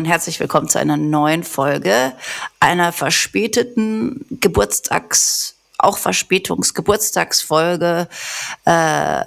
[0.00, 2.14] und herzlich willkommen zu einer neuen Folge
[2.58, 8.08] einer verspäteten Geburtstags, auch Verspätungsgeburtstagsfolge
[8.64, 9.24] äh,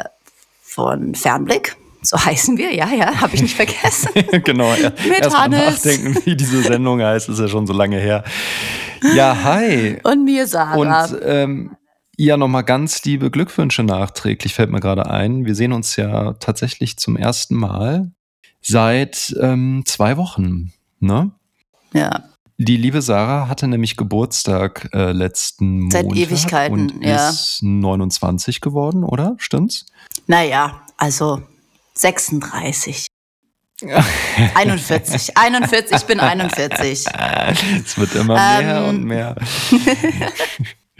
[0.63, 1.77] von Fernblick.
[2.01, 4.09] So heißen wir, ja, ja, habe ich nicht vergessen.
[4.43, 4.91] genau, ja.
[5.07, 5.85] Mit erst mal Hannes.
[5.85, 8.23] nachdenken, wie diese Sendung heißt, ist ja schon so lange her.
[9.13, 9.99] Ja, hi.
[10.01, 10.73] Und mir Sarah.
[10.73, 11.77] Und ähm,
[12.17, 15.45] ja, nochmal ganz liebe Glückwünsche nachträglich, fällt mir gerade ein.
[15.45, 18.09] Wir sehen uns ja tatsächlich zum ersten Mal
[18.63, 21.31] seit ähm, zwei Wochen, ne?
[21.93, 22.23] ja,
[22.57, 27.29] Die liebe Sarah hatte nämlich Geburtstag äh, letzten Seit Montag Ewigkeiten, und ja.
[27.29, 29.35] ist 29 geworden, oder?
[29.37, 29.85] Stimmt's?
[30.27, 31.41] naja, also
[31.95, 33.07] 36.
[34.55, 37.05] 41, 41, ich bin 41.
[37.85, 38.89] Es wird immer mehr Ähm.
[38.89, 39.35] und mehr.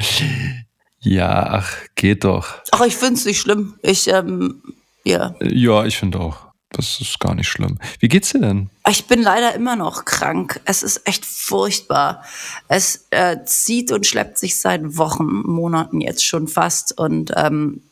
[0.99, 2.61] ja, ach, geht doch.
[2.71, 3.75] Ach, ich finde es nicht schlimm.
[3.81, 4.61] Ich, ähm,
[5.05, 5.33] ja.
[5.41, 6.52] Ja, ich finde auch.
[6.73, 7.79] Das ist gar nicht schlimm.
[7.99, 8.69] Wie geht's dir denn?
[8.89, 10.59] Ich bin leider immer noch krank.
[10.65, 12.23] Es ist echt furchtbar.
[12.67, 16.97] Es äh, zieht und schleppt sich seit Wochen, Monaten jetzt schon fast.
[16.97, 17.83] Und ähm,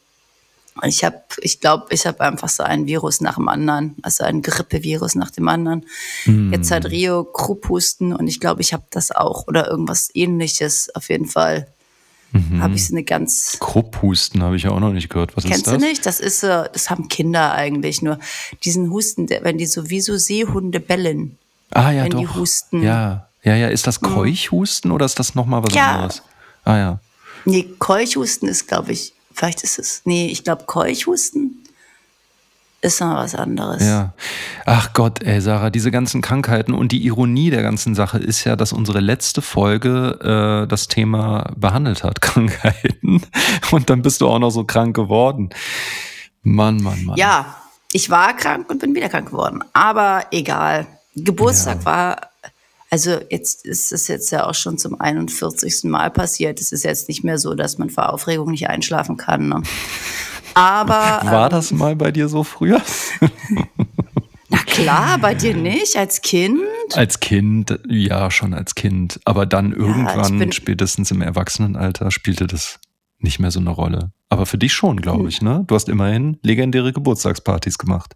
[0.83, 4.41] ich habe, ich glaube, ich habe einfach so ein Virus nach dem anderen, also ein
[4.41, 5.85] Grippevirus nach dem anderen.
[6.51, 10.93] Jetzt seit Rio Krupphusten und ich glaube, ich habe das auch oder irgendwas ähnliches.
[10.95, 11.67] Auf jeden Fall
[12.59, 15.35] habe ich so eine ganz Krupphusten habe ich ja auch noch nicht gehört.
[15.35, 15.77] Was Kennst ist das?
[15.81, 16.05] du nicht?
[16.05, 18.19] Das ist, das haben Kinder eigentlich nur.
[18.63, 21.37] Diesen Husten, wenn die so wie so Seehunde bellen.
[21.71, 22.19] Ah ja, wenn doch.
[22.19, 22.83] die husten.
[22.83, 23.67] Ja, ja, ja.
[23.69, 25.91] Ist das Keuchhusten oder ist das nochmal was Ja.
[25.95, 26.21] anderes?
[26.63, 26.99] Ah ja.
[27.45, 31.60] Nee, Keuchhusten ist, glaube ich, vielleicht ist es, nee, ich glaube Keuchhusten
[32.81, 33.83] ist noch was anderes.
[33.85, 34.13] Ja.
[34.65, 38.55] Ach Gott, ey, Sarah, diese ganzen Krankheiten und die Ironie der ganzen Sache ist ja,
[38.55, 43.21] dass unsere letzte Folge äh, das Thema behandelt hat, Krankheiten.
[43.71, 45.49] Und dann bist du auch noch so krank geworden.
[46.41, 47.17] Mann, Mann, Mann.
[47.17, 47.55] Ja,
[47.91, 49.63] ich war krank und bin wieder krank geworden.
[49.73, 50.87] Aber egal.
[51.15, 51.85] Geburtstag Ja.
[51.85, 52.17] war,
[52.89, 55.83] also jetzt ist es jetzt ja auch schon zum 41.
[55.83, 56.59] Mal passiert.
[56.59, 59.49] Es ist jetzt nicht mehr so, dass man vor Aufregung nicht einschlafen kann.
[59.49, 59.61] Ne?
[60.53, 62.81] Aber War ähm, das mal bei dir so früher?
[64.49, 66.59] na klar, bei dir nicht als Kind.
[66.93, 69.19] Als Kind, ja, schon als Kind.
[69.25, 72.79] Aber dann irgendwann, bin- spätestens im Erwachsenenalter, spielte das
[73.19, 74.11] nicht mehr so eine Rolle.
[74.29, 75.63] Aber für dich schon, glaube ich, ne?
[75.67, 78.13] Du hast immerhin legendäre Geburtstagspartys gemacht.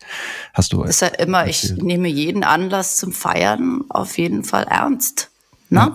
[0.53, 1.83] Hast du ist ja immer, ich erzählt.
[1.83, 5.29] nehme jeden Anlass zum Feiern auf jeden Fall ernst.
[5.69, 5.91] Ne?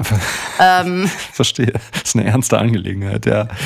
[0.61, 1.73] ähm, Verstehe.
[1.93, 3.49] Das ist eine ernste Angelegenheit, ja.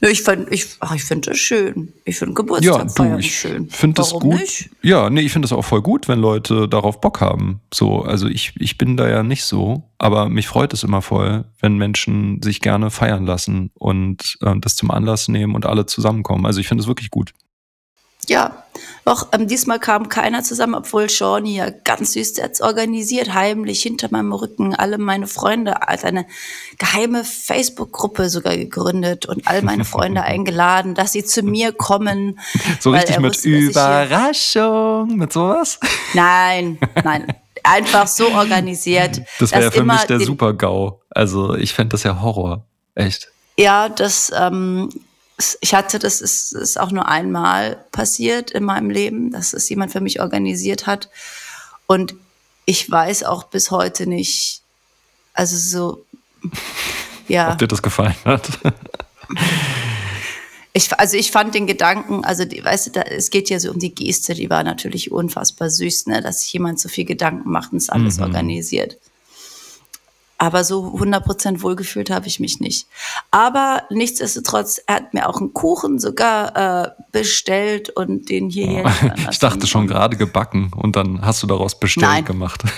[0.00, 1.92] ich finde ich, ach, ich find das schön.
[2.04, 3.68] Ich finde Geburtstag Ja, du, feiern ich schön.
[3.68, 4.40] finde das Warum gut.
[4.40, 4.70] Nicht?
[4.82, 7.60] Ja, nee, ich finde das auch voll gut, wenn Leute darauf Bock haben.
[7.74, 11.44] So, also ich, ich bin da ja nicht so, aber mich freut es immer voll,
[11.60, 16.46] wenn Menschen sich gerne feiern lassen und äh, das zum Anlass nehmen und alle zusammenkommen.
[16.46, 17.32] Also ich finde es wirklich gut.
[18.28, 18.62] Ja,
[19.08, 24.08] doch, ähm, diesmal kam keiner zusammen, obwohl Shawnee ja ganz süß jetzt organisiert, heimlich hinter
[24.10, 26.26] meinem Rücken, alle meine Freunde, als eine
[26.78, 32.38] geheime Facebook-Gruppe sogar gegründet und all meine Freunde eingeladen, dass sie zu mir kommen.
[32.80, 35.80] So richtig mit wusste, Überraschung, mit sowas.
[36.12, 37.26] Nein, nein,
[37.62, 39.22] einfach so organisiert.
[39.40, 41.00] Das wäre ja für mich der Super-GAU.
[41.08, 42.66] Also ich fände das ja Horror.
[42.94, 43.28] Echt.
[43.56, 44.90] Ja, das, ähm,
[45.60, 49.92] ich hatte, das ist, ist auch nur einmal passiert in meinem Leben, dass es jemand
[49.92, 51.08] für mich organisiert hat.
[51.86, 52.14] Und
[52.64, 54.62] ich weiß auch bis heute nicht,
[55.34, 56.04] also so,
[57.28, 58.48] ja, Ob dir das gefallen hat.
[60.72, 63.70] ich, also ich fand den Gedanken, also die, weißt du, da, es geht ja so
[63.70, 67.50] um die Geste, die war natürlich unfassbar süß, ne, dass sich jemand so viel Gedanken
[67.50, 68.98] macht und es alles organisiert.
[70.38, 72.86] Aber so 100% wohlgefühlt habe ich mich nicht.
[73.30, 79.14] Aber nichtsdestotrotz, er hat mir auch einen Kuchen sogar äh, bestellt und den hierher liefern
[79.30, 82.24] Ich dachte schon gerade gebacken und dann hast du daraus Bestellen Nein.
[82.24, 82.62] gemacht.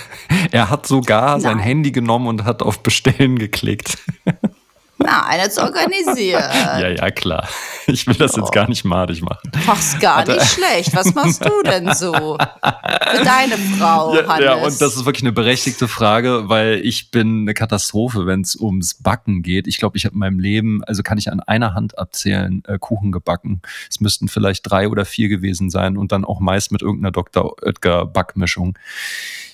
[0.53, 1.67] Er hat sogar sein Nein.
[1.67, 3.99] Handy genommen und hat auf Bestellen geklickt.
[5.03, 6.41] Nein, jetzt organisiert.
[6.55, 7.49] Ja, ja, klar.
[7.87, 9.51] Ich will das jetzt gar nicht madig machen.
[9.67, 10.95] Mach's gar nicht schlecht.
[10.95, 12.13] Was machst du denn so?
[12.13, 14.45] Für deine Frau, Ja, Hannes.
[14.45, 18.55] ja, und das ist wirklich eine berechtigte Frage, weil ich bin eine Katastrophe, wenn es
[18.57, 19.67] ums Backen geht.
[19.67, 22.79] Ich glaube, ich habe in meinem Leben, also kann ich an einer Hand abzählen, äh,
[22.79, 23.63] Kuchen gebacken.
[23.89, 27.57] Es müssten vielleicht drei oder vier gewesen sein und dann auch meist mit irgendeiner Dr.
[27.63, 28.79] Oetker Backmischung.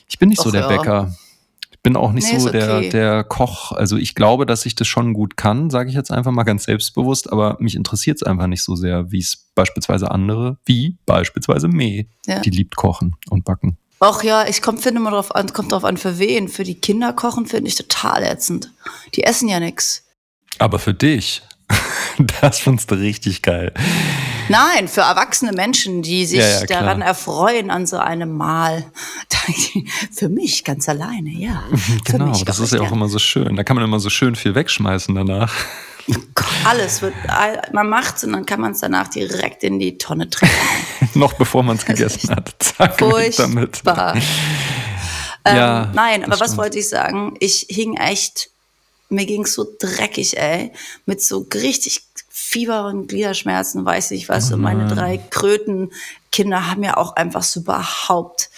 [0.09, 0.69] Ich bin nicht so Och, der ja.
[0.69, 1.15] Bäcker.
[1.87, 2.89] Ich bin auch nicht Nee, so der, okay.
[2.89, 3.71] der Koch.
[3.71, 6.65] Also ich glaube, dass ich das schon gut kann, sage ich jetzt einfach mal ganz
[6.65, 11.69] selbstbewusst, aber mich interessiert es einfach nicht so sehr, wie es beispielsweise andere, wie beispielsweise
[11.69, 12.41] Meh, Ja.
[12.41, 13.79] die liebt kochen und backen.
[14.03, 16.49] Och ja, ich komm, finde immer drauf an, kommt drauf an, für wen.
[16.49, 18.73] Für die Kinder kochen finde ich total ätzend.
[19.15, 20.03] Die essen ja nix.
[20.59, 21.43] Aber für dich,
[22.41, 23.73] das findest du richtig geil.
[24.49, 28.85] Nein, für erwachsene Menschen, die sich Ja, ja, daran erfreuen an so einem Mal.
[30.13, 31.63] für mich ganz alleine, ja.
[32.05, 33.57] Genau, das ist ja auch immer so schön.
[33.57, 35.53] Da kann man immer so schön viel wegschmeißen danach.
[36.65, 37.15] Alles wird,
[37.73, 40.53] man macht's und dann kann man es danach direkt in die Tonne treten.
[41.15, 42.55] Noch bevor man es gegessen hat.
[42.61, 43.77] Zack, damit.
[43.77, 44.17] Furchtbar.
[45.47, 46.59] Ja, ähm, nein, aber was stimmt.
[46.59, 47.37] wollte ich sagen?
[47.41, 48.51] Ich hing echt,
[49.09, 50.73] mir ging's so dreckig, ey,
[51.07, 52.06] mit so richtig
[52.49, 54.53] Fieber und Gliederschmerzen, weiß ich was.
[54.53, 58.51] und meine drei Krötenkinder haben ja auch einfach so überhaupt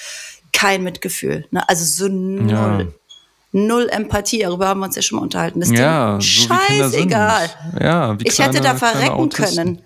[0.52, 1.46] kein Mitgefühl.
[1.50, 1.66] Ne?
[1.68, 2.48] Also so null.
[2.50, 2.86] Ja.
[3.52, 5.60] Null Empathie, darüber haben wir uns ja schon mal unterhalten.
[5.60, 7.48] Das Ja, Ding, so scheißegal.
[7.80, 9.82] Ja, wie Ich hätte kleine- da kleine verrecken können.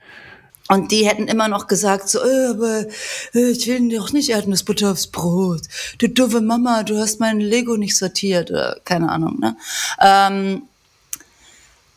[0.69, 2.87] Und die hätten immer noch gesagt, so, äh, aber
[3.35, 5.63] äh, ich will doch nicht Erdnussbutter aufs Brot.
[5.99, 8.51] Du doofe Mama, du hast mein Lego nicht sortiert.
[8.51, 9.57] Oder keine Ahnung, ne?
[10.01, 10.63] Ähm,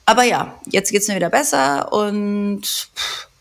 [0.06, 2.62] aber ja, jetzt geht's mir wieder besser und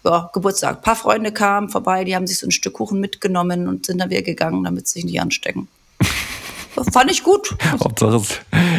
[0.05, 0.76] ja, Geburtstag.
[0.76, 3.99] Ein paar Freunde kamen vorbei, die haben sich so ein Stück Kuchen mitgenommen und sind
[3.99, 5.69] dann wieder gegangen, damit sie sich nicht anstecken.
[6.93, 7.55] Fand ich gut.
[7.81, 8.20] Hauptsache,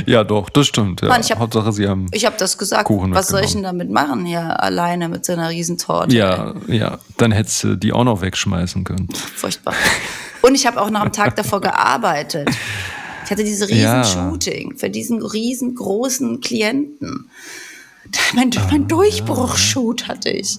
[0.06, 1.02] ja doch, das stimmt.
[1.02, 1.08] Ja.
[1.08, 2.08] Mann, ich hab- Hauptsache, sie haben.
[2.12, 2.86] Ich habe das gesagt.
[2.86, 6.14] Kuchen Was soll ich denn damit machen hier alleine mit so einer Riesentorte?
[6.16, 9.08] Ja, ja, dann hättest du die auch noch wegschmeißen können.
[9.36, 9.74] Furchtbar.
[10.42, 12.50] Und ich habe auch noch am Tag davor gearbeitet.
[13.24, 14.04] Ich hatte diese riesen Ja.
[14.04, 17.30] Shooting für diesen riesengroßen Klienten.
[18.34, 20.58] Mein, mein Durchbruchshoot hatte ich.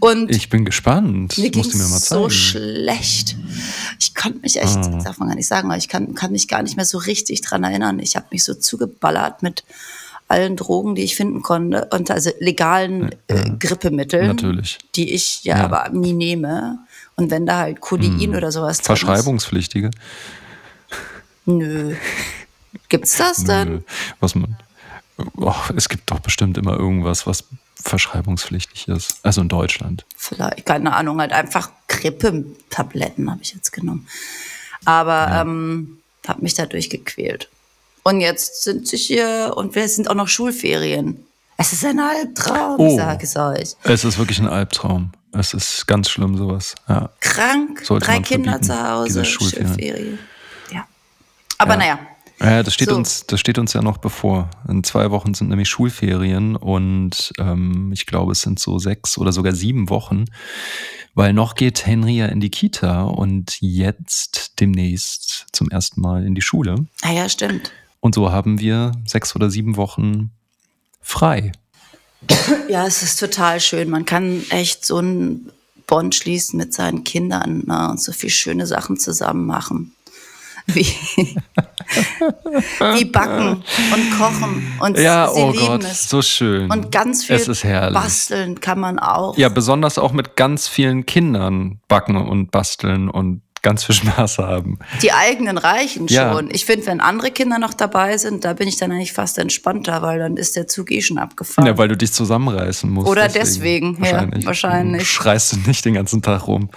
[0.00, 1.36] Und Ich bin gespannt.
[1.38, 3.36] mir ging so schlecht.
[3.98, 4.88] Ich konnte mich echt, Ah.
[4.88, 6.98] das darf man gar nicht sagen, aber ich kann, kann mich gar nicht mehr so
[6.98, 7.98] richtig dran erinnern.
[8.00, 9.64] Ich habe mich so zugeballert mit
[10.28, 14.78] allen Drogen, die ich finden konnte, und also legalen äh, Grippemitteln, Natürlich.
[14.94, 15.64] die ich ja, Ja.
[15.64, 16.78] aber nie nehme.
[17.16, 19.90] Und wenn da halt Codein oder sowas drin ist, Verschreibungspflichtige.
[21.46, 21.94] Nö.
[22.88, 23.68] Gibt's das denn?
[23.68, 23.80] Nö,
[24.20, 24.56] Was man.
[25.36, 27.44] Oh, es gibt doch bestimmt immer irgendwas, was
[27.82, 29.18] verschreibungspflichtig ist.
[29.22, 30.04] Also in Deutschland.
[30.16, 34.06] Vielleicht, keine Ahnung, halt einfach Grippetabletten habe ich jetzt genommen.
[34.84, 37.48] Aber ähm, habe mich dadurch gequält.
[38.02, 41.24] Und jetzt sind sie hier und wir sind auch noch Schulferien.
[41.56, 42.96] Es ist ein Albtraum, Oh.
[42.96, 43.74] sage ich euch.
[43.82, 45.12] Es ist wirklich ein Albtraum.
[45.32, 46.74] Es ist ganz schlimm, sowas.
[46.88, 47.10] Ja.
[47.20, 49.68] Krank, Sollte drei Kinder zu Hause, Schulferien.
[49.68, 50.18] Schulferien.
[50.72, 50.86] Ja.
[51.58, 51.78] Aber Ja.
[51.78, 51.98] naja,
[52.40, 52.96] Ja, das steht, So.
[52.96, 54.50] uns, das steht uns ja noch bevor.
[54.66, 59.32] In zwei Wochen sind nämlich Schulferien und ähm, ich glaube, es sind so sechs oder
[59.32, 60.24] sogar sieben Wochen,
[61.14, 66.34] weil noch geht Henry ja in die Kita und jetzt demnächst zum ersten Mal in
[66.34, 66.86] die Schule.
[67.02, 67.72] ah ja, stimmt.
[68.00, 70.30] Und so haben wir sechs oder sieben Wochen
[71.02, 71.52] frei.
[72.68, 73.90] Ja, es ist total schön.
[73.90, 75.50] Man kann echt so einen
[75.86, 79.92] Bond schließen mit seinen Kindern ne, und so viel schöne Sachen zusammen machen.
[80.66, 80.86] Wie,
[82.94, 83.62] wie backen
[83.92, 84.72] und kochen.
[84.80, 86.08] Und Ja, sie oh lieben Gott, es.
[86.08, 86.70] so schön.
[86.70, 87.38] Und ganz viel
[87.92, 89.36] basteln kann man auch.
[89.36, 94.78] Ja, besonders auch mit ganz vielen Kindern backen und basteln und ganz viel Spaß haben.
[95.02, 96.32] Die eigenen reichen Ja.
[96.32, 96.48] schon.
[96.50, 100.00] Ich finde, wenn andere Kinder noch dabei sind, da bin ich dann eigentlich fast entspannter,
[100.02, 101.66] weil dann ist der Zug eh schon abgefahren.
[101.66, 103.08] Ja, weil du dich zusammenreißen musst.
[103.08, 105.02] Oder deswegen, ja, wahrscheinlich.
[105.02, 106.70] Du schreist du nicht den ganzen Tag rum.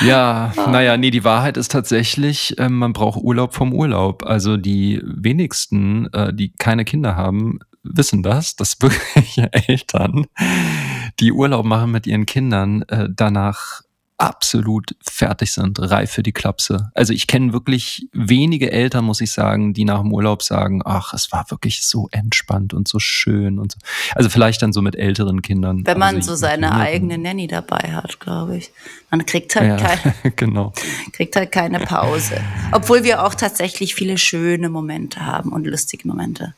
[0.00, 0.70] Ja, Ah.
[0.70, 4.24] naja, nee, die Wahrheit ist tatsächlich, ähm, man braucht Urlaub vom Urlaub.
[4.24, 10.26] Also die wenigsten, äh, die keine Kinder haben, wissen das, dass wirklich Eltern,
[11.20, 13.82] die Urlaub machen mit ihren Kindern, äh, danach
[14.18, 16.90] absolut fertig sind, reif für die Klapse.
[16.94, 21.12] Also ich kenne wirklich wenige Eltern, muss ich sagen, die nach dem Urlaub sagen, ach,
[21.12, 23.78] es war wirklich so entspannt und so schön und so.
[24.14, 25.84] Also vielleicht dann so mit älteren Kindern.
[25.84, 28.70] Wenn man also so seine eigene Nanny dabei hat, glaube ich.
[29.10, 30.72] Man kriegt halt, Ja, kein, genau.
[31.12, 32.40] kriegt halt keine Pause.
[32.70, 36.54] Obwohl wir auch tatsächlich viele schöne Momente haben und lustige Momente.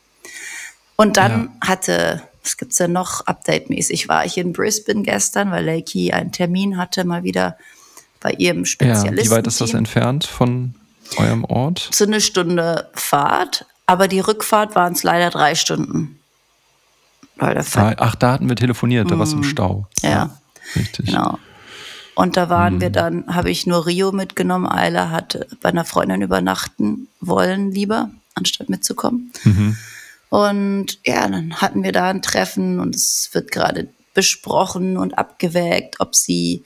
[0.96, 6.12] Und dann hatte, was gibt's denn noch update-mäßig, war ich in Brisbane gestern, weil Lakey
[6.12, 7.56] einen Termin hatte, mal wieder
[8.20, 9.16] bei ihrem Ja, Spezialisten.
[9.18, 10.74] wie weit ist das entfernt von
[11.16, 11.88] eurem Ort?
[11.92, 16.18] So eine Stunde Fahrt, aber die Rückfahrt waren es leider drei Stunden.
[17.38, 17.54] Ah,
[17.98, 19.86] Ach, da hatten wir telefoniert, da war es im Stau.
[20.02, 20.08] Mhm.
[20.08, 20.38] Ja.
[20.76, 21.06] Richtig.
[21.06, 21.38] Genau.
[22.14, 22.80] Und da waren Mhm.
[22.80, 24.66] wir dann, habe ich nur Rio mitgenommen.
[24.66, 29.32] Ayla hat bei einer Freundin übernachten wollen, lieber, anstatt mitzukommen.
[29.42, 29.76] Mhm.
[30.34, 36.00] Und ja, dann hatten wir da ein Treffen und es wird gerade besprochen und abgewägt,
[36.00, 36.64] ob sie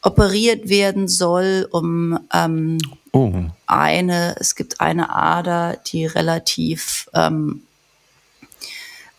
[0.00, 2.78] operiert werden soll, um ähm,
[3.12, 3.30] Oh,
[3.66, 7.64] eine, es gibt eine Ader, die relativ, ähm,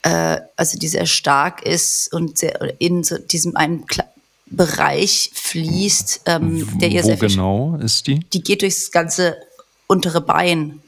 [0.01, 4.05] äh, also die sehr stark ist und sehr in so diesem einen Kla
[4.47, 8.19] Bereich fließt, ähm, der ihr wo sehr viel, genau ist die?
[8.31, 9.37] die geht durchs ganze
[9.87, 10.81] untere Bein.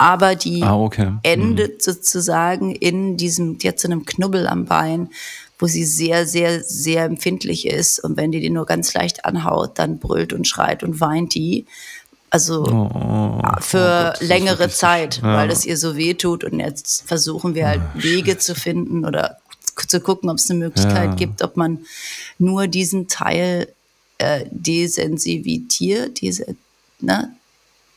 [0.00, 1.12] Aber die Ah, okay.
[1.22, 5.10] endet sozusagen in diesem, die hat so einem Knubbel am Bein,
[5.58, 7.98] wo sie sehr, sehr, sehr empfindlich ist.
[8.02, 11.66] Und wenn die den nur ganz leicht anhaut, dann brüllt und schreit und weint die.
[12.30, 15.36] Also Oh, für oh Gott, das ist längere wirklich- Zeit, ja.
[15.36, 16.44] weil es ihr so weh tut.
[16.44, 19.36] Und jetzt versuchen wir halt Wege zu finden oder
[19.86, 21.14] zu gucken, ob es eine Möglichkeit Ja.
[21.14, 21.80] gibt, ob man
[22.38, 23.68] nur diesen Teil
[24.18, 26.46] äh, desensivitiert, diese,
[27.00, 27.34] ne?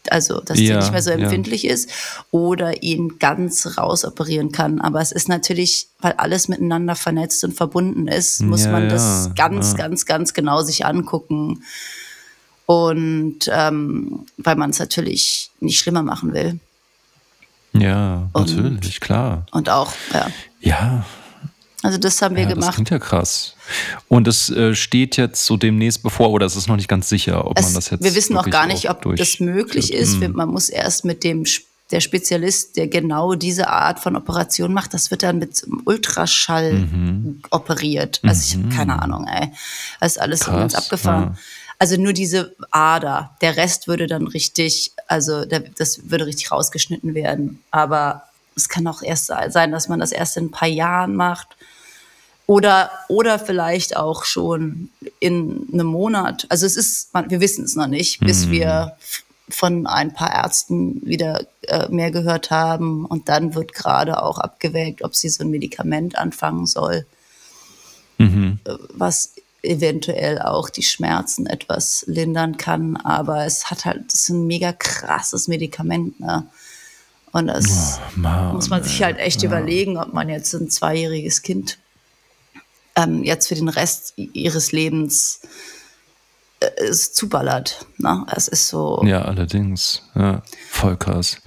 [0.09, 1.17] Also dass der Ja, nicht mehr so ja.
[1.17, 1.89] empfindlich ist
[2.31, 4.81] oder ihn ganz rausoperieren kann.
[4.81, 9.27] Aber es ist natürlich, weil alles miteinander vernetzt und verbunden ist, muss Ja, man das
[9.27, 9.77] ja, ganz, ja.
[9.77, 11.63] ganz, ganz genau sich angucken.
[12.65, 16.59] Und ähm, weil man es natürlich nicht schlimmer machen will.
[17.73, 19.45] Ja, Und- natürlich, klar.
[19.51, 20.27] Und auch, ja.
[20.61, 21.05] Ja,
[21.83, 22.73] Also das haben wir ja das gemacht.
[22.75, 23.55] klingt ja krass.
[24.07, 27.45] Und es äh, steht jetzt so demnächst bevor, oder es ist noch nicht ganz sicher,
[27.45, 28.03] ob Es, man das jetzt.
[28.03, 29.99] wir wissen noch wirklich gar nicht, ob das möglich führt.
[30.01, 30.13] ist.
[30.13, 30.21] Hm.
[30.21, 31.43] Wir- Man muss erst mit dem
[31.91, 37.41] der Spezialist, der genau diese Art von Operation macht, das wird dann mit Ultraschall Mhm.
[37.51, 38.19] operiert.
[38.23, 39.51] Also ich habe keine Ahnung, ey.
[39.99, 41.23] Das ist alles Krass, abgefahren.
[41.23, 41.35] ja.
[41.79, 43.35] Also nur diese Ader.
[43.41, 47.61] Der Rest würde dann richtig, also der, das würde richtig rausgeschnitten werden.
[47.71, 48.23] Aber
[48.55, 51.49] es kann auch erst sein, dass man das erst in ein paar Jahren macht.
[52.53, 56.45] Oder, oder vielleicht auch schon in einem Monat.
[56.49, 61.01] Also es ist, wir wissen es noch nicht, bis wir f- von ein paar Ärzten
[61.03, 63.05] wieder äh, mehr gehört haben.
[63.05, 67.05] Und dann wird gerade auch abgewägt, ob sie so ein Medikament anfangen soll,
[68.19, 68.59] Mhm.
[68.65, 69.31] äh, was
[69.63, 72.97] eventuell auch die Schmerzen etwas lindern kann.
[72.97, 76.19] Aber es hat halt, das ist ein mega krasses Medikament.
[76.19, 76.45] Ne?
[77.31, 81.79] Und das Mann, muss man sich halt echt überlegen, ob man jetzt ein zweijähriges Kind
[82.95, 85.41] ähm, jetzt für den Rest ihres Lebens
[86.59, 87.85] äh, es zuballert.
[87.97, 88.25] Ne?
[88.35, 89.01] Es ist so.
[89.05, 90.03] Ja, allerdings.
[90.15, 91.37] Ja, voll krass.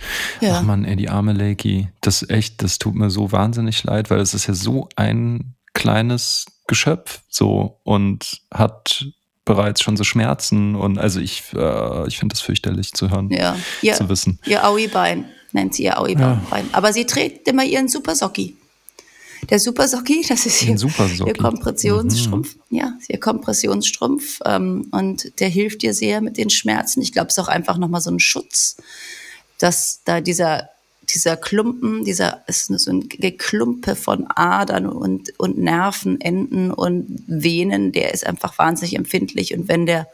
[0.40, 0.58] Ja.
[0.58, 1.88] Ach man, ey, die arme Lakey.
[2.00, 6.46] Das echt, das tut mir so wahnsinnig leid, weil es ist ja so ein kleines
[6.66, 9.06] Geschöpf so und hat
[9.44, 13.56] bereits schon so Schmerzen und also ich, äh, ich finde das fürchterlich zu hören, Ja,
[13.82, 14.40] ihr, zu wissen.
[14.44, 16.68] ihr Aui-Bein nennt sie ihr Aui-Bein.
[16.72, 18.56] Aber sie trägt immer ihren Super Socki.
[19.50, 20.72] Der Super Socki, das ist ihr.
[20.72, 20.78] Mhm.
[21.26, 22.56] ihr Kompressionsstrumpf.
[22.70, 24.40] Ja, ihr Kompressionsstrumpf.
[24.44, 27.02] Ähm, und der hilft dir sehr mit den Schmerzen.
[27.02, 28.76] Ich glaube, es ist auch einfach nochmal so ein Schutz,
[29.58, 30.68] dass da dieser,
[31.14, 38.12] dieser Klumpen, dieser ist so ein Geklumpe von Adern und, und Nervenenden und Venen, der
[38.12, 39.54] ist einfach wahnsinnig empfindlich.
[39.54, 40.08] Und wenn der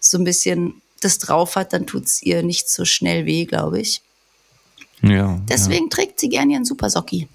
[0.00, 3.80] so ein bisschen das drauf hat, dann tut es ihr nicht so schnell weh, glaube
[3.80, 4.02] ich.
[5.02, 7.28] Ja, Deswegen trägt sie gerne ihren Super Socki.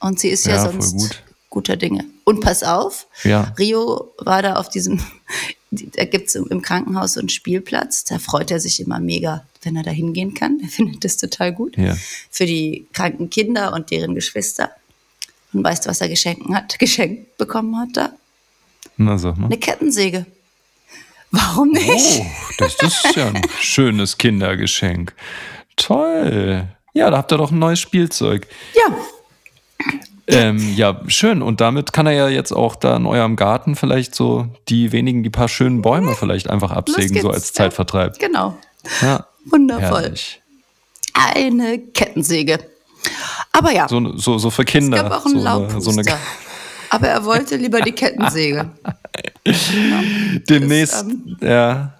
[0.00, 1.22] Und sie ist ja, Ja, sonst gut.
[1.50, 2.04] guter Dinge.
[2.24, 3.52] Und pass auf, Ja.
[3.58, 5.00] Rio war da auf diesem,
[5.70, 8.04] da gibt es im Krankenhaus so einen Spielplatz.
[8.04, 10.58] Da freut er sich immer mega, wenn er da hingehen kann.
[10.62, 11.76] Er findet das total gut.
[11.76, 11.96] Ja.
[12.30, 14.70] Für die kranken Kinder und deren Geschwister.
[15.52, 18.12] Und weißt du, was er geschenkt hat, geschenkt bekommen hat da?
[18.96, 19.46] Na sag mal.
[19.46, 20.26] Eine Kettensäge.
[21.32, 22.20] Warum nicht?
[22.20, 22.26] Oh,
[22.58, 25.14] das ist ja ein schönes Kindergeschenk.
[25.76, 26.66] Toll.
[26.92, 28.48] Ja, da habt ihr doch ein neues Spielzeug.
[28.74, 28.94] Ja,
[30.26, 31.42] Ähm, ja, schön.
[31.42, 35.22] Und damit kann er ja jetzt auch da in eurem Garten vielleicht so die wenigen,
[35.22, 37.54] die paar schönen Bäume vielleicht einfach absägen, so als ja.
[37.54, 38.18] Zeitvertreib.
[38.18, 38.56] genau.
[39.02, 40.02] Ja, Wundervoll.
[40.02, 40.40] herrlich.
[41.12, 42.58] Eine Kettensäge.
[43.52, 43.88] Aber ja.
[43.88, 44.98] So, so, so für Kinder.
[44.98, 46.18] Es gab auch einen so eine, so eine, Laubpuster.
[46.90, 48.70] Aber er wollte lieber die Kettensäge.
[50.48, 51.94] demnächst, Das, ähm, ja.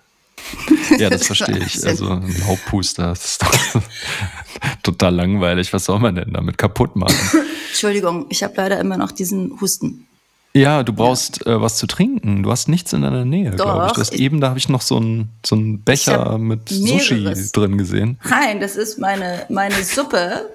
[0.98, 1.84] Ja, das verstehe ich.
[1.86, 3.52] Also ein Laubpuster, das ist doch
[4.82, 5.72] total langweilig.
[5.72, 7.16] Was soll man denn damit kaputt machen?
[7.70, 10.06] Entschuldigung, ich habe leider immer noch diesen Husten.
[10.52, 12.42] Ja, du brauchst äh, was zu trinken.
[12.42, 13.92] Du hast nichts in deiner Nähe, glaube ich.
[13.92, 17.14] Du hast ich- eben, da habe ich noch so einen so einen Becher mit Sushi
[17.14, 17.52] mehreres.
[17.52, 18.18] drin gesehen.
[18.28, 20.50] Nein, das ist meine, meine Suppe,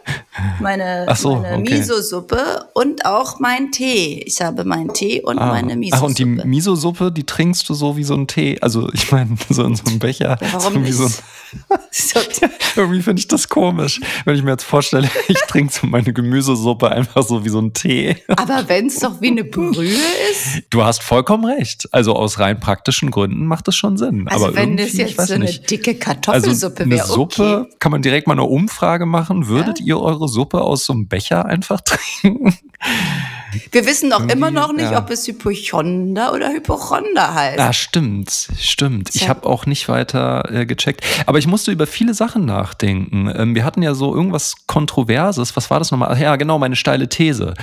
[0.59, 1.77] meine, Ach so, meine okay.
[1.77, 4.21] Miso-Suppe und auch mein Tee.
[4.25, 6.05] Ich habe meinen Tee und meine Ach, Miso-Suppe.
[6.07, 8.57] und die Miso-Suppe, die trinkst du so wie so ein Tee.
[8.61, 10.37] Also ich meine, so in so einem Becher.
[10.41, 10.95] Ja, warum so wie nicht?
[10.97, 11.13] so ein,
[12.75, 16.91] irgendwie finde ich das komisch, wenn ich mir jetzt vorstelle, ich trinke so meine Gemüsesuppe
[16.91, 18.17] einfach so wie so ein Tee.
[18.27, 19.87] aber wenn es doch wie eine Brühe
[20.31, 21.87] ist, Du hast vollkommen recht.
[21.91, 24.27] Also aus rein praktischen Gründen macht das schon Sinn.
[24.27, 25.69] also Aber wenn das jetzt so eine nicht.
[25.69, 27.75] dicke Also Kartoffelsuppe eine wäre, Suppe, okay.
[27.79, 29.47] kann man direkt mal eine Umfrage machen.
[29.47, 32.57] Würdet ihr eure Suppe aus so einem Becher einfach trinken?
[33.71, 34.99] Wir wissen doch immer noch nicht, ja.
[34.99, 37.59] ob es Hypochonder oder Hypochonder heißt.
[37.59, 39.13] Ah, stimmt, stimmt.
[39.13, 41.03] Ich habe auch nicht weiter äh, gecheckt.
[41.25, 43.31] Aber ich musste über viele Sachen nachdenken.
[43.35, 45.55] Ähm, wir hatten ja so irgendwas Kontroverses.
[45.55, 46.09] Was war das nochmal?
[46.13, 47.53] Ach Ja, genau, meine steile These.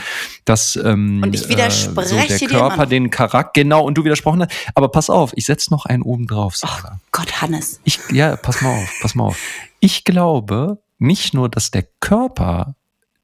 [0.44, 2.88] Dass ähm, Und ich widerspreche so der Körper noch.
[2.88, 4.52] den Charakter, genau, und du widersprochen hast.
[4.75, 6.56] Aber pass auf, ich setz noch einen oben drauf.
[6.56, 7.00] Sarah.
[7.11, 7.80] Gott, Hannes.
[7.84, 9.38] Ich, ja, pass mal auf, pass mal auf.
[9.80, 12.76] Ich glaube, nicht nur, dass der Körper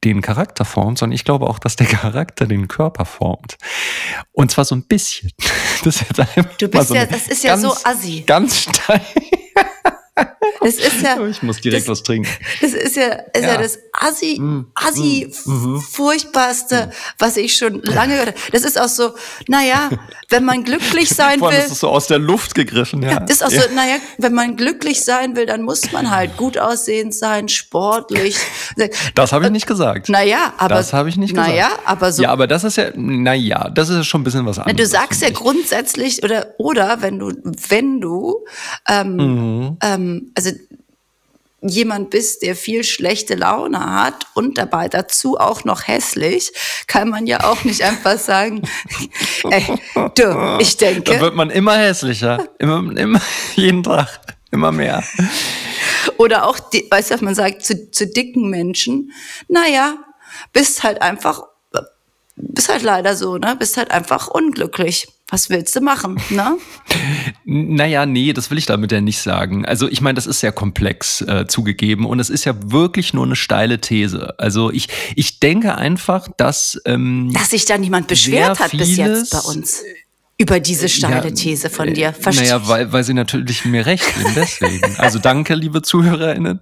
[0.05, 3.57] den Charakter formt, sondern ich glaube auch, dass der Charakter den Körper formt.
[4.33, 5.31] Und zwar so ein bisschen.
[5.85, 8.25] Das ist jetzt einfach du bist so ja, das ist ja so assi.
[8.27, 9.01] Ganz steil.
[10.61, 11.17] Das ist ja.
[11.29, 12.29] Ich muss direkt das, was trinken.
[12.61, 13.53] Das ist ja, ist ja.
[13.53, 18.39] ja das Assi, mm, Assi mm, mm, furchtbarste, was ich schon lange gehört habe.
[18.53, 19.15] Das ist auch so,
[19.47, 19.91] naja,
[20.29, 21.51] wenn man glücklich sein will.
[21.51, 23.19] Das ist so aus der Luft gegriffen, ja.
[23.25, 23.63] Ist auch ja.
[23.63, 28.37] so, naja, wenn man glücklich sein will, dann muss man halt gut aussehend sein, sportlich.
[29.15, 30.09] Das habe ich nicht gesagt.
[30.09, 30.77] Naja, aber.
[30.77, 31.49] Das habe ich nicht gesagt.
[31.49, 32.23] Naja, aber so.
[32.23, 34.77] Ja, aber das ist ja, naja, das ist schon ein bisschen was anderes.
[34.77, 37.33] Na, du sagst ja grundsätzlich, oder, oder wenn du,
[37.69, 38.45] wenn du,
[38.89, 39.77] ähm, mhm.
[39.83, 40.51] ähm, also
[41.61, 46.53] jemand bist, der viel schlechte Laune hat und dabei dazu auch noch hässlich,
[46.87, 48.63] kann man ja auch nicht einfach sagen,
[49.51, 49.67] ey,
[50.15, 51.15] du, ich denke.
[51.15, 53.21] Da wird man immer hässlicher, immer, immer
[53.57, 55.03] jeden Tag, immer mehr.
[56.17, 56.59] Oder auch,
[56.91, 59.13] weißt du, man sagt zu, zu dicken Menschen,
[59.49, 59.97] naja,
[60.53, 61.43] bist halt einfach,
[62.37, 66.57] bist halt leider so, ne, bist halt einfach unglücklich was willst du machen, ne?
[67.45, 69.67] naja, nee, das will ich damit ja nicht sagen.
[69.67, 73.27] Also ich meine, das ist sehr komplex äh, zugegeben und es ist ja wirklich nur
[73.27, 74.35] eine steile These.
[74.39, 76.81] Also ich, ich denke einfach, dass...
[76.87, 79.83] Ähm, dass sich da niemand beschwert hat bis jetzt bei uns
[80.41, 82.13] über diese steile ja, These von dir.
[82.13, 84.95] Verstehe naja, weil, weil sie natürlich mir recht geben, deswegen.
[84.99, 86.61] Also danke, liebe ZuhörerInnen.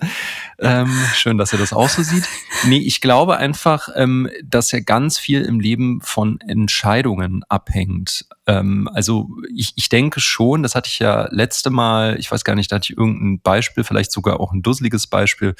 [0.59, 2.25] Ähm, schön, dass ihr das auch so sieht.
[2.65, 8.25] Nee, ich glaube einfach, ähm, dass ja ganz viel im Leben von Entscheidungen abhängt.
[8.47, 12.55] Ähm, also ich, ich denke schon, das hatte ich ja letzte Mal, ich weiß gar
[12.55, 15.55] nicht, da hatte ich irgendein Beispiel, vielleicht sogar auch ein dusseliges Beispiel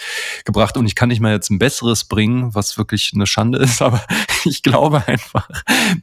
[0.45, 3.83] gebracht und ich kann nicht mal jetzt ein besseres bringen, was wirklich eine Schande ist,
[3.83, 4.03] aber
[4.45, 5.49] ich glaube einfach,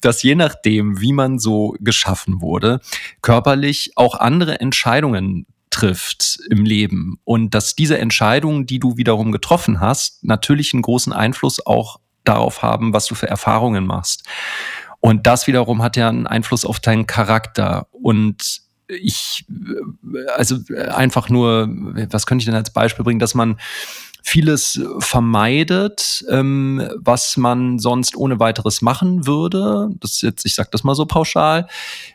[0.02, 2.82] dass je nachdem, wie man so geschaffen wurde,
[3.22, 9.80] körperlich auch andere Entscheidungen trifft im Leben und dass diese Entscheidungen, die du wiederum getroffen
[9.80, 14.24] hast, natürlich einen großen Einfluss auch darauf haben, was du für Erfahrungen machst.
[15.06, 17.88] Und das wiederum hat ja einen Einfluss auf deinen Charakter.
[17.92, 19.46] Und ich,
[20.38, 20.60] also
[20.96, 21.68] einfach nur,
[22.10, 23.58] was könnte ich denn als Beispiel bringen, dass man
[24.22, 29.90] vieles vermeidet, ähm, was man sonst ohne weiteres machen würde.
[30.00, 31.68] Das ist jetzt, ich sag das mal so pauschal.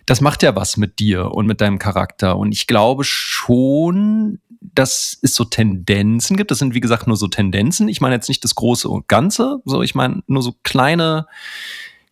[0.07, 2.39] Das macht ja was mit dir und mit deinem Charakter.
[2.39, 6.51] Und ich glaube schon, dass es so Tendenzen gibt.
[6.51, 7.87] Das sind, wie gesagt, nur so Tendenzen.
[7.89, 9.61] Ich meine jetzt nicht das Große und Ganze.
[9.67, 11.27] So, ich meine nur so kleine,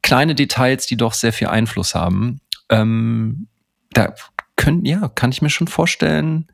[0.07, 2.40] kleine Details, die doch sehr viel Einfluss haben.
[2.69, 3.49] Ähm,
[3.90, 4.14] da
[4.55, 6.47] können, ja, kann ich mir schon vorstellen,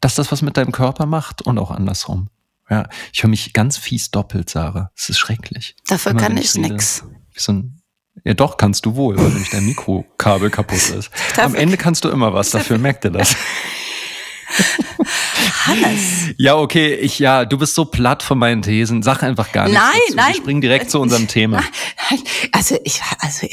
[0.00, 2.28] dass das was mit deinem Körper macht und auch andersrum.
[2.68, 4.90] Ja, ich höre mich ganz fies doppelt, Sarah.
[4.94, 5.74] Es ist schrecklich.
[5.86, 7.02] Dafür Immer, kann ich rede, nix.
[7.34, 7.80] So ein,
[8.24, 11.10] ja, doch, kannst du wohl, weil nämlich dein Mikrokabel kaputt ist.
[11.38, 13.34] Am Ende kannst du immer was dafür, merkt ihr das?
[15.66, 16.34] Hannes.
[16.38, 19.02] Ja, okay, ich, ja, du bist so platt von meinen Thesen.
[19.02, 19.80] Sag einfach gar nichts.
[19.80, 20.16] Nein, dazu.
[20.16, 20.32] nein.
[20.34, 21.62] Wir springen direkt zu unserem Thema.
[22.10, 23.46] Nein, also ich, also,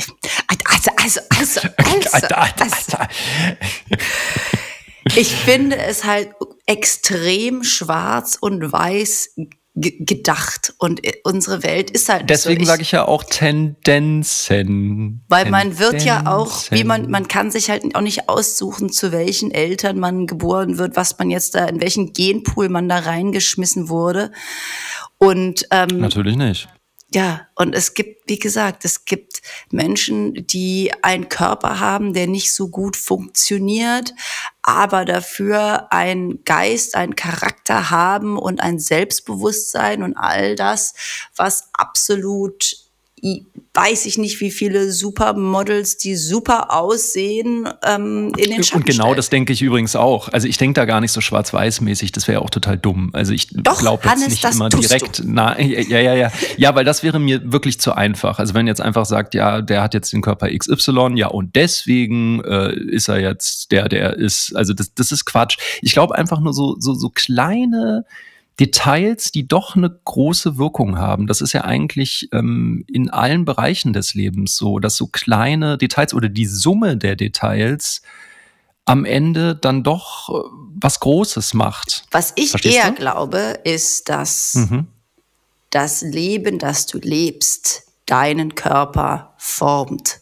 [0.47, 1.61] also, also, also,
[2.11, 2.97] also, also, also.
[5.15, 6.29] Ich finde es halt
[6.65, 9.35] extrem schwarz und weiß
[9.75, 10.73] gedacht.
[10.77, 12.71] Und unsere Welt ist halt deswegen so.
[12.71, 15.23] sage ich ja auch Tendenzen.
[15.29, 19.11] Weil man wird ja auch wie man man kann sich halt auch nicht aussuchen zu
[19.11, 23.89] welchen Eltern man geboren wird was man jetzt da in welchen Genpool man da reingeschmissen
[23.89, 24.31] wurde.
[25.17, 26.67] Und ähm, natürlich nicht.
[27.13, 32.53] ja, und es gibt, wie gesagt, es gibt Menschen, die einen Körper haben, der nicht
[32.53, 34.13] so gut funktioniert,
[34.63, 40.93] aber dafür einen Geist, einen Charakter haben und ein Selbstbewusstsein und all das,
[41.35, 42.82] was absolut
[43.73, 49.15] weiß ich nicht, wie viele Supermodels, die super aussehen, ähm, in den Schatten Und genau
[49.15, 50.29] das denke ich übrigens auch.
[50.29, 53.09] Also ich denke da gar nicht so schwarz-weiß-mäßig, das wäre auch total dumm.
[53.13, 55.23] Also ich glaube jetzt nicht immer direkt.
[55.25, 56.31] Na, ja, ja, ja.
[56.57, 58.37] Ja, weil das wäre mir wirklich zu einfach.
[58.37, 62.43] Also wenn jetzt einfach sagt, ja, der hat jetzt den Körper XY, ja, und deswegen
[62.43, 64.55] äh, ist er jetzt der, der ist.
[64.55, 65.57] Also das, das ist Quatsch.
[65.81, 68.05] Ich glaube einfach nur so, so, so kleine
[68.59, 71.25] Details, die doch eine große Wirkung haben.
[71.25, 76.13] Das ist ja eigentlich ähm, in allen Bereichen des Lebens so, dass so kleine Details
[76.13, 78.03] oder die Summe der Details
[78.85, 80.33] am Ende dann doch äh,
[80.81, 82.05] was Großes macht.
[82.11, 82.95] Was ich Verstehst eher du?
[82.95, 84.87] glaube, ist, dass mhm.
[85.71, 90.19] das Leben, das du lebst, deinen Körper formt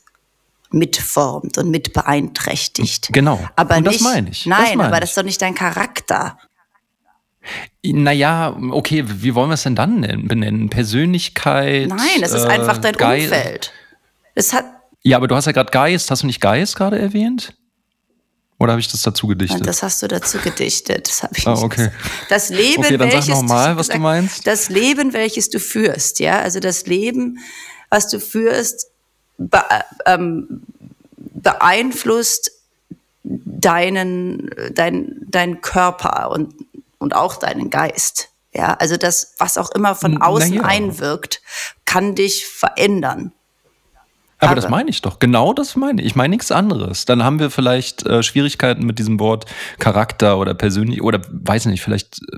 [0.73, 3.09] mitformt und mit beeinträchtigt.
[3.11, 3.45] Genau.
[3.57, 4.45] Aber und nicht, das meine ich.
[4.45, 6.37] Nein, meine aber das ist doch nicht dein Charakter.
[7.83, 10.69] Naja, okay, wie wollen wir es denn dann nennen, benennen?
[10.69, 11.89] Persönlichkeit?
[11.89, 13.25] Nein, es ist äh, einfach dein Geist.
[13.31, 13.71] Umfeld.
[14.35, 14.65] Es hat
[15.03, 16.11] ja, aber du hast ja gerade Geist.
[16.11, 17.55] Hast du nicht Geist gerade erwähnt?
[18.59, 19.65] Oder habe ich das dazu gedichtet?
[19.65, 21.07] Das hast du dazu gedichtet.
[21.07, 21.75] Das habe ich Ah, nicht okay.
[21.77, 21.95] gesagt.
[22.29, 24.45] Das Leben, Okay, dann sag welches noch mal, ich was du meinst.
[24.45, 27.39] Das Leben, welches du führst, ja, also das Leben,
[27.89, 28.91] was du führst,
[29.39, 29.63] be
[30.05, 30.61] ähm,
[31.17, 32.51] beeinflusst
[33.23, 36.53] deinen, dein, deinen Körper und,
[37.01, 38.29] und auch deinen Geist.
[38.53, 40.63] Ja, also das, was auch immer von außen ja.
[40.63, 41.41] einwirkt,
[41.85, 43.31] kann dich verändern.
[44.39, 45.19] Aber das meine ich doch.
[45.19, 46.07] Genau das meine ich.
[46.07, 47.05] Ich meine nichts anderes.
[47.05, 49.45] Dann haben wir vielleicht äh, Schwierigkeiten mit diesem Wort
[49.77, 52.37] Charakter oder persönlich oder weiß nicht, vielleicht äh,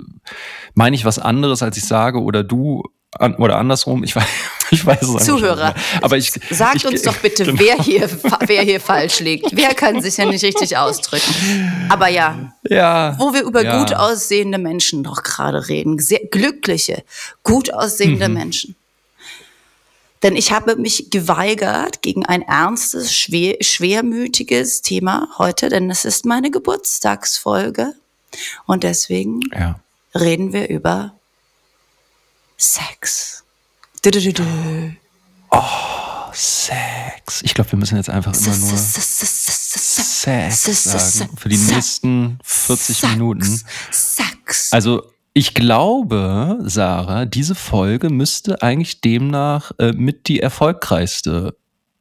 [0.73, 2.83] meine ich was anderes, als ich sage oder du
[3.17, 4.03] an, oder andersrum.
[4.03, 4.25] Ich weiß,
[4.73, 6.03] ich weiß es Zuhörer, nicht.
[6.03, 7.59] Aber ich, sagt ich, uns doch bitte, Genau.
[7.59, 8.09] wer, hier,
[8.47, 9.55] wer hier falsch liegt.
[9.55, 11.85] Wer kann sich ja nicht richtig ausdrücken.
[11.89, 13.15] Aber ja, Ja.
[13.19, 13.79] wo wir über ja.
[13.79, 15.99] gut aussehende Menschen doch gerade reden.
[15.99, 17.03] Sehr glückliche,
[17.43, 18.33] gut aussehende Mhm.
[18.33, 18.75] Menschen.
[20.23, 26.25] Denn ich habe mich geweigert gegen ein ernstes, schwer, schwermütiges Thema heute, denn es ist
[26.25, 27.93] meine Geburtstagsfolge.
[28.65, 29.79] Und deswegen Ja.
[30.15, 31.13] reden wir über
[32.57, 33.42] Sex.
[34.33, 34.43] Du.
[36.33, 37.41] Sex.
[37.43, 43.61] Ich glaube, wir müssen jetzt einfach immer nur Sex sagen für die nächsten 40 Minuten.
[43.91, 44.73] Sex.
[44.73, 51.55] Also ich glaube, Sarah, diese Folge müsste eigentlich demnach äh, mit die erfolgreichste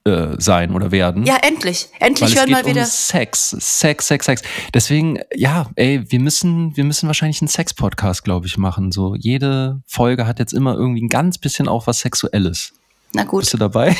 [0.04, 1.24] äh, sein oder werden.
[1.24, 1.88] Ja, endlich.
[2.00, 2.82] Endlich hören geht mal wieder.
[2.82, 4.42] um Sex, Sex, Sex, Sex.
[4.74, 8.90] Deswegen, ja, ey, wir müssen, wir müssen wahrscheinlich einen Sex-Podcast, glaube ich, machen.
[8.90, 12.72] So jede Folge hat jetzt immer irgendwie ein ganz bisschen auch was Sexuelles.
[13.14, 13.40] Na gut.
[13.40, 13.94] Bist du dabei?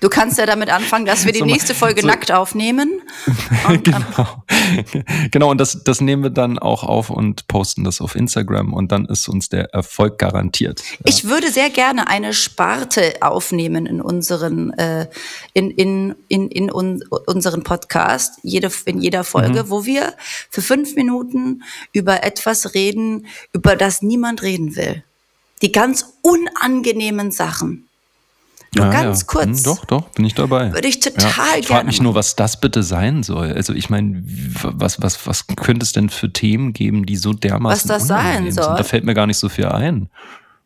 [0.00, 3.00] Du kannst ja damit anfangen, dass wir die So nächste Folge so- nackt aufnehmen.
[3.68, 4.44] Und, ähm, Genau.
[5.30, 8.92] genau, und das, das nehmen wir dann auch auf und posten das auf Instagram und
[8.92, 10.82] dann ist uns der Erfolg garantiert.
[10.90, 10.96] Ja.
[11.06, 15.06] Ich würde sehr gerne eine Sparte aufnehmen in unseren, äh,
[15.54, 19.70] in, in, in, in un, unseren Podcast, jede, in jeder Folge, Mhm.
[19.70, 20.14] wo wir
[20.50, 25.02] für fünf Minuten über etwas reden, über das niemand reden will.
[25.62, 27.87] Die ganz unangenehmen Sachen.
[28.76, 29.26] Nur Ja, ganz ja.
[29.26, 29.44] kurz.
[29.46, 30.72] Hm, Doch, doch, bin ich dabei.
[30.74, 33.52] Würde ich total Ich frage gerne mich nur, was das bitte sein soll.
[33.52, 37.88] Also ich meine, was, was, was könnte es denn für Themen geben, die so dermaßen
[37.90, 38.64] Was das sein unangenehm sind?
[38.64, 38.76] soll?
[38.76, 40.10] Da fällt mir gar nicht so viel ein.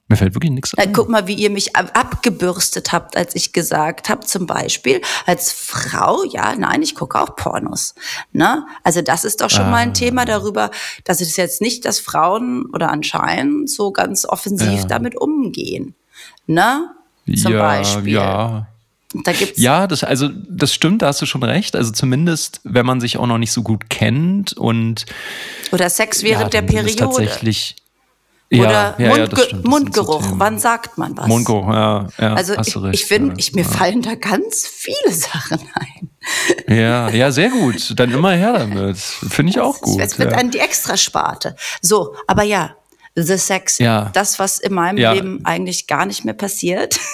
[0.08, 0.92] Mir fällt wirklich nichts ein.
[0.92, 5.52] guck mal, wie ihr mich ab- abgebürstet habt, als ich gesagt habe, zum Beispiel als
[5.52, 7.94] Frau, ja, nein, ich gucke auch Pornos.
[8.32, 8.66] Ne?
[8.82, 9.82] Also das ist doch schon mal Ah.
[9.82, 10.70] ein Thema darüber,
[11.04, 14.84] dass es jetzt nicht, dass Frauen oder anscheinend so ganz offensiv Ja.
[14.86, 15.94] damit umgehen.
[16.46, 16.90] Ne?
[17.26, 18.12] Zum ja, Beispiel.
[18.12, 18.66] ja.
[19.24, 21.76] Da gibt's Ja, das, also das stimmt, da hast du schon recht.
[21.76, 25.04] Also zumindest, wenn man sich auch noch nicht so gut kennt und
[25.70, 26.96] oder Sex während ja, der Periode.
[26.96, 27.76] tatsächlich.
[28.52, 30.22] Oder ja, ja, ja, das Mundge stimmt, das so Mundgeruch.
[30.22, 30.40] Themen.
[30.40, 31.26] Wann sagt man was?
[31.26, 32.34] Mundgeruch, ja, ja.
[32.34, 36.10] Also ich, recht, ich finde, ich, mir fallen da ganz viele Sachen ein.
[36.68, 37.98] Ja, ja, sehr gut.
[37.98, 38.98] Dann immer her damit.
[38.98, 40.00] Finde ich auch gut.
[40.00, 41.56] Es wird an die Extrasparte.
[41.80, 42.76] So, aber ja,
[43.14, 44.10] The Sex, Ja.
[44.14, 45.12] das, was in meinem Ja.
[45.12, 46.98] Leben eigentlich gar nicht mehr passiert.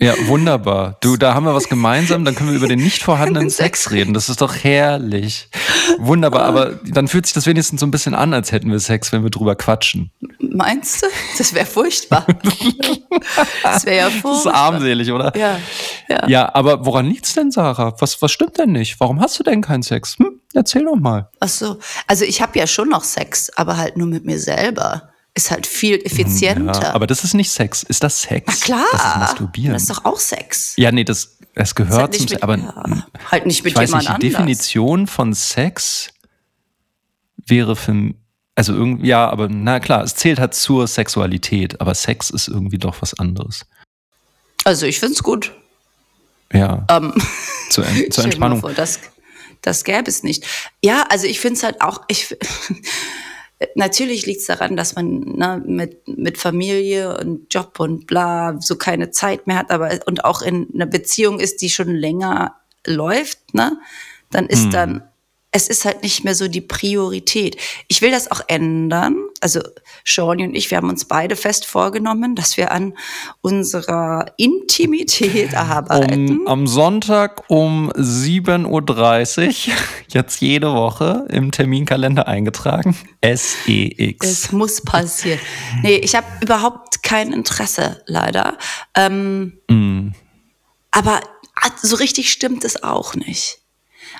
[0.00, 0.96] Ja, wunderbar.
[1.00, 4.14] Du, da haben wir was gemeinsam, dann können wir über den nicht vorhandenen Sex reden.
[4.14, 5.48] Das ist doch herrlich.
[5.98, 9.10] Wunderbar, aber dann fühlt sich das wenigstens so ein bisschen an, als hätten wir Sex,
[9.10, 10.12] wenn wir drüber quatschen.
[10.38, 11.08] Meinst du?
[11.36, 12.24] Das wäre furchtbar.
[13.64, 14.54] das wäre ja Das ist furchtbar.
[14.54, 15.36] armselig, oder?
[15.36, 15.58] Ja,
[16.08, 16.28] ja.
[16.28, 17.94] Ja, aber woran liegt's denn, Sarah?
[17.98, 18.98] Was, was stimmt denn nicht?
[19.00, 20.18] Warum hast du denn keinen Sex?
[20.18, 20.40] Hm?
[20.54, 21.30] Erzähl doch mal.
[21.40, 21.78] Ach so.
[22.06, 25.10] Also ich habe ja schon noch Sex, aber halt nur mit mir selber.
[25.34, 26.82] Ist halt viel effizienter.
[26.82, 27.82] Ja, aber das ist nicht Sex.
[27.82, 28.44] Ist das Sex?
[28.46, 28.86] Na klar.
[28.92, 29.72] Das ist Masturbieren.
[29.74, 30.74] Das ist doch auch Sex.
[30.76, 32.42] ja, nee, das, es gehört halt zum mit, Sex.
[32.42, 34.20] Aber ja, halt nicht mit ich weiß nicht, die anders.
[34.20, 36.08] Definition von Sex
[37.36, 38.14] wäre für
[38.58, 42.78] also irgendwie, ja, aber na klar, es zählt halt zur Sexualität, aber Sex ist irgendwie
[42.78, 43.64] doch was anderes.
[44.64, 45.52] Also ich find's gut.
[46.52, 47.12] Ja, Ähm,
[47.70, 48.60] zur, En- zur Entspannung.
[48.60, 49.00] Vor, das,
[49.62, 50.44] das gäbe es nicht.
[50.82, 52.36] Ja, also ich finde es halt auch, ich,
[53.74, 58.76] natürlich liegt es daran, dass man ne, mit, mit Familie und Job und bla so
[58.76, 62.56] keine Zeit mehr hat, aber und auch in einer Beziehung ist, die schon länger
[62.86, 63.78] läuft, ne,
[64.30, 64.70] dann ist Hm.
[64.70, 65.02] dann,
[65.50, 67.56] es ist halt nicht mehr so die Priorität.
[67.88, 69.16] Ich will das auch ändern.
[69.40, 69.60] Also
[70.08, 72.94] Shawnee und ich, wir haben uns beide fest vorgenommen, dass wir an
[73.40, 76.40] unserer Intimität arbeiten.
[76.40, 79.74] Um, am Sonntag um 7.30 Uhr,
[80.08, 84.26] jetzt jede Woche im Terminkalender eingetragen, SEX.
[84.26, 85.40] Es muss passieren.
[85.82, 88.56] Nee, ich habe überhaupt kein Interesse, leider.
[88.94, 90.12] Ähm, Mm.
[90.90, 91.20] aber
[91.82, 93.58] so richtig stimmt es auch nicht.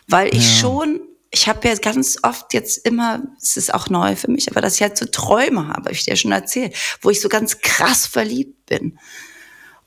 [0.07, 4.31] Weil ich schon, ich habe ja ganz oft jetzt immer, es ist auch neu für
[4.31, 7.21] mich, aber dass ich halt so Träume habe, habe ich dir schon erzählt, wo ich
[7.21, 8.99] so ganz krass verliebt bin.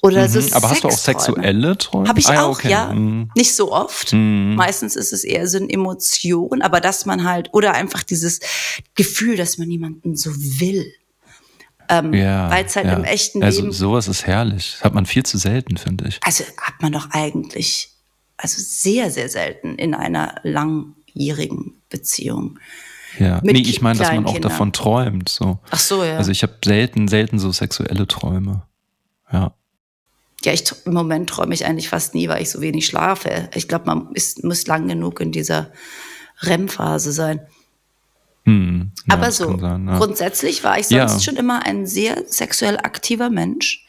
[0.03, 0.41] Oder Mhm.
[0.41, 2.09] so Aber hast du auch sexuelle Träume?
[2.09, 2.69] Habe ich Ah, auch, okay.
[2.71, 2.91] ja.
[2.91, 3.29] Mhm.
[3.35, 4.13] Nicht so oft.
[4.13, 4.55] Mhm.
[4.55, 8.39] Meistens ist es eher so eine Emotion, aber dass man halt, oder einfach dieses
[8.95, 10.91] Gefühl, dass man jemanden so will.
[11.89, 12.49] Ähm, Ja.
[12.49, 12.93] Weil es halt ja.
[12.93, 14.73] im echten also, Leben, Sowas ist herrlich.
[14.77, 16.19] Das hat man viel zu selten, finde ich.
[16.23, 17.89] also hat man doch eigentlich,
[18.37, 20.35] also sehr, sehr selten in einer
[21.13, 22.59] langjährigen Beziehung.
[23.19, 23.41] Ja.
[23.43, 25.27] Mit nee, ich meine, dass man auch davon träumt.
[25.29, 25.59] So.
[25.69, 26.17] Ach so, ja.
[26.17, 28.63] Also ich habe selten, selten so sexuelle Träume.
[29.31, 29.53] Ja.
[30.43, 33.49] ja, ich, im Moment träume ich eigentlich fast nie, weil ich so wenig schlafe.
[33.53, 35.71] Ich glaube, man ist, muss lang genug in dieser
[36.41, 37.41] REM-Phase sein.
[38.45, 38.91] Hm.
[39.07, 39.97] ja Aber so, sein, ja.
[39.97, 41.07] grundsätzlich war ich Ja.
[41.07, 43.85] sonst schon immer ein sehr sexuell aktiver Mensch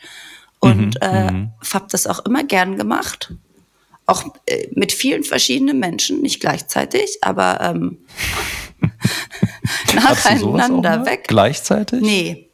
[0.58, 3.35] und Mhm, äh, habe das auch immer gern gemacht.
[4.12, 7.98] Auch äh, mit vielen verschiedenen Menschen, nicht gleichzeitig, aber ähm,
[9.94, 11.25] nacheinander weg.
[11.29, 12.01] Gleichzeitig?
[12.03, 12.48] Nee.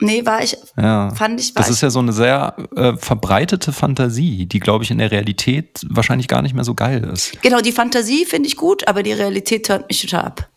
[0.00, 1.14] Nee, war ich, Ja.
[1.14, 4.90] fand ich, war Das ist ja so eine sehr äh, verbreitete Fantasie, die, glaube ich,
[4.90, 7.40] in der Realität wahrscheinlich gar nicht mehr so geil ist.
[7.42, 10.48] genau, die Fantasie finde ich gut, aber die Realität hört mich total ab.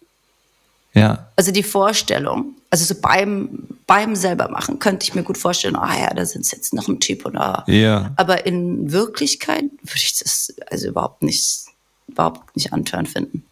[0.95, 1.27] Ja.
[1.35, 5.97] Also die Vorstellung, also so beim, beim selber machen, könnte ich mir gut vorstellen, ah
[5.97, 7.63] ja, da sind jetzt noch ein Typ oder.
[7.67, 8.11] Ja.
[8.17, 11.65] Aber in Wirklichkeit würde ich das also überhaupt nicht,
[12.07, 13.43] überhaupt nicht antören finden.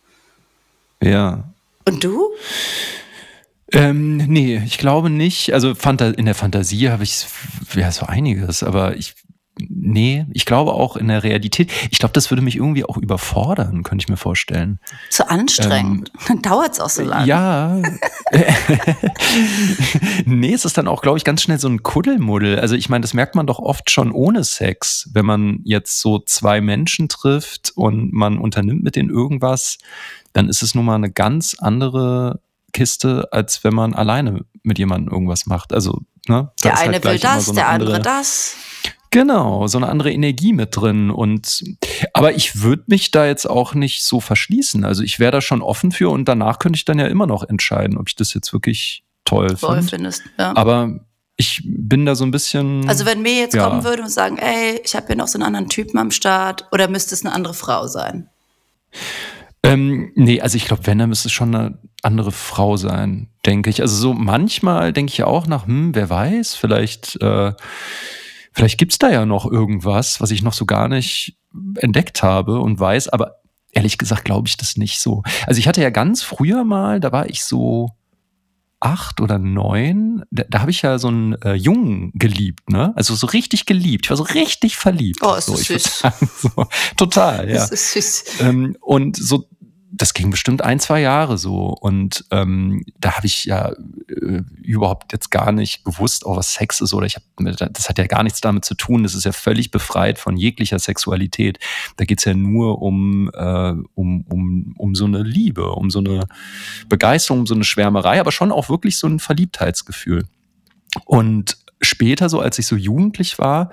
[1.01, 1.45] Ja.
[1.87, 2.29] Und du?
[3.71, 5.53] Ähm, nee, ich glaube nicht.
[5.53, 7.25] Also in der Fantasie habe ich
[7.73, 9.15] ja so einiges, aber ich
[9.59, 11.71] nee, ich glaube auch in der Realität.
[11.91, 14.79] Ich glaube, das würde mich irgendwie auch überfordern, könnte ich mir vorstellen.
[15.09, 16.11] Zu anstrengend.
[16.27, 17.23] Dann dauert es auch so lange.
[17.23, 17.81] Ähm, Ja.
[20.25, 22.59] nee, es ist dann auch, glaube ich, ganz schnell so ein Kuddelmuddel.
[22.59, 26.19] Also ich meine, das merkt man doch oft schon ohne Sex, wenn man jetzt so
[26.19, 29.77] zwei Menschen trifft und man unternimmt mit denen irgendwas,
[30.33, 32.39] dann ist es nun mal eine ganz andere
[32.73, 35.71] Kiste, als wenn man alleine mit jemandem irgendwas macht.
[35.73, 36.51] Also, ne?
[36.63, 38.55] Der halt eine will gleich immer das, so eine der andere andere- das.
[39.11, 41.09] Genau, so eine andere Energie mit drin.
[41.09, 41.63] Und
[42.13, 44.83] aber ich würde mich da jetzt auch nicht so verschließen.
[44.83, 47.43] Also ich wäre da schon offen für und danach könnte ich dann ja immer noch
[47.47, 49.89] entscheiden, ob ich das jetzt wirklich toll Toll finde.
[49.89, 50.23] findest.
[50.37, 50.55] Ja.
[50.55, 50.99] Aber
[51.37, 52.87] ich bin da so ein bisschen.
[52.89, 53.67] Also wenn mir jetzt Ja.
[53.67, 56.67] kommen würde und sagen, ey, ich habe hier noch so einen anderen Typen am Start,
[56.71, 58.29] oder müsste es eine andere Frau sein?
[59.63, 63.69] Ähm, nee, also ich glaube, wenn, dann müsste es schon eine andere Frau sein, denke
[63.69, 63.81] ich.
[63.81, 67.53] Also so manchmal denke ich ja auch nach, hm, wer weiß, vielleicht, äh,
[68.55, 71.37] vielleicht gibt's da ja noch irgendwas, was ich noch so gar nicht
[71.75, 73.35] entdeckt habe und weiß, aber
[73.71, 75.23] ehrlich gesagt glaube ich das nicht so.
[75.45, 77.89] Also ich hatte ja ganz früher mal, da war ich so
[78.79, 82.93] acht oder neun, da, da habe ich ja so einen äh, Jungen geliebt, ne?
[82.95, 84.05] Also so richtig geliebt.
[84.05, 85.19] Ich war so richtig verliebt.
[85.23, 85.99] Oh, ist so, das süß.
[85.99, 87.55] sagen, so, total, ja.
[87.55, 88.23] Das ist süß.
[88.41, 89.47] Ähm, und so,
[89.97, 91.69] das ging bestimmt ein, zwei Jahre so.
[91.69, 96.81] Und ähm, da habe ich ja äh, überhaupt jetzt gar nicht gewusst, oh, was Sex
[96.81, 96.93] ist.
[96.93, 99.03] Oder ich habe, das hat ja gar nichts damit zu tun.
[99.03, 101.59] Das ist ja völlig befreit von jeglicher Sexualität.
[101.97, 106.27] Da geht's ja nur um, äh, um, um, um so eine Liebe, um so eine
[106.89, 110.25] Begeisterung, um so eine Schwärmerei, aber schon auch wirklich so ein Verliebtheitsgefühl.
[111.05, 113.71] Und später, so als ich so jugendlich war,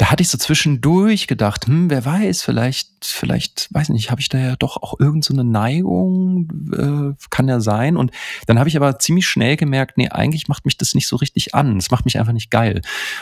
[0.00, 4.30] da hatte ich so zwischendurch gedacht, hm, wer weiß, vielleicht, vielleicht, weiß nicht, habe ich
[4.30, 7.98] da ja doch auch irgend so eine Neigung, äh, kann ja sein.
[7.98, 8.10] Und
[8.46, 11.54] dann habe ich aber ziemlich schnell gemerkt, nee, eigentlich macht mich das nicht so richtig
[11.54, 11.76] an.
[11.76, 12.80] Es macht mich einfach nicht geil.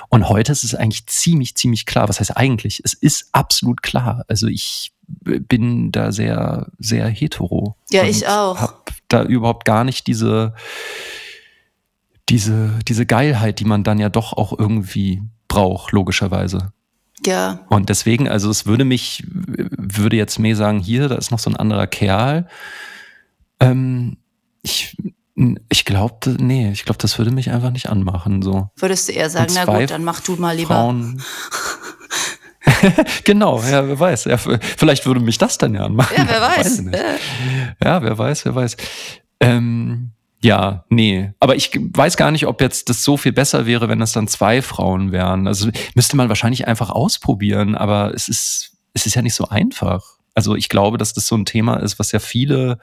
[0.09, 2.09] Und heute ist es eigentlich ziemlich, ziemlich klar.
[2.09, 2.81] Was heißt eigentlich?
[2.85, 4.25] Es ist absolut klar.
[4.29, 7.75] Also ich bin da sehr, sehr hetero.
[7.91, 8.57] Ja, ich auch.
[8.57, 10.55] Hab da überhaupt gar nicht diese,
[12.29, 16.73] diese, diese Geilheit, die man dann ja doch auch irgendwie braucht, logischerweise.
[17.27, 21.41] Ja, Und deswegen, also es würde mich, würde jetzt mehr sagen, hier, da ist noch
[21.41, 22.47] so ein anderer Kerl.
[23.59, 24.19] Ähm,
[24.63, 24.97] ich
[25.69, 28.43] ich glaube, nee, ich glaube, das würde mich einfach nicht anmachen.
[28.43, 30.75] So würdest du eher sagen, na gut, dann mach du mal lieber.
[30.75, 31.23] Frauen.
[33.25, 34.25] genau, ja, wer weiß.
[34.25, 36.15] Ja, vielleicht würde mich das dann ja anmachen.
[36.17, 36.81] Ja, wer weiß.
[36.87, 37.19] Äh,
[37.83, 38.77] Ja, wer weiß, wer weiß.
[39.41, 41.33] Ähm, ja, nee.
[41.41, 44.29] Aber ich weiß gar nicht, ob jetzt das so viel besser wäre, wenn das dann
[44.29, 45.47] zwei Frauen wären.
[45.49, 50.05] Also müsste man wahrscheinlich einfach ausprobieren, aber es ist, es ist ja nicht so einfach.
[50.35, 52.79] Also ich glaube, dass das so ein Thema ist, was ja viele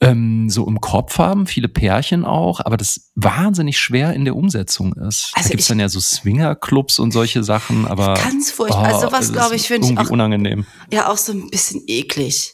[0.00, 4.92] ähm, so im Kopf haben, viele Pärchen auch, aber das wahnsinnig schwer in der Umsetzung
[4.94, 5.30] ist.
[5.34, 8.84] Also da gibt's ich- dann ja so Swingerclubs und solche Sachen, aber Ganz furchtbar.
[8.86, 10.66] Also sowas, es glaube ich, finde ich auch- unangenehm.
[10.92, 12.53] ja, auch so ein bisschen eklig,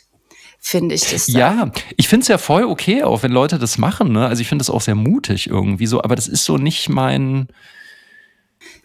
[0.60, 1.26] finde ich das.
[1.26, 1.38] da.
[1.38, 4.12] Ja, ich finde es ja voll okay, auch wenn Leute das machen.
[4.12, 4.26] Ne?
[4.26, 7.48] Also ich finde das auch sehr mutig irgendwie so, aber das ist so nicht mein.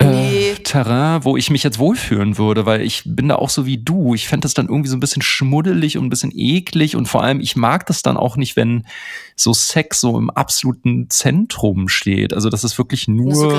[0.01, 0.51] nee.
[0.51, 3.77] äh, Terrain, wo ich mich jetzt wohlfühlen würde, weil ich bin da auch so wie
[3.77, 4.15] du.
[4.15, 7.23] Ich fände das dann irgendwie so ein bisschen schmuddelig und ein bisschen eklig und vor
[7.23, 8.87] allem, ich mag das dann auch nicht, wenn
[9.35, 12.33] so Sex so im absoluten Zentrum steht.
[12.33, 13.49] Also, dass es wirklich nur so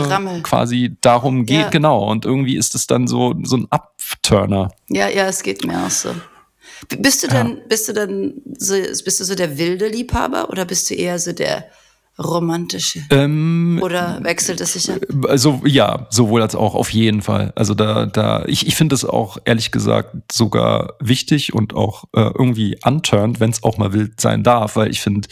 [0.42, 1.68] quasi darum geht, ja.
[1.68, 2.10] genau.
[2.10, 4.72] Und irgendwie ist es dann so, so ein Abturner.
[4.88, 6.14] Ja, ja, es geht mir auch so.
[6.98, 7.62] Bist du dann, ja.
[7.68, 11.32] bist du dann so, bist du so der wilde Liebhaber oder bist du eher so
[11.32, 11.64] der
[12.18, 13.02] romantische?
[13.10, 15.00] Ähm, Oder wechselt es sich ab?
[15.28, 17.52] Also ja, sowohl als auch auf jeden Fall.
[17.56, 22.30] Also da, da, ich, ich finde es auch ehrlich gesagt sogar wichtig und auch äh,
[22.38, 25.28] irgendwie unturned, wenn es auch mal wild sein darf, weil ich finde,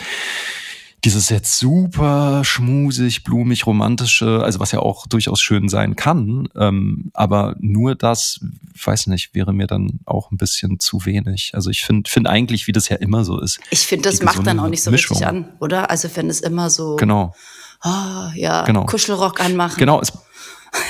[1.04, 7.10] dieses jetzt super schmusig, blumig, romantische, also was ja auch durchaus schön sein kann, ähm,
[7.12, 8.40] aber nur das,
[8.86, 11.52] weiß nicht, wäre mir dann auch ein bisschen zu wenig.
[11.54, 13.60] Also ich finde finde eigentlich, wie das ja immer so ist.
[13.70, 15.16] Ich finde, das macht dann auch nicht so Mischung.
[15.16, 15.90] richtig an, oder?
[15.90, 17.34] Also wenn es immer so, genau,
[17.84, 18.84] oh, ja, genau.
[18.86, 19.78] Kuschelrock anmachen.
[19.78, 20.12] Genau, es,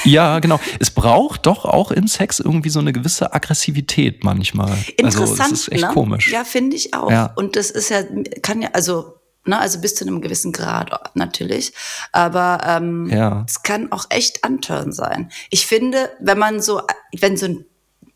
[0.04, 0.60] ja, genau.
[0.80, 4.76] Es braucht doch auch im Sex irgendwie so eine gewisse Aggressivität manchmal.
[4.96, 5.90] Interessant, also, das ist echt ne?
[5.92, 6.30] komisch.
[6.30, 7.10] Ja, finde ich auch.
[7.10, 7.32] Ja.
[7.36, 8.02] Und das ist ja,
[8.42, 9.14] kann ja, also
[9.46, 11.74] Ne, also bis zu einem gewissen Grad natürlich.
[12.12, 13.44] Aber ähm, ja.
[13.46, 15.30] es kann auch echt antörn sein.
[15.50, 16.80] Ich finde, wenn man so,
[17.20, 17.66] wenn so ein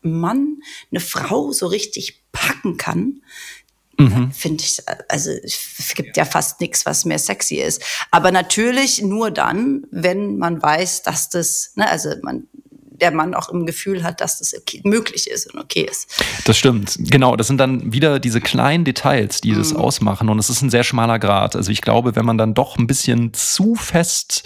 [0.01, 3.21] Mann eine Frau so richtig packen kann,
[3.97, 4.31] mhm.
[4.31, 7.83] finde ich, also es gibt ja fast nichts, was mehr sexy ist.
[8.11, 12.47] Aber natürlich nur dann, wenn man weiß, dass das, ne, also man
[12.99, 16.09] der Mann auch im Gefühl hat, dass das okay, möglich ist und okay ist.
[16.45, 16.95] Das stimmt.
[16.99, 19.79] Genau, das sind dann wieder diese kleinen Details, die das mhm.
[19.79, 20.29] ausmachen.
[20.29, 21.55] Und es ist ein sehr schmaler Grad.
[21.55, 24.43] Also ich glaube, wenn man dann doch ein bisschen zu fest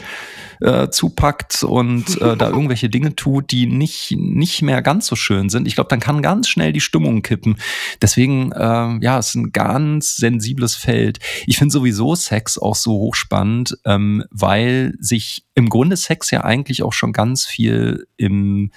[0.63, 5.49] äh, zupackt und äh, da irgendwelche Dinge tut, die nicht, nicht mehr ganz so schön
[5.49, 7.57] sind, ich glaube, dann kann ganz schnell die Stimmung kippen.
[8.01, 11.19] Deswegen, äh, ja, es ist ein ganz sensibles Feld.
[11.45, 16.81] Ich finde sowieso Sex auch so hochspannend, ähm, weil sich im Grunde Sex ja eigentlich
[16.83, 18.71] auch schon ganz viel im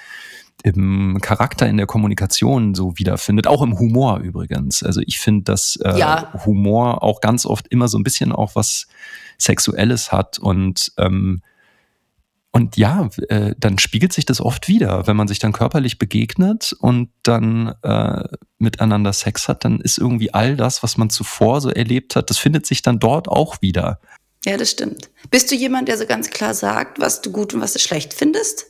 [0.62, 4.82] im Charakter in der Kommunikation so wiederfindet, auch im Humor übrigens.
[4.82, 6.32] Also ich finde, dass äh, ja.
[6.44, 8.88] Humor auch ganz oft immer so ein bisschen auch was
[9.38, 11.42] Sexuelles hat und ähm,
[12.56, 16.72] und ja, äh, dann spiegelt sich das oft wieder, wenn man sich dann körperlich begegnet
[16.72, 18.24] und dann äh,
[18.56, 22.38] miteinander Sex hat, dann ist irgendwie all das, was man zuvor so erlebt hat, das
[22.38, 24.00] findet sich dann dort auch wieder.
[24.46, 25.10] Ja, das stimmt.
[25.30, 28.14] Bist du jemand, der so ganz klar sagt, was du gut und was du schlecht
[28.14, 28.64] findest?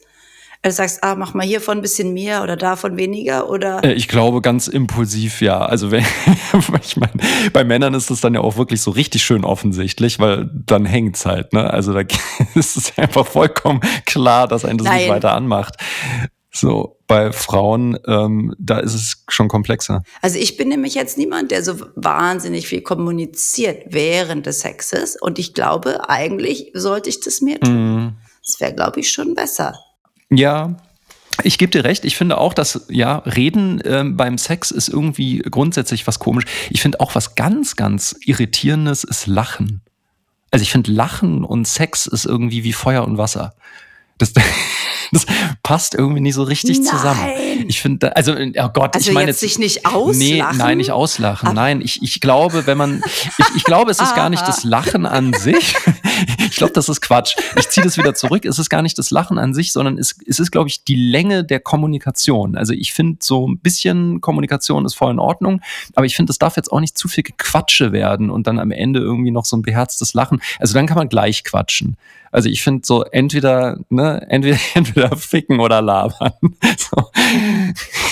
[0.62, 3.82] Du sagst, ah, mach mal hiervon ein bisschen mehr oder davon weniger oder?
[3.84, 5.60] Äh, ich glaube ganz impulsiv, ja.
[5.60, 6.04] Also wenn,
[6.82, 7.12] ich meine,
[7.52, 11.26] bei Männern ist das dann ja auch wirklich so richtig schön offensichtlich, weil dann hängt's
[11.26, 11.70] halt, ne?
[11.70, 12.00] Also da
[12.54, 14.98] ist es einfach vollkommen klar, dass ein das Nein.
[14.98, 15.76] nicht weiter anmacht.
[16.52, 20.02] So, bei Frauen, ähm, da ist es schon komplexer.
[20.22, 25.16] Also ich bin nämlich jetzt niemand, der so wahnsinnig viel kommuniziert während des Sexes.
[25.20, 28.06] Und ich glaube, eigentlich sollte ich das mehr tun.
[28.06, 28.16] Mm.
[28.44, 29.74] Das wäre, glaube ich, schon besser.
[30.30, 30.76] Ja,
[31.42, 32.04] ich gebe dir recht.
[32.04, 36.44] Ich finde auch, dass ja Reden ähm, beim Sex ist irgendwie grundsätzlich was komisch.
[36.70, 39.82] Ich finde auch was ganz, ganz irritierendes ist Lachen.
[40.50, 43.54] Also ich finde Lachen und Sex ist irgendwie wie Feuer und Wasser.
[44.18, 44.32] Das,
[45.12, 45.26] das
[45.62, 46.86] passt irgendwie nicht so richtig nein.
[46.86, 47.30] zusammen.
[47.68, 50.18] Ich finde, also, oh Gott, also ich meine jetzt, sich nicht auslachen.
[50.18, 51.48] Nee, nein, nicht auslachen.
[51.48, 54.64] Aber nein, ich, ich glaube, wenn man, ich, ich glaube, es ist gar nicht das
[54.64, 55.74] Lachen an sich.
[56.48, 57.36] Ich glaube, das ist Quatsch.
[57.58, 58.46] Ich ziehe das wieder zurück.
[58.46, 60.94] Es ist gar nicht das Lachen an sich, sondern es, es ist, glaube ich, die
[60.94, 62.56] Länge der Kommunikation.
[62.56, 65.60] Also ich finde, so ein bisschen Kommunikation ist voll in Ordnung,
[65.94, 68.70] aber ich finde, es darf jetzt auch nicht zu viel Gequatsche werden und dann am
[68.70, 70.40] Ende irgendwie noch so ein beherztes Lachen.
[70.58, 71.98] Also dann kann man gleich quatschen.
[72.36, 76.32] Also ich finde so entweder, ne, entweder, entweder ficken oder labern.
[76.78, 77.10] So.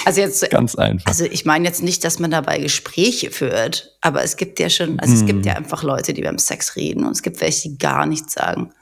[0.07, 1.07] Also jetzt ganz einfach.
[1.07, 4.99] Also ich meine jetzt nicht, dass man dabei Gespräche führt, aber es gibt ja schon,
[4.99, 5.17] also mm.
[5.17, 8.07] es gibt ja einfach Leute, die beim Sex reden und es gibt welche, die gar
[8.07, 8.73] nichts sagen.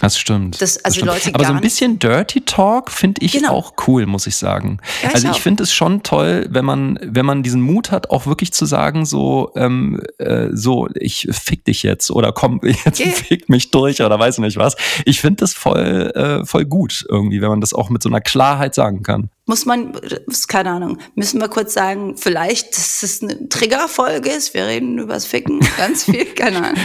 [0.00, 0.60] Das stimmt.
[0.60, 1.36] Das, also das stimmt.
[1.36, 3.52] Aber so ein bisschen Dirty Talk finde ich genau.
[3.52, 4.78] auch cool, muss ich sagen.
[5.02, 8.10] Ja, also ich, ich finde es schon toll, wenn man, wenn man diesen Mut hat,
[8.10, 13.00] auch wirklich zu sagen, so, ähm, äh, so, ich fick dich jetzt oder komm, jetzt
[13.00, 13.10] yeah.
[13.10, 14.76] fick mich durch oder weiß nicht was.
[15.04, 18.20] Ich finde das voll, äh, voll gut irgendwie, wenn man das auch mit so einer
[18.20, 19.98] Klarheit sagen kann muss man,
[20.46, 24.52] keine Ahnung, müssen wir kurz sagen, vielleicht, dass es eine Triggerfolge ist.
[24.52, 26.82] Wir reden übers Ficken ganz viel, keine Ahnung.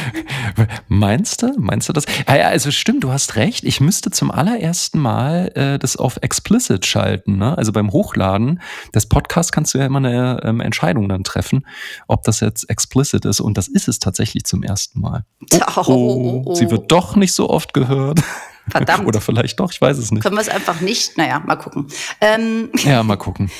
[0.88, 1.54] Meinst du?
[1.58, 2.06] Meinst du das?
[2.28, 3.66] Ja, ja, also stimmt, du hast recht.
[3.66, 7.38] Ich müsste zum allerersten Mal äh, das auf explicit schalten.
[7.38, 7.58] Ne?
[7.58, 8.62] Also beim Hochladen
[8.96, 11.68] des Podcasts kannst du ja immer eine ähm, Entscheidung dann treffen,
[12.08, 13.42] ob das jetzt explicit ist.
[13.42, 15.26] Und das ist es tatsächlich zum ersten Mal.
[15.76, 16.56] Oh, oh, oh.
[16.56, 18.22] Sie wird doch nicht so oft gehört.
[18.70, 19.08] Verdammt.
[19.08, 20.24] Oder vielleicht doch, ich weiß es nicht.
[20.24, 21.18] Können wir es einfach nicht?
[21.18, 21.88] Naja, mal gucken.
[22.22, 22.70] Ähm.
[22.84, 23.52] Ja, mal gucken.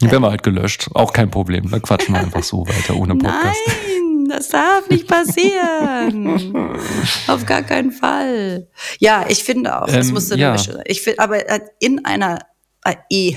[0.00, 0.88] Dann werden wir halt gelöscht.
[0.94, 1.70] Auch kein Problem.
[1.70, 3.60] Dann quatschen wir einfach so weiter ohne Podcast.
[3.66, 6.74] Nein, Das darf nicht passieren.
[7.26, 8.68] Auf gar keinen Fall.
[8.98, 10.56] Ja, ich finde auch, das ähm, musste ja.
[10.56, 10.82] Sein.
[10.86, 11.42] Ich finde, aber
[11.80, 12.38] in einer
[13.10, 13.36] Ehe,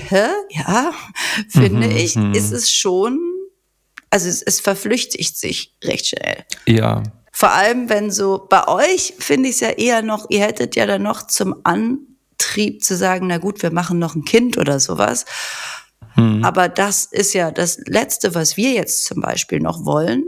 [0.50, 0.92] ja,
[1.48, 2.32] finde mhm, ich, mhm.
[2.32, 3.20] ist es schon,
[4.08, 6.44] also es, es verflüchtigt sich recht schnell.
[6.66, 7.02] Ja.
[7.36, 10.86] Vor allem, wenn so, bei euch finde ich es ja eher noch, ihr hättet ja
[10.86, 15.24] dann noch zum Antrieb zu sagen, na gut, wir machen noch ein Kind oder sowas.
[16.14, 16.44] Mhm.
[16.44, 20.22] Aber das ist ja das Letzte, was wir jetzt zum Beispiel noch wollen.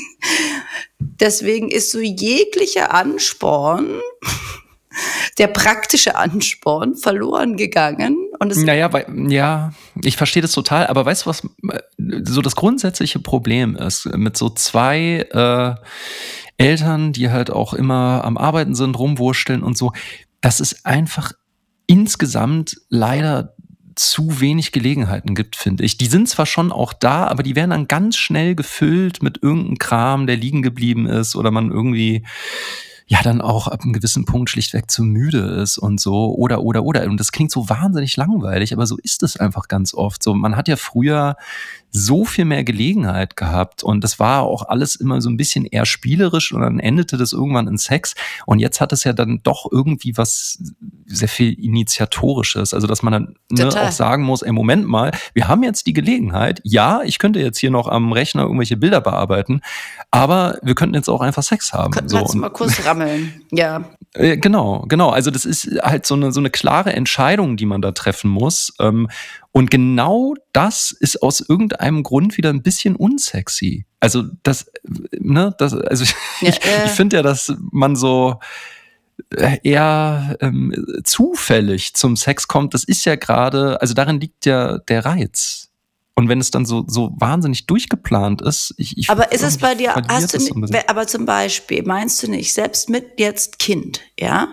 [0.98, 4.00] Deswegen ist so jeglicher Ansporn,
[5.38, 8.16] der praktische Ansporn verloren gegangen.
[8.38, 11.42] Und es naja, weil, ja, ich verstehe das total, aber weißt du, was
[12.24, 15.74] so das grundsätzliche Problem ist mit so zwei äh,
[16.56, 19.92] Eltern, die halt auch immer am Arbeiten sind, rumwursteln und so,
[20.40, 21.32] das ist einfach
[21.86, 23.54] insgesamt leider
[23.96, 25.98] zu wenig Gelegenheiten gibt, finde ich.
[25.98, 29.78] Die sind zwar schon auch da, aber die werden dann ganz schnell gefüllt mit irgendeinem
[29.78, 32.24] Kram, der liegen geblieben ist oder man irgendwie
[33.06, 36.84] ja dann auch ab einem gewissen Punkt schlichtweg zu müde ist und so oder oder
[36.84, 40.22] oder und das klingt so wahnsinnig langweilig, aber so ist es einfach ganz oft.
[40.22, 41.36] So man hat ja früher
[41.90, 45.86] so viel mehr Gelegenheit gehabt und das war auch alles immer so ein bisschen eher
[45.86, 48.14] spielerisch und dann endete das irgendwann in Sex
[48.46, 50.62] und jetzt hat es ja dann doch irgendwie was
[51.06, 55.48] sehr viel initiatorisches, also dass man dann ne, auch sagen muss, ey Moment mal, wir
[55.48, 59.60] haben jetzt die Gelegenheit, ja, ich könnte jetzt hier noch am Rechner irgendwelche Bilder bearbeiten,
[60.10, 61.92] aber wir könnten jetzt auch einfach Sex haben.
[61.92, 62.18] Könnten so.
[62.18, 63.84] jetzt mal kurz rammeln, ja.
[64.14, 65.10] Äh, genau, genau.
[65.10, 68.74] Also das ist halt so eine, so eine klare Entscheidung, die man da treffen muss.
[68.80, 69.08] Ähm,
[69.52, 73.84] und genau das ist aus irgendeinem Grund wieder ein bisschen unsexy.
[73.98, 74.70] Also das,
[75.18, 76.04] ne, das, also
[76.40, 76.86] ja, ich, äh.
[76.86, 78.38] ich finde ja, dass man so
[79.36, 84.78] äh, eher ähm, zufällig zum Sex kommt, das ist ja gerade, also darin liegt ja
[84.78, 85.70] der Reiz.
[86.14, 89.74] Und wenn es dann so, so wahnsinnig durchgeplant ist, ich, ich Aber ist es bei
[89.74, 94.48] dir, hast du nicht, aber zum Beispiel, meinst du nicht, selbst mit jetzt Kind, ja?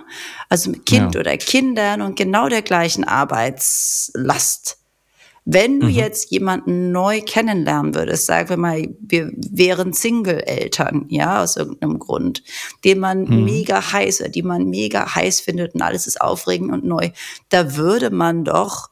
[0.47, 1.19] Also mit Kind ja.
[1.19, 4.76] oder Kindern und genau der gleichen Arbeitslast.
[5.49, 5.93] Wenn du mhm.
[5.93, 12.43] jetzt jemanden neu kennenlernen würdest, sagen wir mal, wir wären Single-Eltern, ja, aus irgendeinem Grund,
[12.83, 13.45] den man mhm.
[13.45, 17.11] mega heiß, die man mega heiß findet und alles ist aufregend und neu,
[17.47, 18.89] da würde man doch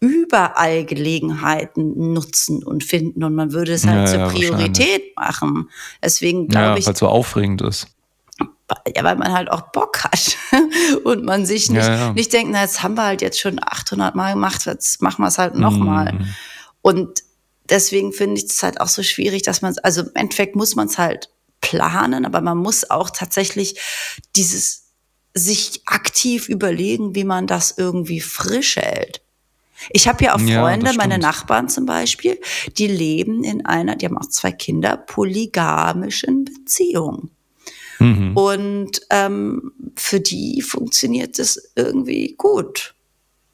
[0.00, 5.70] überall Gelegenheiten nutzen und finden und man würde es halt ja, zur Priorität machen.
[6.02, 6.86] Deswegen glaube ja, ich.
[6.86, 7.86] Weil es so aufregend ist
[8.94, 10.36] ja, weil man halt auch Bock hat
[11.04, 12.12] und man sich nicht, ja, ja.
[12.12, 15.28] nicht denkt, na, jetzt haben wir halt jetzt schon 800 Mal gemacht, jetzt machen wir
[15.28, 16.12] es halt nochmal.
[16.12, 16.34] Mhm.
[16.82, 17.22] Und
[17.68, 20.76] deswegen finde ich es halt auch so schwierig, dass man es, also im Endeffekt muss
[20.76, 23.80] man es halt planen, aber man muss auch tatsächlich
[24.36, 24.90] dieses
[25.34, 29.22] sich aktiv überlegen, wie man das irgendwie frisch hält.
[29.88, 32.38] Ich habe ja auch Freunde, ja, meine Nachbarn zum Beispiel,
[32.76, 37.30] die leben in einer, die haben auch zwei Kinder, polygamischen Beziehung.
[38.00, 38.36] Mhm.
[38.36, 42.94] Und ähm, für die funktioniert das irgendwie gut,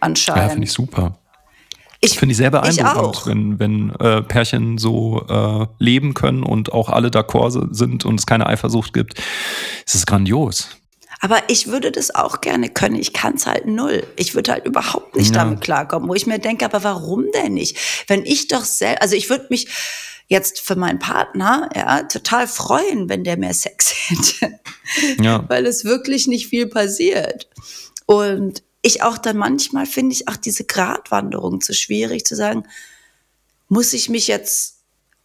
[0.01, 0.43] anscheinend.
[0.43, 1.19] Ja, finde ich super.
[2.01, 6.73] Ich finde ich sehr beeindruckend, ich wenn, wenn äh, Pärchen so äh, leben können und
[6.73, 9.15] auch alle d'accord sind und es keine Eifersucht gibt.
[9.87, 10.69] Es ist grandios.
[11.21, 12.97] Aber ich würde das auch gerne können.
[12.97, 14.07] Ich kann es halt null.
[14.17, 15.45] Ich würde halt überhaupt nicht ja.
[15.45, 17.79] damit klarkommen, wo ich mir denke, aber warum denn nicht?
[18.07, 19.69] Wenn ich doch selbst, also ich würde mich,
[20.29, 24.59] jetzt für meinen Partner ja total freuen, wenn der mehr Sex hätte,
[25.23, 25.45] ja.
[25.49, 27.49] weil es wirklich nicht viel passiert.
[28.07, 32.65] Und ich auch dann manchmal finde ich auch diese Gratwanderung zu schwierig zu sagen,
[33.69, 34.76] muss ich mich jetzt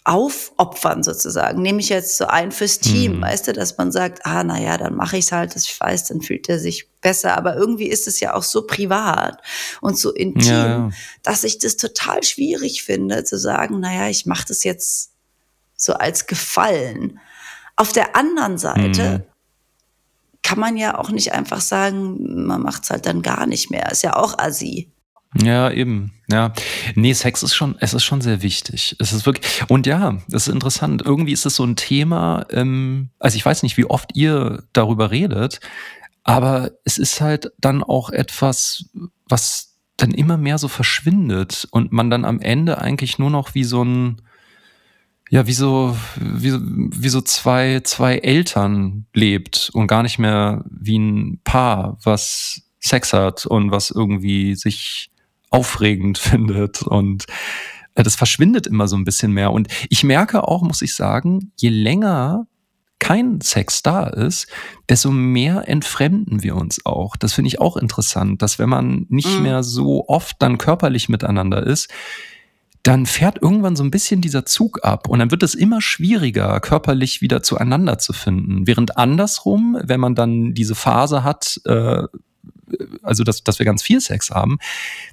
[0.04, 1.62] aufopfern sozusagen.
[1.62, 3.22] Nehme ich jetzt so ein fürs Team, mhm.
[3.22, 6.06] weißt du, dass man sagt, ah, naja, dann mache ich es halt, dass ich weiß,
[6.06, 7.38] dann fühlt er sich besser.
[7.38, 9.42] Aber irgendwie ist es ja auch so privat
[9.80, 10.90] und so intim, ja, ja.
[11.22, 15.12] dass ich das total schwierig finde, zu sagen, naja, ich mache das jetzt
[15.76, 17.20] so als Gefallen.
[17.76, 19.24] Auf der anderen Seite mhm.
[20.42, 23.92] kann man ja auch nicht einfach sagen, man macht es halt dann gar nicht mehr.
[23.92, 24.92] Ist ja auch assi.
[25.40, 26.12] Ja, eben.
[26.30, 26.54] Ja.
[26.96, 28.96] Nee, Sex ist schon, es ist schon sehr wichtig.
[29.00, 31.04] Es ist wirklich, und ja, das ist interessant.
[31.06, 35.10] Irgendwie ist es so ein Thema, ähm, also ich weiß nicht, wie oft ihr darüber
[35.12, 35.62] redet,
[36.24, 38.86] aber es ist halt dann auch etwas,
[39.28, 43.64] was dann immer mehr so verschwindet und man dann am Ende eigentlich nur noch wie
[43.64, 44.22] so ein,
[45.30, 51.00] ja, wie so, wie, wie so zwei, zwei Eltern lebt und gar nicht mehr wie
[51.00, 55.11] ein Paar, was Sex hat und was irgendwie sich
[55.52, 57.26] aufregend findet und
[57.96, 59.52] äh, das verschwindet immer so ein bisschen mehr.
[59.52, 62.48] Und ich merke auch, muss ich sagen, je länger
[63.00, 64.48] kein Sex da ist,
[64.88, 67.16] desto mehr entfremden wir uns auch.
[67.16, 69.44] Das finde ich auch interessant, dass wenn man nicht mhm.
[69.44, 71.90] mehr so oft dann körperlich miteinander ist,
[72.84, 76.60] dann fährt irgendwann so ein bisschen dieser Zug ab und dann wird es immer schwieriger,
[76.60, 78.66] körperlich wieder zueinander zu finden.
[78.66, 82.04] Während andersrum, wenn man dann diese Phase hat, äh,
[83.04, 84.58] also dass, dass wir ganz viel Sex haben,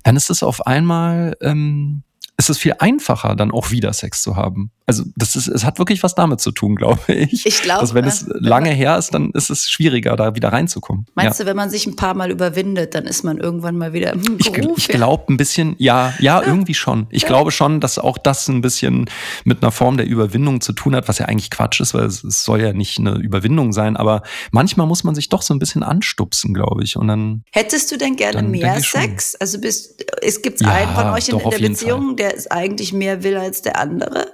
[0.02, 2.02] dann ist es auf einmal ähm,
[2.38, 4.70] ist es viel einfacher, dann auch wieder Sex zu haben.
[4.88, 7.44] Also das ist, es hat wirklich was damit zu tun, glaube ich.
[7.44, 11.04] Ich glaube, dass wenn es lange her ist, dann ist es schwieriger, da wieder reinzukommen.
[11.14, 11.44] Meinst ja.
[11.44, 14.38] du, wenn man sich ein paar Mal überwindet, dann ist man irgendwann mal wieder im
[14.38, 17.06] Ich, ich glaube ein bisschen, ja, ja, irgendwie schon.
[17.10, 19.10] Ich glaube schon, dass auch das ein bisschen
[19.44, 22.24] mit einer Form der Überwindung zu tun hat, was ja eigentlich Quatsch ist, weil es,
[22.24, 24.22] es soll ja nicht eine Überwindung sein, aber
[24.52, 26.96] manchmal muss man sich doch so ein bisschen anstupsen, glaube ich.
[26.96, 27.42] Und dann.
[27.52, 29.34] Hättest du denn gerne mehr Sex?
[29.34, 32.94] Also bist, es gibt ja, einen von euch in, in der Beziehung, der es eigentlich
[32.94, 34.28] mehr will als der andere?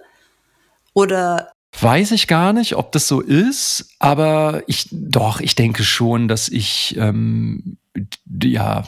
[0.94, 6.28] Oder Weiß ich gar nicht, ob das so ist, aber ich doch, ich denke schon,
[6.28, 7.78] dass ich ähm,
[8.40, 8.84] ja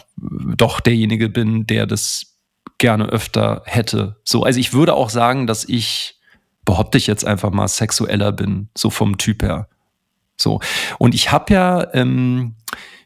[0.57, 2.37] doch derjenige bin, der das
[2.79, 4.17] gerne öfter hätte.
[4.23, 6.21] So, also ich würde auch sagen, dass ich
[6.65, 9.69] behaupte ich jetzt einfach mal sexueller bin, so vom Typ her.
[10.37, 10.61] So
[10.99, 12.55] und ich habe ja ähm,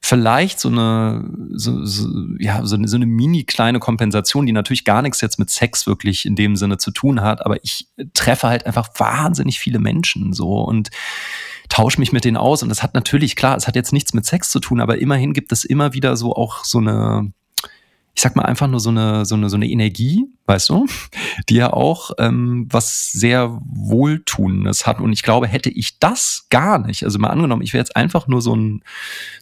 [0.03, 4.85] vielleicht so eine, so, so, ja, so eine, so eine mini kleine Kompensation, die natürlich
[4.85, 8.49] gar nichts jetzt mit Sex wirklich in dem Sinne zu tun hat, aber ich treffe
[8.49, 10.91] halt einfach wahnsinnig viele Menschen so und
[11.69, 12.63] tausche mich mit denen aus.
[12.63, 15.33] Und das hat natürlich, klar, es hat jetzt nichts mit Sex zu tun, aber immerhin
[15.33, 17.33] gibt es immer wieder so auch so eine,
[18.21, 20.87] ich sag mal einfach nur so eine, so eine, so eine Energie, weißt du,
[21.49, 25.01] die ja auch ähm, was sehr Wohltuendes hat.
[25.01, 28.29] Und ich glaube, hätte ich das gar nicht, also mal angenommen, ich wäre jetzt einfach
[28.29, 28.85] nur so ein,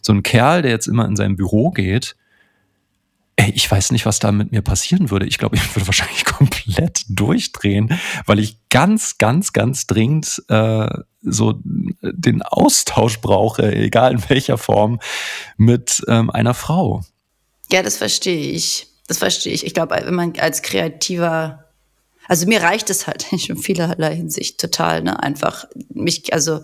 [0.01, 2.15] so ein Kerl, der jetzt immer in sein Büro geht,
[3.35, 5.25] ey, ich weiß nicht, was da mit mir passieren würde.
[5.25, 10.87] Ich glaube, ich würde wahrscheinlich komplett durchdrehen, weil ich ganz, ganz, ganz dringend äh,
[11.19, 15.01] so den Austausch brauche, egal in welcher Form,
[15.57, 17.03] mit ähm, einer Frau.
[17.71, 18.87] Ja, das verstehe ich.
[19.07, 19.65] Das verstehe ich.
[19.65, 21.65] Ich glaube, wenn man als kreativer,
[22.27, 25.21] also mir reicht es halt in vielerlei Hinsicht total, ne?
[25.21, 26.61] Einfach mich, also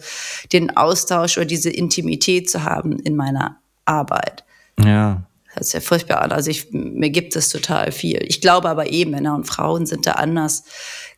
[0.54, 4.44] den Austausch oder diese Intimität zu haben in meiner Arbeit.
[4.84, 5.24] Ja.
[5.56, 6.32] Das ist ja furchtbar an.
[6.32, 8.22] Also ich, mir gibt es total viel.
[8.28, 10.66] Ich glaube aber eh, Männer und Frauen sind da anders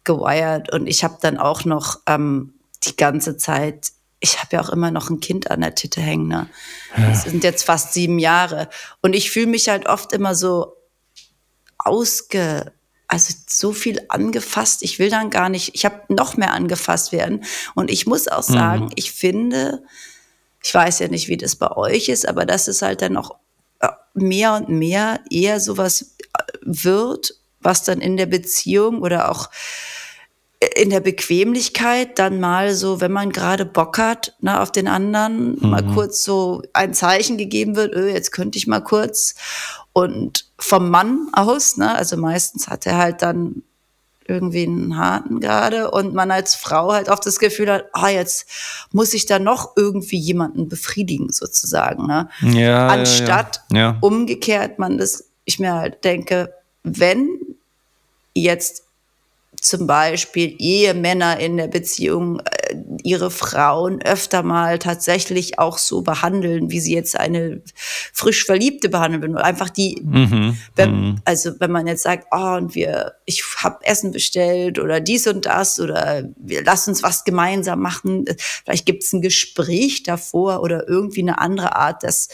[0.03, 0.71] gewired.
[0.71, 4.91] Und ich habe dann auch noch ähm, die ganze Zeit ich habe ja auch immer
[4.91, 6.28] noch ein Kind an der Titte hängen.
[6.28, 6.49] Ne?
[6.97, 7.09] Ja.
[7.09, 8.70] Das sind jetzt fast sieben Jahre.
[9.01, 10.76] Und ich fühle mich halt oft immer so
[11.78, 12.74] ausge,
[13.07, 14.82] also so viel angefasst.
[14.82, 17.43] Ich will dann gar nicht, ich habe noch mehr angefasst werden.
[17.76, 18.91] Und ich muss auch sagen, mhm.
[18.95, 19.84] ich finde,
[20.63, 23.36] ich weiß ja nicht, wie das bei euch ist, aber dass es halt dann auch
[23.80, 29.49] äh, mehr und mehr eher sowas äh, wird, was dann in der Beziehung oder auch
[30.75, 35.55] in der Bequemlichkeit dann mal so, wenn man gerade Bock hat ne, auf den anderen,
[35.59, 35.69] mhm.
[35.69, 39.35] mal kurz so ein Zeichen gegeben wird, öh, jetzt könnte ich mal kurz.
[39.93, 43.61] Und vom Mann aus, ne, also meistens hat er halt dann
[44.27, 48.45] irgendwie einen harten gerade und man als Frau halt oft das Gefühl hat, ah, jetzt
[48.91, 52.07] muss ich da noch irgendwie jemanden befriedigen sozusagen.
[52.07, 52.29] Ne?
[52.41, 53.97] Ja, Anstatt ja, ja.
[54.01, 56.53] umgekehrt man das, ich mir halt denke,
[56.83, 57.39] wenn
[58.33, 58.86] jetzt
[59.68, 66.72] zum Beispiel Ehemänner in der Beziehung äh, ihre Frauen öfter mal tatsächlich auch so behandeln,
[66.72, 67.61] wie sie jetzt eine
[68.13, 69.38] frisch Verliebte behandeln würden.
[69.38, 71.15] Einfach die, mhm, wenn, mhm.
[71.26, 75.45] also wenn man jetzt sagt, oh, und wir, ich habe Essen bestellt oder dies und
[75.45, 78.26] das oder wir lassen uns was gemeinsam machen.
[78.38, 82.30] Vielleicht gibt es ein Gespräch davor oder irgendwie eine andere Art des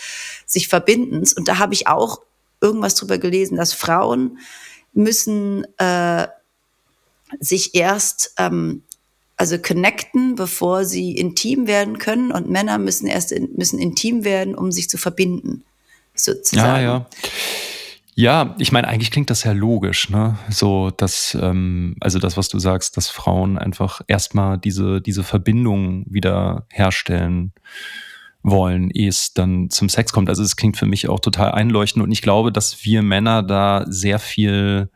[0.45, 1.33] sich Verbindens.
[1.33, 2.21] Und da habe ich auch
[2.61, 4.39] irgendwas drüber gelesen, dass Frauen
[4.93, 6.27] müssen äh,
[7.39, 8.83] sich erst ähm,
[9.35, 14.55] also connecten, bevor sie intim werden können und Männer müssen erst in, müssen intim werden,
[14.55, 15.63] um sich zu verbinden,
[16.15, 16.83] sozusagen.
[16.83, 17.05] Ja, ja.
[18.15, 20.37] Ja, ich meine, eigentlich klingt das ja logisch, ne?
[20.47, 26.05] So, dass, ähm, also das, was du sagst, dass Frauen einfach erstmal diese, diese Verbindung
[26.07, 27.53] wieder herstellen
[28.43, 30.29] wollen, ehe es dann zum Sex kommt.
[30.29, 33.85] Also es klingt für mich auch total einleuchtend und ich glaube, dass wir Männer da
[33.87, 34.89] sehr viel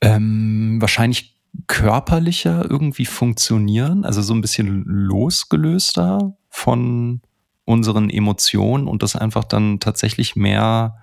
[0.00, 1.36] ähm, wahrscheinlich
[1.66, 7.20] körperlicher irgendwie funktionieren, also so ein bisschen losgelöster von
[7.64, 10.96] unseren Emotionen und das einfach dann tatsächlich mehr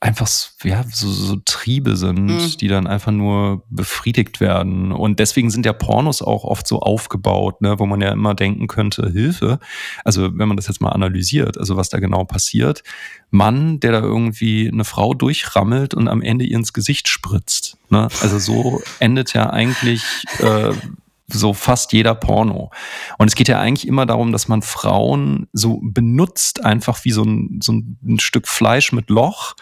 [0.00, 0.28] einfach
[0.62, 2.56] ja, so, so Triebe sind, mhm.
[2.60, 4.92] die dann einfach nur befriedigt werden.
[4.92, 8.68] Und deswegen sind ja Pornos auch oft so aufgebaut, ne, wo man ja immer denken
[8.68, 9.58] könnte, Hilfe.
[10.04, 12.84] Also wenn man das jetzt mal analysiert, also was da genau passiert.
[13.30, 17.67] Mann, der da irgendwie eine Frau durchrammelt und am Ende ihr ins Gesicht spritzt.
[17.90, 18.08] Ne?
[18.22, 20.02] Also so endet ja eigentlich
[20.40, 20.72] äh,
[21.30, 22.70] so fast jeder Porno.
[23.18, 27.22] Und es geht ja eigentlich immer darum, dass man Frauen so benutzt, einfach wie so
[27.22, 29.54] ein, so ein Stück Fleisch mit Loch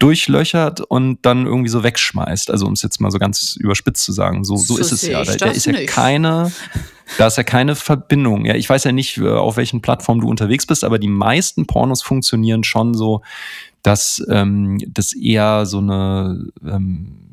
[0.00, 2.50] durchlöchert und dann irgendwie so wegschmeißt.
[2.50, 4.42] Also um es jetzt mal so ganz überspitzt zu sagen.
[4.42, 5.22] So, so, so ist es ja.
[5.22, 6.50] Da, da ist ja keine,
[7.18, 8.44] da ist ja keine Verbindung.
[8.44, 11.68] Ja, ich weiß ja nicht, äh, auf welchen Plattformen du unterwegs bist, aber die meisten
[11.68, 13.22] Pornos funktionieren schon so,
[13.82, 17.31] dass ähm, das eher so eine ähm,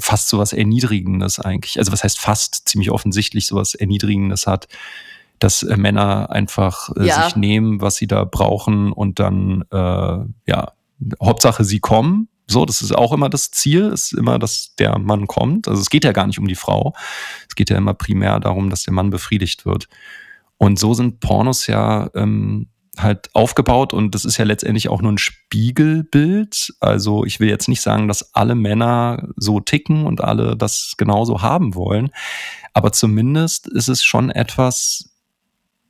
[0.00, 1.78] fast sowas Erniedrigendes eigentlich.
[1.78, 4.68] Also was heißt fast ziemlich offensichtlich sowas Erniedrigendes hat,
[5.38, 7.24] dass äh, Männer einfach äh, ja.
[7.24, 10.72] sich nehmen, was sie da brauchen und dann äh, ja
[11.22, 12.28] Hauptsache sie kommen.
[12.50, 15.68] So, das ist auch immer das Ziel, ist immer, dass der Mann kommt.
[15.68, 16.94] Also es geht ja gar nicht um die Frau.
[17.46, 19.86] Es geht ja immer primär darum, dass der Mann befriedigt wird.
[20.56, 22.68] Und so sind Pornos ja ähm,
[23.02, 26.74] halt aufgebaut und das ist ja letztendlich auch nur ein Spiegelbild.
[26.80, 31.42] Also ich will jetzt nicht sagen, dass alle Männer so ticken und alle das genauso
[31.42, 32.10] haben wollen,
[32.72, 35.10] aber zumindest ist es schon etwas,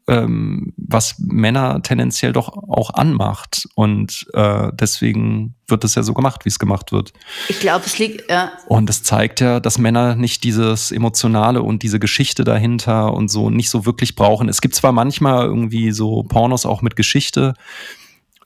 [0.09, 3.69] ähm, was Männer tendenziell doch auch anmacht.
[3.75, 7.13] Und äh, deswegen wird es ja so gemacht, wie es gemacht wird.
[7.49, 8.53] Ich glaube, es liegt, ja.
[8.67, 13.51] Und es zeigt ja, dass Männer nicht dieses Emotionale und diese Geschichte dahinter und so
[13.51, 14.49] nicht so wirklich brauchen.
[14.49, 17.55] Es gibt zwar manchmal irgendwie so Pornos auch mit Geschichte,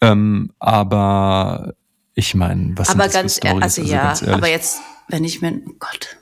[0.00, 1.74] ähm, aber
[2.14, 3.62] ich meine, was aber sind das ganz, für Storys?
[3.62, 6.16] Also, also ja, aber jetzt, wenn ich mir, oh Gott,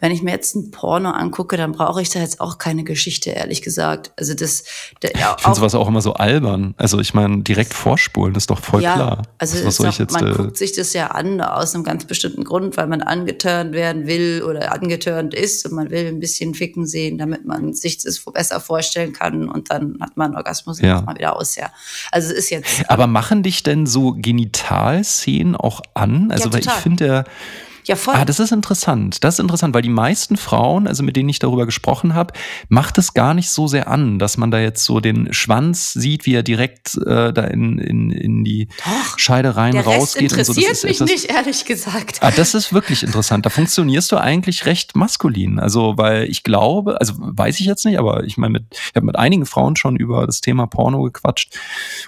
[0.00, 3.30] wenn ich mir jetzt ein Porno angucke, dann brauche ich da jetzt auch keine Geschichte,
[3.30, 4.12] ehrlich gesagt.
[4.16, 4.64] Also das,
[5.02, 6.74] der, ja, ich finde sowas auch immer so albern.
[6.76, 9.22] Also ich meine, direkt vorspulen ist doch voll ja, klar.
[9.38, 12.04] Also was soll ich jetzt, man äh, guckt sich das ja an aus einem ganz
[12.04, 16.54] bestimmten Grund, weil man angeturnt werden will oder angeturnt ist und man will ein bisschen
[16.54, 20.86] ficken sehen, damit man sich das besser vorstellen kann und dann hat man Orgasmus und
[20.86, 21.00] ja.
[21.02, 21.70] mal wieder aus, ja.
[22.12, 22.88] Also es ist jetzt.
[22.88, 26.30] Aber machen dich denn so Genitalszenen auch an?
[26.30, 27.24] Also ja, weil ich finde ja
[27.88, 28.14] ja, voll.
[28.14, 29.24] Ah, das ist interessant.
[29.24, 32.34] Das ist interessant, weil die meisten Frauen, also mit denen ich darüber gesprochen habe,
[32.68, 36.26] macht es gar nicht so sehr an, dass man da jetzt so den Schwanz sieht,
[36.26, 40.32] wie er direkt äh, da in, in, in die Doch, Scheide rein der rausgeht.
[40.36, 40.70] Rest interessiert und so.
[40.70, 42.18] Das mich etwas, nicht, ehrlich gesagt.
[42.20, 43.46] Ah, das ist wirklich interessant.
[43.46, 45.58] Da funktionierst du eigentlich recht maskulin.
[45.58, 49.16] Also, weil ich glaube, also weiß ich jetzt nicht, aber ich meine, ich habe mit
[49.16, 51.56] einigen Frauen schon über das Thema Porno gequatscht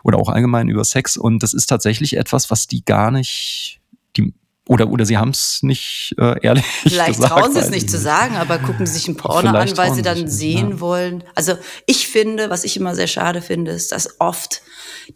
[0.05, 3.80] oder auch allgemein über Sex und das ist tatsächlich etwas, was die gar nicht,
[4.69, 7.33] oder, oder sie haben es nicht äh, ehrlich Vielleicht gesagt.
[7.33, 10.03] trauen sie es nicht zu sagen, aber gucken sie sich ein Porno an, weil sie
[10.03, 10.81] dann sehen ja.
[10.81, 11.25] wollen.
[11.35, 11.55] Also
[11.87, 14.63] ich finde, was ich immer sehr schade finde, ist, dass oft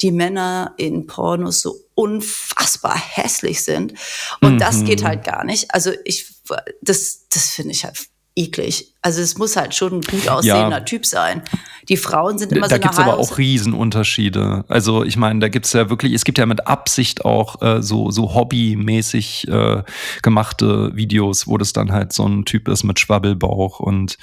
[0.00, 3.94] die Männer in Pornos so unfassbar hässlich sind.
[4.40, 4.58] Und mhm.
[4.58, 5.06] das geht mhm.
[5.06, 5.72] halt gar nicht.
[5.72, 6.34] Also ich,
[6.82, 7.96] das, das finde ich halt
[8.36, 8.92] eklig.
[9.00, 10.80] Also es muss halt schon ein gut aussehender ja.
[10.80, 11.42] Typ sein.
[11.88, 14.64] Die Frauen sind immer da so Da gibt's aber auch Riesenunterschiede.
[14.68, 18.10] Also ich meine, da gibt's ja wirklich, es gibt ja mit Absicht auch äh, so,
[18.10, 19.82] so hobbymäßig äh,
[20.22, 24.18] gemachte Videos, wo das dann halt so ein Typ ist mit Schwabbelbauch und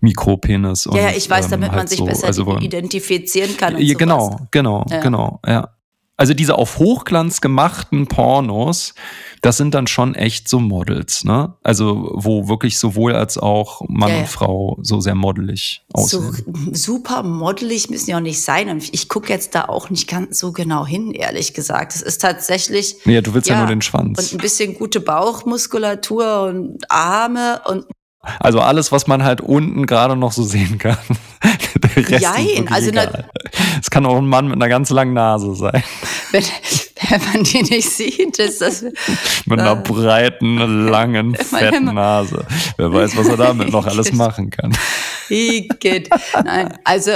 [0.00, 0.86] Mikropenis.
[0.86, 3.76] Und, ja, ich weiß, ähm, damit halt man sich so, besser also, identifizieren kann.
[3.76, 5.00] Und ja, genau, genau, ja.
[5.00, 5.70] genau, ja.
[6.20, 8.94] Also diese auf Hochglanz gemachten Pornos,
[9.40, 11.54] das sind dann schon echt so Models, ne?
[11.62, 14.20] Also wo wirklich sowohl als auch Mann ja, ja.
[14.22, 16.32] und Frau so sehr modelig aussehen.
[16.72, 18.68] So super modelig müssen ja auch nicht sein.
[18.68, 21.94] Und ich gucke jetzt da auch nicht ganz so genau hin, ehrlich gesagt.
[21.94, 22.96] Es ist tatsächlich.
[23.04, 24.18] Ja, du willst ja, ja nur den Schwanz.
[24.18, 27.84] Und ein bisschen gute Bauchmuskulatur und Arme und
[28.40, 30.98] also alles, was man halt unten gerade noch so sehen kann.
[31.96, 32.90] Der Rest Jein, also
[33.80, 35.82] es kann auch ein Mann mit einer ganz langen Nase sein.
[36.32, 36.44] Wenn,
[37.08, 38.82] wenn man die nicht sieht, ist das.
[38.82, 40.58] mit einer breiten,
[40.88, 42.44] langen, fetten Nase.
[42.76, 44.76] Wer weiß, was er damit noch alles machen kann.
[45.30, 46.10] Igitt.
[46.44, 47.12] Nein, also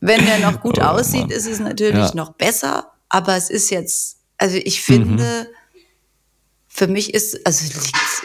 [0.00, 1.30] wenn der noch gut oh, aussieht, Mann.
[1.30, 2.14] ist es natürlich ja.
[2.14, 2.92] noch besser.
[3.10, 5.46] Aber es ist jetzt, also ich finde.
[5.48, 5.54] Mhm
[6.76, 7.64] für mich ist, also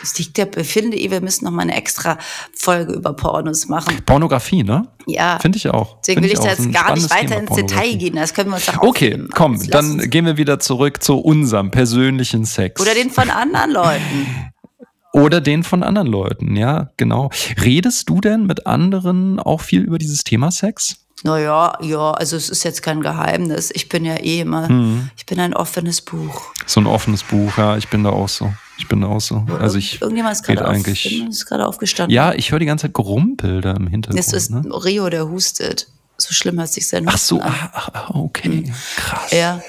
[0.01, 2.17] es liegt ja, finde ich, wir müssen noch mal eine extra
[2.55, 4.01] Folge über Pornos machen.
[4.07, 4.87] Pornografie, ne?
[5.05, 5.37] Ja.
[5.39, 5.97] Finde ich auch.
[6.01, 8.15] Deswegen will ich da jetzt gar nicht weiter Thema, ins Detail gehen.
[8.15, 12.45] Das können wir uns doch Okay, komm, dann gehen wir wieder zurück zu unserem persönlichen
[12.45, 12.81] Sex.
[12.81, 14.51] Oder den von anderen Leuten.
[15.13, 17.29] Oder den von anderen Leuten, ja, genau.
[17.63, 21.07] Redest du denn mit anderen auch viel über dieses Thema Sex?
[21.23, 23.71] Naja, ja, also es ist jetzt kein Geheimnis.
[23.73, 25.09] Ich bin ja eh immer, mhm.
[25.17, 26.53] ich bin ein offenes Buch.
[26.65, 28.53] So ein offenes Buch, ja, ich bin da auch so.
[28.77, 29.45] Ich bin da auch so.
[29.59, 32.15] Also ich Irgendjemand ist gerade auf, aufgestanden.
[32.15, 34.19] Ja, ich höre die ganze Zeit Gerumpel da im Hintergrund.
[34.19, 34.63] Das ist ne?
[34.71, 35.87] Rio, der hustet.
[36.17, 38.73] So schlimm hat sich sein Ach so, ah, ah, okay, mhm.
[38.95, 39.31] krass.
[39.31, 39.61] Ja,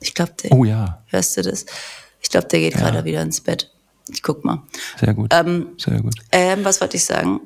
[0.00, 0.52] ich glaube, der.
[0.52, 1.02] Oh ja.
[1.06, 1.64] Hörst du das?
[2.20, 2.80] Ich glaube, der geht ja.
[2.80, 3.70] gerade wieder ins Bett.
[4.10, 4.62] Ich guck mal.
[4.98, 5.32] Sehr gut.
[5.32, 6.14] Ähm, Sehr gut.
[6.32, 7.40] Ähm, was wollte ich sagen?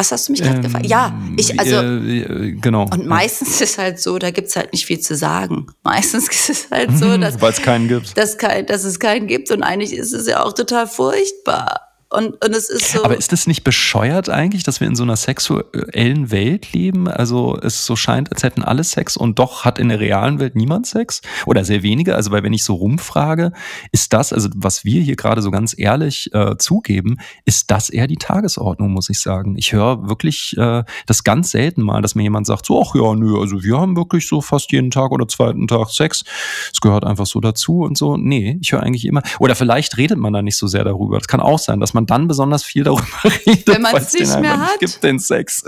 [0.00, 0.86] Was hast du mich gerade ähm, gefragt?
[0.86, 1.76] Ja, ich, also.
[1.76, 2.84] Äh, genau.
[2.84, 5.66] Und meistens ist es halt so, da gibt es halt nicht viel zu sagen.
[5.82, 7.38] Meistens ist es halt so, dass.
[7.42, 8.16] Weil es keinen gibt.
[8.16, 9.50] Dass, kein, dass es keinen gibt.
[9.50, 11.89] Und eigentlich ist es ja auch total furchtbar.
[12.12, 13.04] Und, und es ist so.
[13.04, 17.06] Aber ist das nicht bescheuert eigentlich, dass wir in so einer sexuellen Welt leben?
[17.06, 20.56] Also es so scheint, als hätten alle Sex und doch hat in der realen Welt
[20.56, 22.16] niemand Sex oder sehr wenige.
[22.16, 23.52] Also weil wenn ich so rumfrage,
[23.92, 28.08] ist das, also was wir hier gerade so ganz ehrlich äh, zugeben, ist das eher
[28.08, 29.56] die Tagesordnung, muss ich sagen.
[29.56, 33.14] Ich höre wirklich äh, das ganz selten mal, dass mir jemand sagt, so, ach ja,
[33.14, 36.24] nö, also wir haben wirklich so fast jeden Tag oder zweiten Tag Sex.
[36.72, 38.16] Es gehört einfach so dazu und so.
[38.16, 41.18] Nee, ich höre eigentlich immer, oder vielleicht redet man da nicht so sehr darüber.
[41.18, 43.04] Das kann auch sein, dass man man dann besonders viel darüber
[43.46, 44.78] redet, wenn man es nicht mehr hat.
[44.78, 45.64] Gibt den Sex.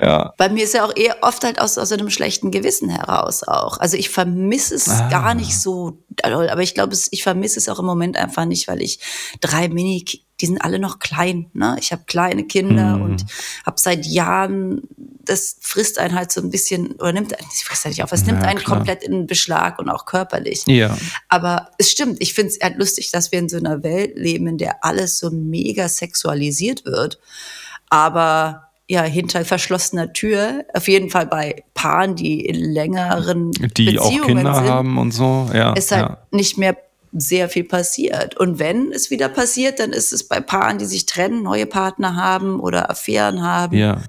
[0.00, 0.32] Ja.
[0.38, 3.78] Bei mir ist ja auch eher oft halt aus, aus einem schlechten Gewissen heraus auch.
[3.78, 5.08] Also ich vermisse es ah.
[5.08, 8.82] gar nicht so aber ich glaube, ich vermisse es auch im Moment einfach nicht, weil
[8.82, 9.00] ich
[9.40, 10.04] drei Mini,
[10.40, 11.46] die sind alle noch klein.
[11.52, 11.76] Ne?
[11.78, 13.02] Ich habe kleine Kinder mhm.
[13.02, 13.26] und
[13.64, 17.94] habe seit Jahren, das frisst einen halt so ein bisschen, oder nimmt, ich frisst halt
[17.94, 18.78] nicht auf, es nimmt einen klar.
[18.78, 20.64] komplett in Beschlag und auch körperlich.
[20.66, 20.96] Ja.
[21.28, 24.46] Aber es stimmt, ich finde es halt lustig, dass wir in so einer Welt leben,
[24.48, 27.20] in der alles so mega sexualisiert wird.
[27.88, 33.98] Aber ja, hinter verschlossener Tür, auf jeden Fall bei Paaren, die in längeren die Beziehungen
[33.98, 36.18] auch Kinder sind, haben und so, ja, ist halt ja.
[36.30, 36.76] nicht mehr
[37.12, 38.36] sehr viel passiert.
[38.36, 42.16] Und wenn es wieder passiert, dann ist es bei Paaren, die sich trennen, neue Partner
[42.16, 43.76] haben oder Affären haben.
[43.76, 44.02] Ja.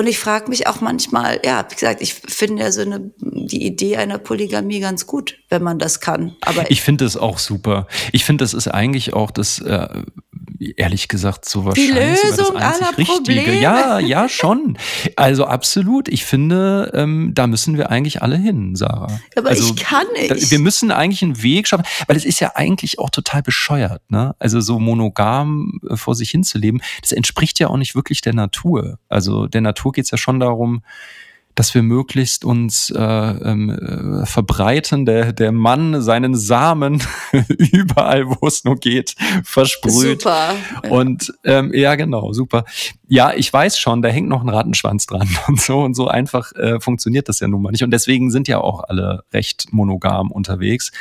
[0.00, 3.66] Und ich frage mich auch manchmal, ja, wie gesagt, ich finde ja so eine, die
[3.66, 6.36] Idee einer Polygamie ganz gut, wenn man das kann.
[6.40, 7.86] Aber ich finde es auch super.
[8.10, 10.02] Ich finde, das ist eigentlich auch das, äh,
[10.76, 13.16] ehrlich gesagt, so wahrscheinlich die Lösung das aller Richtige.
[13.16, 13.60] Probleme.
[13.60, 14.78] Ja, ja, schon.
[15.16, 16.08] Also absolut.
[16.08, 19.20] Ich finde, ähm, da müssen wir eigentlich alle hin, Sarah.
[19.36, 20.50] Aber also, ich kann nicht.
[20.50, 24.34] wir müssen eigentlich einen Weg schaffen, weil es ist ja eigentlich auch total bescheuert, ne?
[24.38, 28.98] Also so monogam äh, vor sich hinzuleben, das entspricht ja auch nicht wirklich der Natur.
[29.08, 30.82] Also der Natur geht es ja schon darum,
[31.54, 37.02] dass wir möglichst uns äh, ähm, äh, verbreiten, der, der Mann seinen Samen
[37.48, 39.14] überall, wo es nur geht,
[39.44, 40.22] versprüht.
[40.22, 40.54] Super.
[40.88, 42.64] Und ähm, ja, genau, super.
[43.08, 46.52] Ja, ich weiß schon, da hängt noch ein Rattenschwanz dran und so und so einfach
[46.52, 47.84] äh, funktioniert das ja nun mal nicht.
[47.84, 50.92] Und deswegen sind ja auch alle recht monogam unterwegs.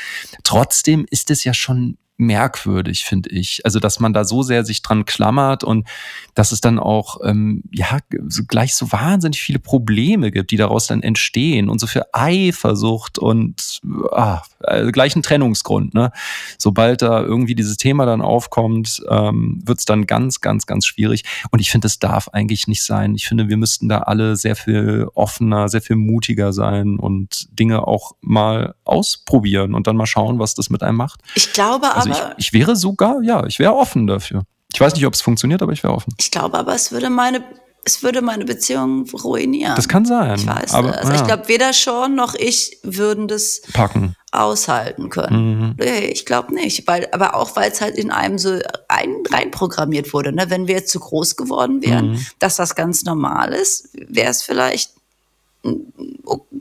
[0.44, 3.62] Trotzdem ist es ja schon merkwürdig, finde ich.
[3.64, 5.88] Also, dass man da so sehr sich dran klammert und
[6.36, 10.88] dass es dann auch ähm, ja so gleich so wahnsinnig viele Probleme gibt, die daraus
[10.88, 13.80] dann entstehen und so für Eifersucht und
[14.12, 15.94] ah, also gleich ein Trennungsgrund.
[15.94, 16.12] Ne?
[16.58, 21.24] Sobald da irgendwie dieses Thema dann aufkommt, ähm, wird es dann ganz, ganz, ganz schwierig.
[21.52, 23.16] Und ich finde, es darf eigentlich nicht sein.
[23.16, 27.88] Ich finde, wir müssten da alle sehr viel offener, sehr viel mutiger sein und Dinge
[27.88, 31.22] auch mal ausprobieren und dann mal schauen, was das mit einem macht.
[31.36, 34.44] Ich glaube also ich, ich wäre sogar, ja, ich wäre offen dafür.
[34.74, 36.14] Ich weiß nicht, ob es funktioniert, aber ich wäre offen.
[36.20, 37.44] Ich glaube aber, es würde meine,
[37.84, 39.76] es würde meine Beziehung ruinieren.
[39.76, 40.36] Das kann sein.
[40.36, 41.10] Ich weiß aber, das.
[41.10, 41.16] Ja.
[41.16, 45.76] Ich glaube, weder Sean noch ich würden das packen aushalten können.
[45.76, 45.76] Mhm.
[45.80, 50.32] Ich glaube nicht, weil aber auch weil es halt in einem so ein, reinprogrammiert wurde.
[50.32, 50.46] Ne?
[50.50, 52.26] Wenn wir jetzt zu groß geworden wären, mhm.
[52.38, 54.92] dass das ganz normal ist, wäre es vielleicht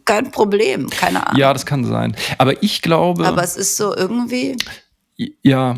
[0.04, 1.38] kein Problem, keine Ahnung.
[1.38, 2.16] Ja, das kann sein.
[2.38, 3.26] Aber ich glaube.
[3.26, 4.56] Aber es ist so irgendwie.
[5.18, 5.74] Ja,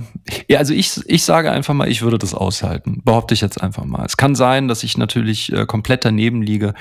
[0.49, 3.01] ja, also ich, ich sage einfach mal, ich würde das aushalten.
[3.05, 4.05] Behaupte ich jetzt einfach mal.
[4.05, 6.75] Es kann sein, dass ich natürlich äh, komplett daneben liege,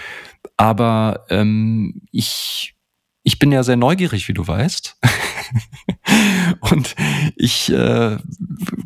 [0.58, 2.76] aber ähm, ich
[3.24, 4.98] ich bin ja sehr neugierig, wie du weißt.
[6.62, 6.96] und
[7.36, 8.18] ich äh,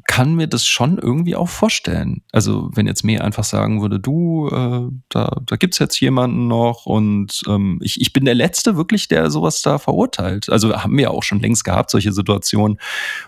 [0.07, 2.23] kann mir das schon irgendwie auch vorstellen.
[2.31, 6.85] Also wenn jetzt mir einfach sagen würde, du, äh, da, da gibt's jetzt jemanden noch
[6.85, 10.49] und ähm, ich, ich bin der Letzte wirklich, der sowas da verurteilt.
[10.49, 12.79] Also haben wir auch schon längst gehabt, solche Situationen.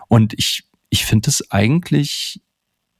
[0.08, 2.40] Und ich, ich finde es eigentlich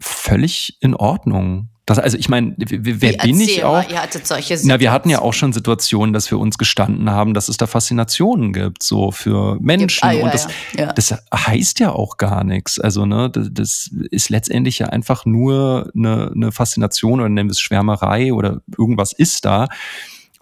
[0.00, 3.74] völlig in Ordnung, das, also ich meine, wer Wie, bin ich auch?
[3.74, 7.10] Mal, ihr hattet solche Na, wir hatten ja auch schon Situationen, dass wir uns gestanden
[7.10, 10.04] haben, dass es da Faszinationen gibt, so für Menschen.
[10.04, 10.92] Ah, ja, und das, ja.
[10.92, 12.80] das heißt ja auch gar nichts.
[12.80, 17.52] Also, ne, das, das ist letztendlich ja einfach nur eine, eine Faszination oder nennen wir
[17.52, 19.68] es Schwärmerei oder irgendwas ist da.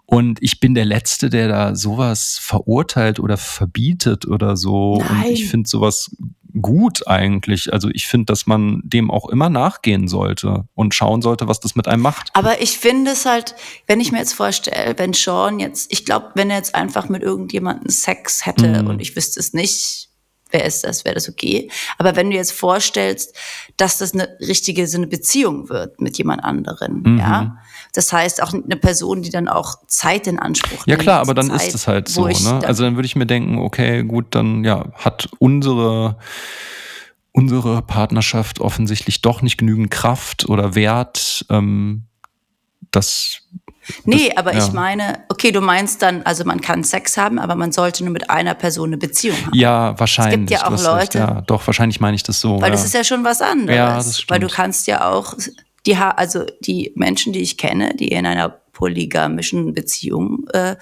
[0.07, 4.97] Und ich bin der Letzte, der da sowas verurteilt oder verbietet oder so.
[4.97, 5.25] Nein.
[5.27, 6.11] Und ich finde sowas
[6.61, 7.73] gut eigentlich.
[7.73, 11.75] Also ich finde, dass man dem auch immer nachgehen sollte und schauen sollte, was das
[11.75, 12.31] mit einem macht.
[12.35, 13.55] Aber ich finde es halt,
[13.87, 17.23] wenn ich mir jetzt vorstelle, wenn Sean jetzt, ich glaube, wenn er jetzt einfach mit
[17.23, 18.89] irgendjemandem Sex hätte mhm.
[18.89, 20.09] und ich wüsste es nicht,
[20.55, 21.69] wer ist das, wäre das okay.
[21.99, 23.37] Aber wenn du jetzt vorstellst,
[23.77, 27.19] dass das eine richtige so eine Beziehung wird mit jemand anderen, mhm.
[27.19, 27.59] ja,
[27.93, 30.89] das heißt auch eine Person, die dann auch Zeit in Anspruch nimmt.
[30.89, 32.27] Ja klar, aber dann Zeit, ist es halt so.
[32.27, 32.61] Ne?
[32.65, 36.17] Also dann würde ich mir denken, okay, gut, dann ja hat unsere
[37.33, 41.45] unsere Partnerschaft offensichtlich doch nicht genügend Kraft oder Wert.
[41.51, 42.05] Ähm,
[42.91, 43.43] das
[44.05, 44.65] Nee, aber ja.
[44.65, 48.13] ich meine, okay, du meinst dann, also man kann Sex haben, aber man sollte nur
[48.13, 49.55] mit einer Person eine Beziehung haben.
[49.55, 50.35] Ja, wahrscheinlich.
[50.35, 50.97] Es gibt ja auch Leute.
[50.97, 52.61] Recht, ja, doch, wahrscheinlich meine ich das so.
[52.61, 52.71] Weil ja.
[52.71, 53.77] das ist ja schon was anderes.
[53.77, 54.31] Ja, das stimmt.
[54.31, 55.35] Weil du kannst ja auch,
[55.87, 60.77] die, also die Menschen, die ich kenne, die in einer polygamischen Beziehung äh,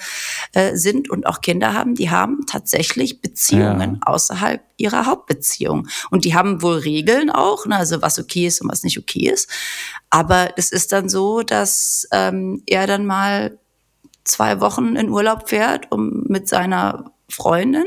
[0.53, 4.13] äh, sind und auch Kinder haben, die haben tatsächlich Beziehungen ja.
[4.13, 5.87] außerhalb ihrer Hauptbeziehung.
[6.11, 9.31] Und die haben wohl Regeln auch, ne, also was okay ist und was nicht okay
[9.31, 9.49] ist.
[10.11, 13.59] Aber es ist dann so, dass ähm, er dann mal
[14.25, 17.87] zwei Wochen in Urlaub fährt um mit seiner Freundin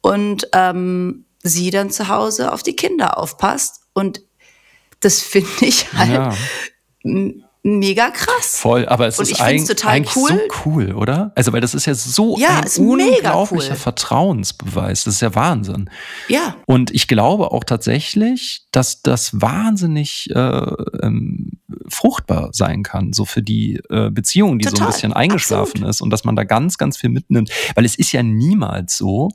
[0.00, 3.82] und ähm, sie dann zu Hause auf die Kinder aufpasst.
[3.92, 4.22] Und
[5.00, 6.34] das finde ich halt ja
[7.62, 8.56] mega krass.
[8.56, 10.30] Voll, aber es und ist eigentlich, total eigentlich cool.
[10.30, 11.32] so cool, oder?
[11.34, 13.76] Also, weil das ist ja so ja, ein unglaublicher cool.
[13.76, 15.04] Vertrauensbeweis.
[15.04, 15.90] Das ist ja Wahnsinn.
[16.28, 16.56] Ja.
[16.66, 20.36] Und ich glaube auch tatsächlich, dass das wahnsinnig äh,
[21.02, 21.52] ähm,
[21.88, 24.78] fruchtbar sein kann, so für die äh, Beziehung, die total.
[24.78, 25.90] so ein bisschen eingeschlafen Absolut.
[25.90, 27.50] ist und dass man da ganz, ganz viel mitnimmt.
[27.74, 29.28] Weil es ist ja niemals so,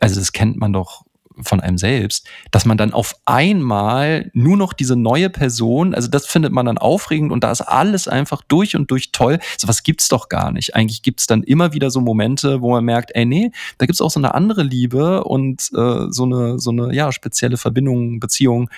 [0.00, 1.04] also das kennt man doch
[1.42, 6.26] von einem selbst, dass man dann auf einmal nur noch diese neue Person, also das
[6.26, 9.38] findet man dann aufregend und da ist alles einfach durch und durch toll.
[9.56, 10.74] So was gibt's doch gar nicht.
[10.74, 14.10] Eigentlich gibt's dann immer wieder so Momente, wo man merkt, ey nee, da gibt's auch
[14.10, 18.70] so eine andere Liebe und äh, so eine so eine ja spezielle Verbindung, Beziehung,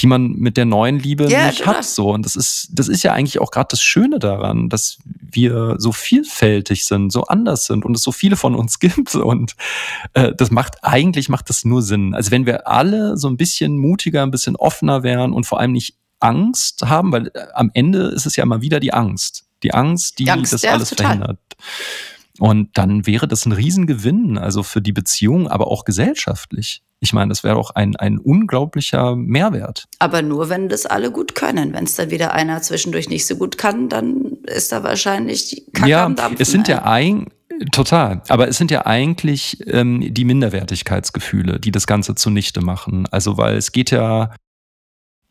[0.00, 1.84] die man mit der neuen Liebe ja, nicht hat.
[1.84, 2.12] So.
[2.12, 5.92] Und das ist, das ist ja eigentlich auch gerade das Schöne daran, dass wir so
[5.92, 9.14] vielfältig sind, so anders sind und es so viele von uns gibt.
[9.14, 9.56] Und
[10.14, 12.14] äh, das macht, eigentlich macht das nur Sinn.
[12.14, 15.72] Also wenn wir alle so ein bisschen mutiger, ein bisschen offener wären und vor allem
[15.72, 19.46] nicht Angst haben, weil äh, am Ende ist es ja immer wieder die Angst.
[19.64, 21.06] Die Angst, die, die Angst, das ja, alles total.
[21.06, 21.38] verhindert.
[22.38, 26.82] Und dann wäre das ein Riesengewinn, also für die Beziehung, aber auch gesellschaftlich.
[27.00, 29.84] Ich meine, das wäre doch ein, ein unglaublicher Mehrwert.
[29.98, 31.72] Aber nur, wenn das alle gut können.
[31.72, 35.64] Wenn es dann wieder einer zwischendurch nicht so gut kann, dann ist da wahrscheinlich die
[35.72, 36.42] Kacke ja, am Dampfen.
[36.42, 37.26] Es sind ja ein,
[37.72, 38.22] Total.
[38.28, 43.06] Aber es sind ja eigentlich ähm, die Minderwertigkeitsgefühle, die das Ganze zunichte machen.
[43.10, 44.30] Also, weil es geht ja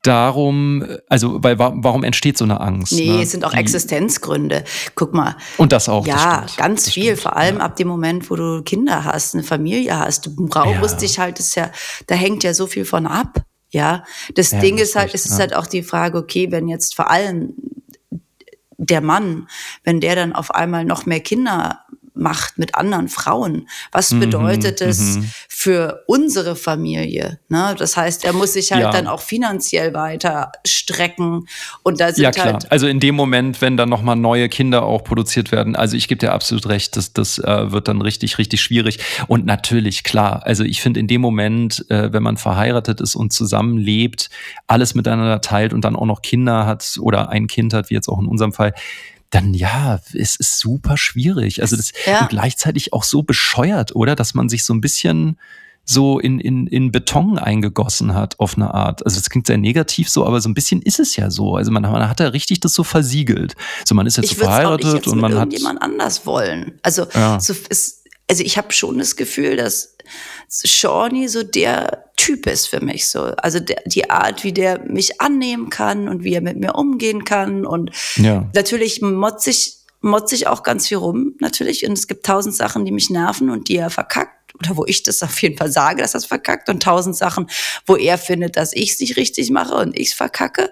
[0.07, 2.93] darum, also weil warum entsteht so eine Angst?
[2.93, 3.21] Nee, ne?
[3.23, 4.63] es sind auch Die, Existenzgründe.
[4.95, 5.35] Guck mal.
[5.57, 6.07] Und das auch.
[6.07, 7.03] Ja, das ganz das viel.
[7.03, 7.63] Stimmt, vor allem ja.
[7.63, 10.25] ab dem Moment, wo du Kinder hast, eine Familie hast.
[10.25, 10.99] Du brauchst ja.
[10.99, 11.71] dich halt, ist ja,
[12.07, 13.43] da hängt ja so viel von ab.
[13.69, 14.03] Ja,
[14.33, 16.95] das ja, Ding das ist halt, es ist halt auch die Frage, okay, wenn jetzt
[16.95, 17.53] vor allem
[18.77, 19.47] der Mann,
[19.83, 21.81] wenn der dann auf einmal noch mehr Kinder
[22.20, 23.68] macht mit anderen Frauen.
[23.91, 25.32] Was mhm, bedeutet es mhm.
[25.47, 27.39] für unsere Familie?
[27.49, 27.76] Ne?
[27.78, 28.91] Das heißt, er muss sich halt ja.
[28.91, 31.47] dann auch finanziell weiter strecken.
[31.84, 32.53] Und da sind ja, klar.
[32.53, 36.07] Halt also in dem Moment, wenn dann nochmal neue Kinder auch produziert werden, also ich
[36.07, 38.99] gebe dir absolut recht, das, das äh, wird dann richtig, richtig schwierig.
[39.28, 43.34] Und natürlich, klar, also ich finde in dem Moment, äh, wenn man verheiratet ist und
[43.34, 44.30] zusammenlebt,
[44.68, 48.07] alles miteinander teilt und dann auch noch Kinder hat oder ein Kind hat, wie jetzt
[48.07, 48.74] auch in unserem Fall,
[49.30, 51.61] dann ja, es ist super schwierig.
[51.61, 52.21] Also das ja.
[52.21, 54.15] und gleichzeitig auch so bescheuert, oder?
[54.15, 55.38] Dass man sich so ein bisschen
[55.89, 59.05] so in, in, in Beton eingegossen hat, auf eine Art.
[59.05, 61.55] Also das klingt sehr negativ so, aber so ein bisschen ist es ja so.
[61.55, 63.55] Also man, man hat ja richtig das so versiegelt.
[63.86, 65.53] So man ist jetzt so verheiratet jetzt und man hat.
[65.53, 66.73] jemand anders wollen.
[66.84, 67.39] Also ja.
[67.39, 69.95] so ist, also ich habe schon das Gefühl, dass
[70.49, 73.21] Shawnee so der Typ ist für mich so.
[73.21, 77.23] Also der, die Art, wie der mich annehmen kann und wie er mit mir umgehen
[77.23, 77.65] kann.
[77.65, 78.49] Und ja.
[78.53, 81.86] natürlich motzig, motzig auch ganz viel rum, natürlich.
[81.86, 85.03] Und es gibt tausend Sachen, die mich nerven und die er verkackt oder wo ich
[85.03, 87.49] das auf jeden Fall sage, dass das verkackt und tausend Sachen,
[87.85, 90.71] wo er findet, dass ich es nicht richtig mache und ich es verkacke.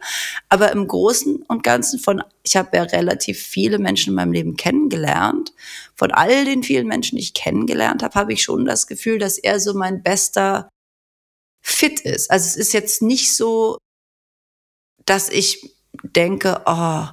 [0.49, 4.57] Aber im Großen und Ganzen von, ich habe ja relativ viele Menschen in meinem Leben
[4.57, 5.53] kennengelernt.
[5.95, 9.37] Von all den vielen Menschen, die ich kennengelernt habe, habe ich schon das Gefühl, dass
[9.37, 10.69] er so mein bester
[11.61, 12.29] Fit ist.
[12.29, 13.77] Also es ist jetzt nicht so,
[15.05, 17.07] dass ich denke, oh,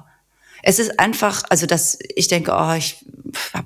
[0.65, 3.05] es ist einfach, also dass ich denke, oh, ich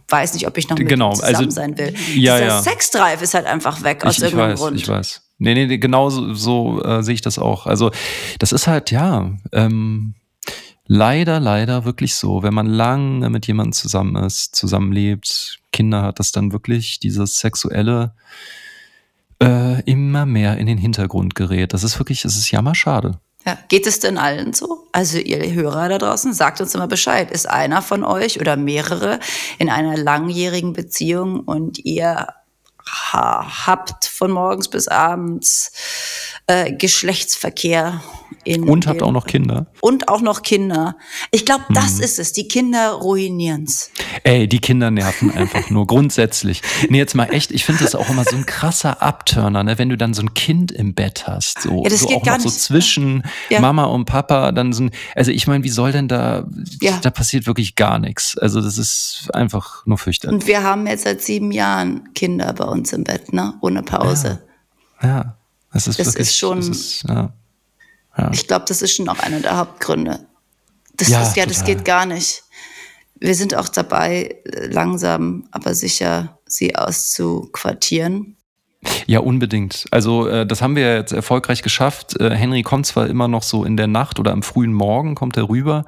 [0.09, 1.93] weiß nicht, ob ich noch mit genau, zusammen also, sein will.
[2.15, 2.61] Ja, Dieser ja.
[2.61, 4.77] Sexdrive ist halt einfach weg aus ich, irgendeinem weiß, Grund.
[4.77, 5.21] Ich weiß.
[5.37, 7.67] Nee, nee, genau so, so äh, sehe ich das auch.
[7.67, 7.91] Also
[8.39, 10.15] das ist halt, ja, ähm,
[10.87, 12.41] leider, leider wirklich so.
[12.41, 18.15] Wenn man lange mit jemandem zusammen ist, zusammenlebt, Kinder hat, dass dann wirklich dieses sexuelle
[19.39, 21.73] äh, immer mehr in den Hintergrund gerät.
[21.73, 23.19] Das ist wirklich, es ist jammerschade.
[23.47, 24.89] Ja, geht es denn allen so?
[24.91, 27.31] Also ihr Hörer da draußen, sagt uns immer Bescheid.
[27.31, 29.21] Ist einer von euch oder mehrere
[29.57, 32.27] in einer langjährigen Beziehung und ihr
[33.11, 35.71] habt von morgens bis abends
[36.47, 38.01] äh, Geschlechtsverkehr.
[38.43, 39.67] In und habt auch noch Kinder.
[39.81, 40.95] Und auch noch Kinder.
[41.31, 42.03] Ich glaube, das mhm.
[42.03, 42.31] ist es.
[42.31, 43.91] Die Kinder ruinieren's.
[44.23, 46.61] Ey, die Kinder nerven einfach nur grundsätzlich.
[46.89, 49.77] Nee, jetzt mal echt, ich finde das auch immer so ein krasser Abturner, ne?
[49.77, 51.61] wenn du dann so ein Kind im Bett hast.
[51.61, 52.53] So, ja, das so geht auch gar noch nicht.
[52.53, 53.59] so zwischen ja.
[53.59, 54.53] Mama und Papa.
[54.53, 56.45] Dann so ein, also ich meine, wie soll denn da,
[56.81, 56.99] ja.
[57.01, 58.38] da passiert wirklich gar nichts.
[58.38, 60.41] Also das ist einfach nur fürchterlich.
[60.41, 63.53] Und wir haben jetzt seit sieben Jahren Kinder bei uns im Bett, ne?
[63.61, 64.41] Ohne Pause.
[65.01, 65.07] Ja.
[65.07, 65.38] ja.
[65.73, 66.57] Das ist, das wirklich, ist schon.
[66.57, 67.34] Das ist, ja.
[68.17, 68.32] Ja.
[68.34, 70.25] Ich glaube, das ist schon auch einer der Hauptgründe.
[70.95, 72.43] Das ja, ist, ja, das geht gar nicht.
[73.19, 74.36] Wir sind auch dabei,
[74.69, 78.38] langsam, aber sicher sie auszuquartieren.
[79.05, 79.86] Ja, unbedingt.
[79.91, 82.19] Also äh, das haben wir jetzt erfolgreich geschafft.
[82.19, 85.36] Äh, Henry kommt zwar immer noch so in der Nacht oder am frühen Morgen kommt
[85.36, 85.86] er rüber,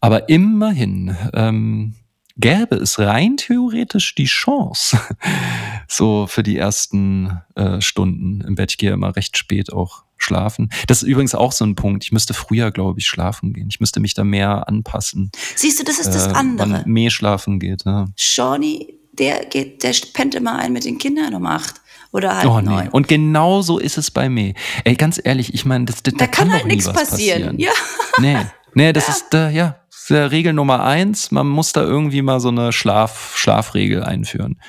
[0.00, 1.94] aber immerhin ähm,
[2.36, 5.00] gäbe es rein theoretisch die Chance,
[5.88, 8.72] so für die ersten äh, Stunden im Bett.
[8.72, 10.70] Ich gehe immer recht spät auch schlafen.
[10.86, 12.04] Das ist übrigens auch so ein Punkt.
[12.04, 13.68] Ich müsste früher, glaube ich, schlafen gehen.
[13.70, 15.30] Ich müsste mich da mehr anpassen.
[15.54, 16.70] Siehst du, das ist das äh, andere.
[16.84, 17.84] Wann mehr schlafen geht.
[17.84, 18.06] Ja.
[18.16, 21.80] Shawnee, der geht, der pennt immer ein mit den Kindern um acht.
[22.12, 22.70] Oder halt oh, nee.
[22.70, 22.88] neun.
[22.88, 24.54] Und genau so ist es bei mir.
[24.84, 27.56] Ey, ganz ehrlich, ich meine, das, das, da, da kann, kann halt nichts passieren.
[27.56, 27.58] passieren.
[27.58, 27.72] Ja.
[28.18, 28.38] Nee,
[28.74, 29.12] nee, das ja.
[29.12, 29.76] ist, äh, ja,
[30.10, 34.60] Regel Nummer eins, man muss da irgendwie mal so eine Schlaf, Schlafregel einführen.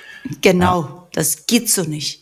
[0.42, 1.08] Genau, ja.
[1.14, 2.22] das geht so nicht.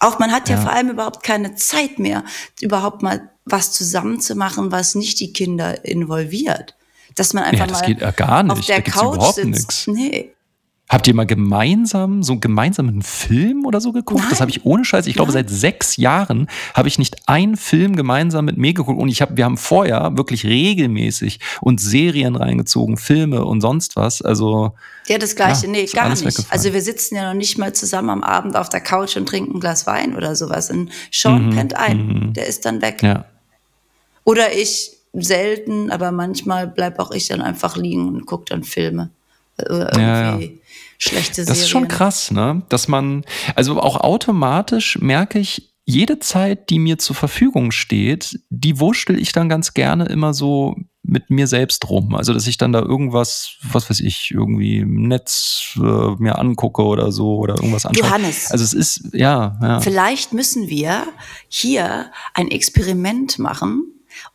[0.00, 2.24] Auch man hat ja, ja, vor allem überhaupt keine Zeit mehr,
[2.60, 6.76] überhaupt mal was zusammenzumachen, was nicht die Kinder involviert.
[7.14, 8.52] Dass man einfach ja, das mal geht ja gar nicht.
[8.52, 9.46] auf der Couch sitzt.
[9.46, 9.86] Nix.
[9.86, 10.32] Nee.
[10.90, 14.22] Habt ihr mal gemeinsam so einen Film oder so geguckt?
[14.22, 14.30] Nein.
[14.30, 15.06] Das habe ich ohne Scheiß.
[15.06, 19.00] Ich glaube, seit sechs Jahren habe ich nicht einen Film gemeinsam mit mir geguckt.
[19.00, 24.20] Und ich habe, wir haben vorher wirklich regelmäßig uns Serien reingezogen, Filme und sonst was.
[24.20, 24.72] Also
[25.06, 25.66] ja, das Gleiche.
[25.66, 26.46] Ja, nee, gar nicht.
[26.50, 29.58] Also wir sitzen ja noch nicht mal zusammen am Abend auf der Couch und trinken
[29.58, 30.70] ein Glas Wein oder sowas.
[30.70, 32.32] Und Sean mhm, pennt ein, mhm.
[32.32, 33.00] der ist dann weg.
[33.04, 33.26] Ja.
[34.24, 39.10] Oder ich selten, aber manchmal bleib auch ich dann einfach liegen und gucke dann Filme.
[39.68, 40.00] Oder irgendwie.
[40.00, 40.48] Ja, ja
[41.00, 41.48] schlechte Serien.
[41.48, 42.62] Das ist schon krass, ne?
[42.68, 43.24] Dass man,
[43.56, 49.32] also auch automatisch merke ich, jede Zeit, die mir zur Verfügung steht, die wurschtel ich
[49.32, 52.14] dann ganz gerne immer so mit mir selbst rum.
[52.14, 55.80] Also, dass ich dann da irgendwas, was weiß ich, irgendwie im Netz äh,
[56.18, 58.06] mir angucke oder so oder irgendwas anschaue.
[58.06, 58.52] Johannes.
[58.52, 59.80] Also, es ist, ja, ja.
[59.80, 61.04] Vielleicht müssen wir
[61.48, 63.84] hier ein Experiment machen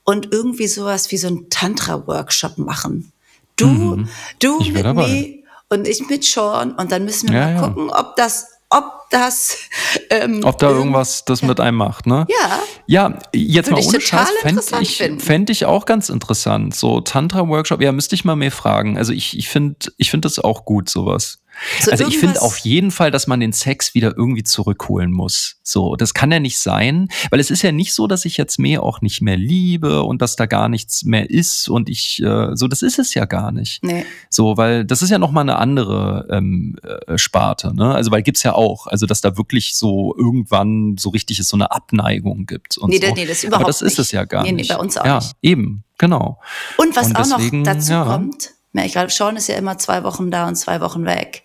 [0.04, 3.14] und irgendwie sowas wie so ein Tantra-Workshop machen.
[3.58, 4.10] Du, mhm.
[4.40, 7.68] du mit mir und ich mit Sean und dann müssen wir ja, mal ja.
[7.68, 9.58] gucken, ob das ob das
[10.10, 11.48] ähm, ob da irgendwas das ja.
[11.48, 12.26] mit einem macht, ne?
[12.30, 12.60] Ja.
[12.88, 16.76] Ja, jetzt Würde mal ohne Scheiß fände ich, fänd ich auch ganz interessant.
[16.76, 18.98] So Tantra-Workshop, ja, müsste ich mal mehr fragen.
[18.98, 21.40] Also ich, ich finde ich finde das auch gut, sowas.
[21.80, 25.58] So also ich finde auf jeden Fall, dass man den Sex wieder irgendwie zurückholen muss.
[25.64, 28.60] So, das kann ja nicht sein, weil es ist ja nicht so, dass ich jetzt
[28.60, 32.56] mehr auch nicht mehr liebe und dass da gar nichts mehr ist und ich äh,
[32.56, 33.84] so, das ist es ja gar nicht.
[33.84, 34.06] Nee.
[34.30, 37.76] So, weil das ist ja noch mal eine andere ähm, äh, Sparte.
[37.76, 37.94] Ne?
[37.94, 41.58] Also weil gibt's ja auch, also dass da wirklich so irgendwann so richtig ist so
[41.58, 43.14] eine Abneigung gibt und nee, so.
[43.14, 43.94] Nee, das überhaupt Aber das nicht.
[43.94, 44.70] ist es ja gar nee, nicht.
[44.70, 45.32] Nee, bei uns auch ja, nicht.
[45.42, 46.40] eben, genau.
[46.78, 48.04] Und was und deswegen, auch noch dazu ja.
[48.04, 48.52] kommt,
[48.84, 51.44] ich glaube, Sean ist ja immer zwei Wochen da und zwei Wochen weg.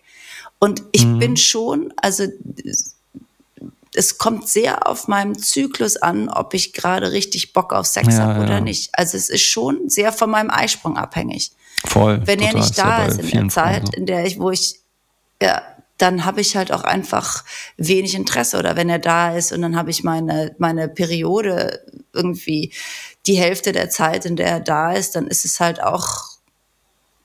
[0.63, 1.17] Und ich mhm.
[1.17, 2.27] bin schon, also
[3.95, 8.19] es kommt sehr auf meinem Zyklus an, ob ich gerade richtig Bock auf Sex ja,
[8.23, 8.61] habe oder ja.
[8.61, 8.91] nicht.
[8.93, 11.51] Also es ist schon sehr von meinem Eisprung abhängig.
[11.85, 12.21] Voll.
[12.25, 13.93] Wenn er nicht da ist, ja in der Zeit, so.
[13.93, 14.79] in der ich, wo ich,
[15.41, 15.63] ja,
[15.97, 17.43] dann habe ich halt auch einfach
[17.77, 18.59] wenig Interesse.
[18.59, 21.83] Oder wenn er da ist und dann habe ich meine, meine Periode
[22.13, 22.71] irgendwie
[23.25, 26.29] die Hälfte der Zeit, in der er da ist, dann ist es halt auch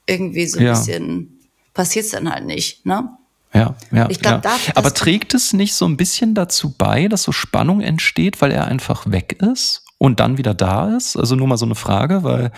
[0.06, 1.40] irgendwie so ein bisschen,
[1.74, 3.10] passiert es dann halt nicht, ne?
[3.54, 4.08] Ja, ja.
[4.10, 4.56] Ich glaub, ja.
[4.74, 8.66] Aber trägt es nicht so ein bisschen dazu bei, dass so Spannung entsteht, weil er
[8.66, 11.16] einfach weg ist und dann wieder da ist?
[11.16, 12.52] Also nur mal so eine Frage, weil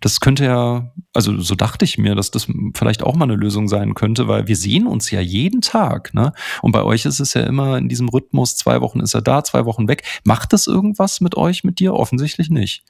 [0.00, 3.68] das könnte ja, also so dachte ich mir, dass das vielleicht auch mal eine Lösung
[3.68, 6.32] sein könnte, weil wir sehen uns ja jeden Tag, ne?
[6.60, 9.44] Und bei euch ist es ja immer in diesem Rhythmus, zwei Wochen ist er da,
[9.44, 10.02] zwei Wochen weg.
[10.24, 11.94] Macht das irgendwas mit euch, mit dir?
[11.94, 12.84] Offensichtlich nicht.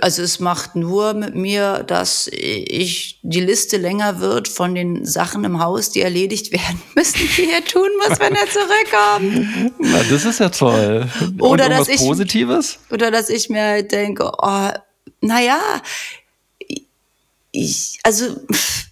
[0.00, 5.44] Also es macht nur mit mir, dass ich die Liste länger wird von den Sachen
[5.44, 9.74] im Haus, die erledigt werden müssen, die er tun muss, wenn er zurückkommt.
[9.78, 11.08] Na, das ist ja toll.
[11.38, 12.78] Oder dass ich, Positives?
[12.90, 14.68] Oder dass ich mir halt denke, oh,
[15.20, 15.58] naja,
[17.50, 18.36] ich, also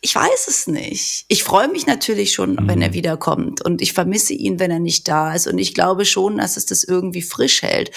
[0.00, 1.26] ich weiß es nicht.
[1.28, 2.68] Ich freue mich natürlich schon, mhm.
[2.68, 6.06] wenn er wiederkommt und ich vermisse ihn, wenn er nicht da ist und ich glaube
[6.06, 7.90] schon, dass es das irgendwie frisch hält.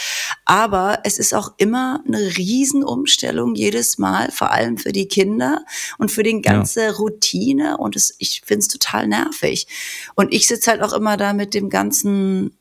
[0.44, 5.64] Aber es ist auch immer eine Riesenumstellung jedes Mal, vor allem für die Kinder
[5.98, 6.92] und für die ganze ja.
[6.92, 9.68] Routine und es, ich finde es total nervig.
[10.16, 12.58] Und ich sitze halt auch immer da mit dem ganzen,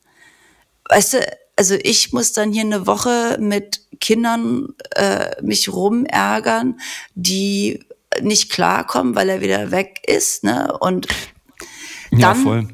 [0.87, 6.79] weißt du, also ich muss dann hier eine Woche mit Kindern äh, mich rumärgern,
[7.15, 7.81] die
[8.21, 10.77] nicht klarkommen, weil er wieder weg ist, ne?
[10.79, 11.07] Und
[12.11, 12.67] dann, ja, voll.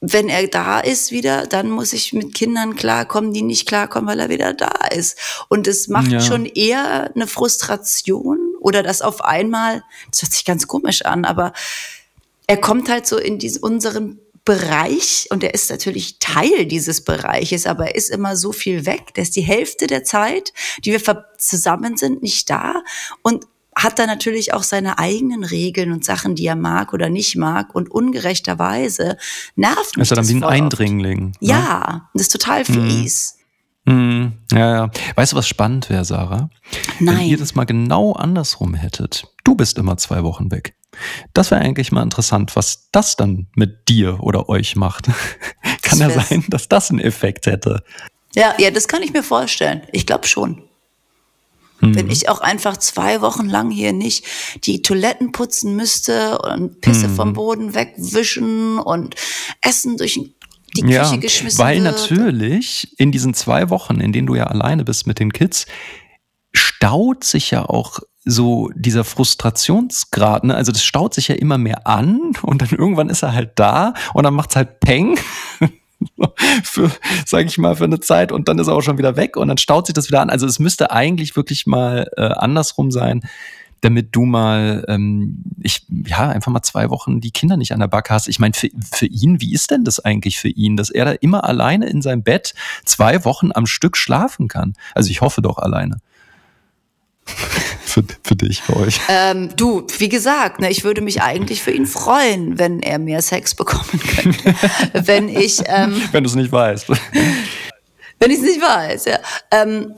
[0.00, 4.20] wenn er da ist wieder, dann muss ich mit Kindern klarkommen, die nicht klarkommen, weil
[4.20, 5.44] er wieder da ist.
[5.48, 6.20] Und es macht ja.
[6.20, 11.52] schon eher eine Frustration oder das auf einmal, das hört sich ganz komisch an, aber
[12.46, 17.66] er kommt halt so in diesen, unseren Bereich und er ist natürlich Teil dieses Bereiches,
[17.66, 19.12] aber er ist immer so viel weg.
[19.14, 20.54] Der ist die Hälfte der Zeit,
[20.84, 22.82] die wir zusammen sind, nicht da
[23.22, 23.46] und
[23.78, 27.74] hat da natürlich auch seine eigenen Regeln und Sachen, die er mag oder nicht mag
[27.74, 29.16] und ungerechterweise
[29.54, 30.02] nervt mich.
[30.02, 31.26] Ist er dann wie ein Eindringling?
[31.26, 31.32] Ne?
[31.40, 32.90] Ja, das ist total mhm.
[32.90, 33.38] fies.
[33.84, 34.32] Mhm.
[34.52, 34.90] Ja, ja.
[35.14, 36.50] Weißt du, was spannend wäre, Sarah?
[36.98, 37.18] Nein.
[37.18, 39.26] Wenn ihr das mal genau andersrum hättet.
[39.44, 40.74] Du bist immer zwei Wochen weg.
[41.32, 45.06] Das wäre eigentlich mal interessant, was das dann mit dir oder euch macht.
[45.82, 47.82] kann ja sein, dass das einen Effekt hätte.
[48.34, 49.82] Ja, ja, das kann ich mir vorstellen.
[49.92, 50.67] Ich glaube schon.
[51.80, 51.94] Mhm.
[51.94, 54.24] Wenn ich auch einfach zwei Wochen lang hier nicht
[54.64, 57.14] die Toiletten putzen müsste und Pisse mhm.
[57.14, 59.14] vom Boden wegwischen und
[59.60, 60.20] Essen durch
[60.76, 61.96] die Küche ja, geschmissen weil wird.
[61.96, 65.66] natürlich in diesen zwei Wochen, in denen du ja alleine bist mit den Kids,
[66.52, 70.54] staut sich ja auch so dieser Frustrationsgrad, ne?
[70.54, 73.94] also das staut sich ja immer mehr an und dann irgendwann ist er halt da
[74.12, 75.18] und dann macht's halt Peng
[76.62, 76.90] für,
[77.26, 79.48] sage ich mal, für eine Zeit und dann ist er auch schon wieder weg und
[79.48, 80.30] dann staut sich das wieder an.
[80.30, 83.22] Also es müsste eigentlich wirklich mal äh, andersrum sein,
[83.80, 87.86] damit du mal, ähm, ich, ja, einfach mal zwei Wochen die Kinder nicht an der
[87.86, 88.28] Backe hast.
[88.28, 91.12] Ich meine, für, für ihn, wie ist denn das eigentlich für ihn, dass er da
[91.12, 94.74] immer alleine in seinem Bett zwei Wochen am Stück schlafen kann?
[94.94, 95.98] Also ich hoffe doch alleine
[97.88, 99.00] für, für dich, für euch?
[99.08, 103.22] Ähm, du, wie gesagt, ne, ich würde mich eigentlich für ihn freuen, wenn er mehr
[103.22, 104.54] Sex bekommen könnte.
[104.92, 105.62] wenn ich.
[105.66, 106.88] Ähm, wenn du es nicht weißt.
[108.18, 109.18] wenn ich es nicht weiß, ja.
[109.50, 109.94] Ähm,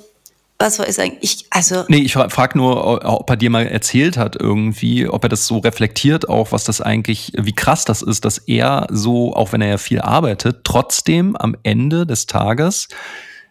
[0.61, 1.16] was soll ich sagen?
[1.22, 1.84] Ich, also.
[1.88, 5.59] Nee, ich frage nur, ob er dir mal erzählt hat irgendwie, ob er das so
[5.59, 9.68] reflektiert auch, was das eigentlich, wie krass das ist, dass er so, auch wenn er
[9.68, 12.88] ja viel arbeitet, trotzdem am Ende des Tages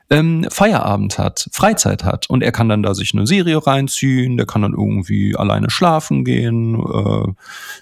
[0.09, 2.29] ähm, Feierabend hat, Freizeit hat.
[2.29, 6.25] Und er kann dann da sich eine Serie reinziehen, der kann dann irgendwie alleine schlafen
[6.25, 7.33] gehen, äh,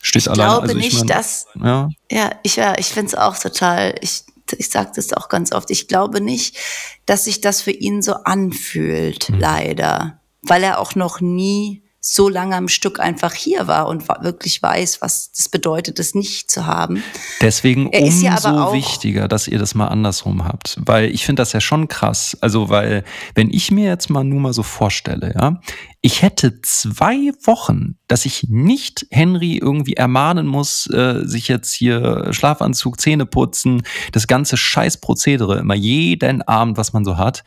[0.01, 0.51] steht ich alleine.
[0.51, 1.89] Glaube also ich nicht, mein, dass, ja.
[2.11, 4.23] ja, ich, ja, ich finde es auch total, ich,
[4.57, 6.57] ich sage das auch ganz oft, ich glaube nicht,
[7.05, 9.39] dass sich das für ihn so anfühlt, mhm.
[9.39, 10.19] leider.
[10.43, 11.83] Weil er auch noch nie
[12.13, 16.49] so lange am Stück einfach hier war und wirklich weiß, was das bedeutet, es nicht
[16.49, 17.03] zu haben.
[17.41, 21.53] Deswegen er umso ja wichtiger, dass ihr das mal andersrum habt, weil ich finde das
[21.53, 22.37] ja schon krass.
[22.41, 23.03] Also weil
[23.35, 25.59] wenn ich mir jetzt mal nur mal so vorstelle, ja,
[26.01, 32.29] ich hätte zwei Wochen, dass ich nicht Henry irgendwie ermahnen muss, äh, sich jetzt hier
[32.31, 33.83] Schlafanzug, Zähne putzen,
[34.13, 37.43] das ganze Scheißprozedere immer jeden Abend, was man so hat.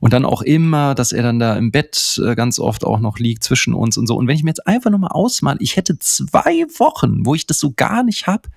[0.00, 3.18] Und dann auch immer, dass er dann da im Bett äh, ganz oft auch noch
[3.18, 4.16] liegt zwischen uns und so.
[4.16, 7.58] Und wenn ich mir jetzt einfach nochmal ausmale, ich hätte zwei Wochen, wo ich das
[7.58, 8.48] so gar nicht hab,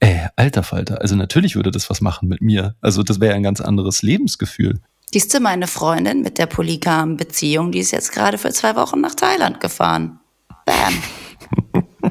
[0.00, 2.74] Ey, alter Falter, also natürlich würde das was machen mit mir.
[2.80, 4.80] Also das wäre ein ganz anderes Lebensgefühl.
[5.12, 9.00] Siehst du, meine Freundin mit der polygamen Beziehung, die ist jetzt gerade für zwei Wochen
[9.00, 10.18] nach Thailand gefahren.
[10.66, 10.94] Bam.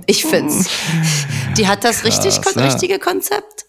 [0.05, 0.69] Ich find's.
[1.57, 2.61] Die hat das Krass, richtig, ja.
[2.63, 3.65] richtige Konzept.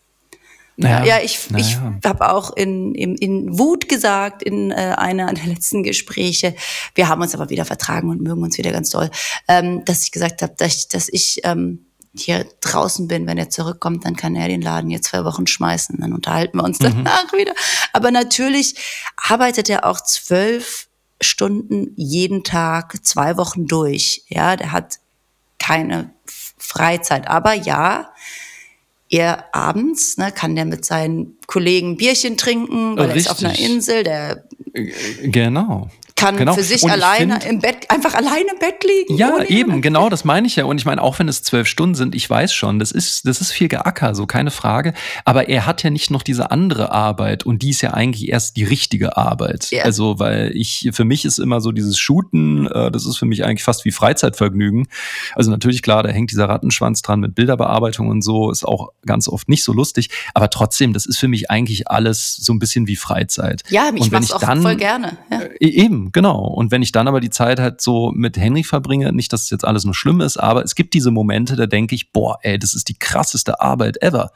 [0.76, 1.64] Naja, ja, ich, naja.
[1.64, 6.54] ich habe auch in, in, in Wut gesagt in äh, einer der letzten Gespräche,
[6.94, 9.10] wir haben uns aber wieder vertragen und mögen uns wieder ganz doll,
[9.48, 13.50] ähm, dass ich gesagt habe, dass ich, dass ich ähm, hier draußen bin, wenn er
[13.50, 17.04] zurückkommt, dann kann er den Laden jetzt zwei Wochen schmeißen, dann unterhalten wir uns mhm.
[17.04, 17.52] danach wieder.
[17.92, 18.74] Aber natürlich
[19.16, 20.88] arbeitet er auch zwölf
[21.20, 24.24] Stunden jeden Tag, zwei Wochen durch.
[24.28, 24.98] Ja, der hat
[25.58, 26.10] keine
[26.58, 27.28] Freizeit.
[27.28, 28.11] Aber ja,
[29.12, 33.26] er abends, ne, kann der mit seinen Kollegen Bierchen trinken, weil Richtig.
[33.26, 34.44] er ist auf einer Insel, der
[35.22, 35.88] Genau
[36.22, 36.54] kann genau.
[36.54, 39.16] für sich alleine find, im Bett, einfach alleine im Bett liegen.
[39.16, 40.64] Ja, eben, genau, das meine ich ja.
[40.64, 43.40] Und ich meine, auch wenn es zwölf Stunden sind, ich weiß schon, das ist, das
[43.40, 44.94] ist viel Geacker, so keine Frage.
[45.24, 48.56] Aber er hat ja nicht noch diese andere Arbeit und die ist ja eigentlich erst
[48.56, 49.70] die richtige Arbeit.
[49.70, 49.84] Ja.
[49.84, 53.44] Also, weil ich, für mich ist immer so dieses Shooten, äh, das ist für mich
[53.44, 54.88] eigentlich fast wie Freizeitvergnügen.
[55.34, 59.28] Also natürlich, klar, da hängt dieser Rattenschwanz dran mit Bilderbearbeitung und so, ist auch ganz
[59.28, 60.08] oft nicht so lustig.
[60.34, 63.62] Aber trotzdem, das ist für mich eigentlich alles so ein bisschen wie Freizeit.
[63.68, 65.18] Ja, ich mache auch dann, voll gerne.
[65.30, 65.40] Ja.
[65.40, 66.38] Äh, eben, genau.
[66.38, 69.50] Und wenn ich dann aber die Zeit halt so mit Henry verbringe, nicht, dass es
[69.50, 72.59] jetzt alles nur schlimm ist, aber es gibt diese Momente, da denke ich, boah, ey,
[72.59, 74.32] das ist die krasseste Arbeit ever.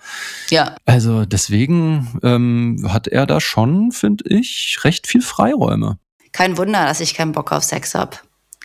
[0.50, 0.76] Ja.
[0.84, 5.98] Also deswegen ähm, hat er da schon, finde ich, recht viel Freiräume.
[6.32, 8.16] Kein Wunder, dass ich keinen Bock auf Sex habe.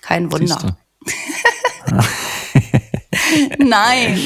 [0.02, 0.78] Kein Wunder.
[3.60, 4.20] Nein.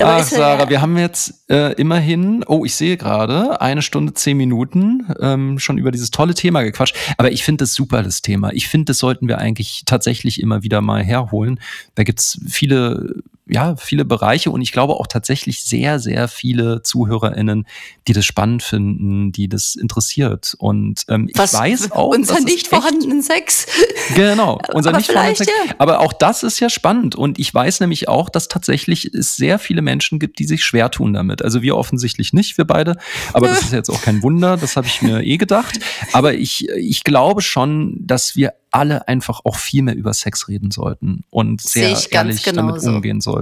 [0.00, 5.06] Ach, Sarah, wir haben jetzt äh, immerhin, oh, ich sehe gerade, eine Stunde, zehn Minuten
[5.20, 6.94] ähm, schon über dieses tolle Thema gequatscht.
[7.16, 8.52] Aber ich finde das super, das Thema.
[8.52, 11.60] Ich finde, das sollten wir eigentlich tatsächlich immer wieder mal herholen.
[11.94, 17.66] Da gibt's viele ja, viele Bereiche und ich glaube auch tatsächlich sehr, sehr viele ZuhörerInnen,
[18.06, 20.54] die das spannend finden, die das interessiert.
[20.58, 22.08] Und ähm, Was, ich weiß auch.
[22.08, 23.66] Unser nicht vorhandenen Sex.
[24.14, 25.50] Genau, unser Aber nicht vorhandenen Sex.
[25.50, 27.14] vielleicht, Aber auch das ist ja spannend.
[27.14, 30.90] Und ich weiß nämlich auch, dass tatsächlich es sehr viele Menschen gibt, die sich schwer
[30.90, 31.42] tun damit.
[31.42, 32.96] Also wir offensichtlich nicht, wir beide.
[33.32, 35.78] Aber das ist jetzt auch kein Wunder, das habe ich mir eh gedacht.
[36.12, 40.70] Aber ich, ich glaube schon, dass wir alle einfach auch viel mehr über Sex reden
[40.70, 43.37] sollten und sehr ehrlich damit umgehen sollten.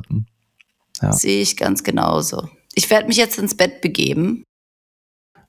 [1.03, 1.13] Ja.
[1.13, 2.49] Sehe ich ganz genauso.
[2.75, 4.43] Ich werde mich jetzt ins Bett begeben.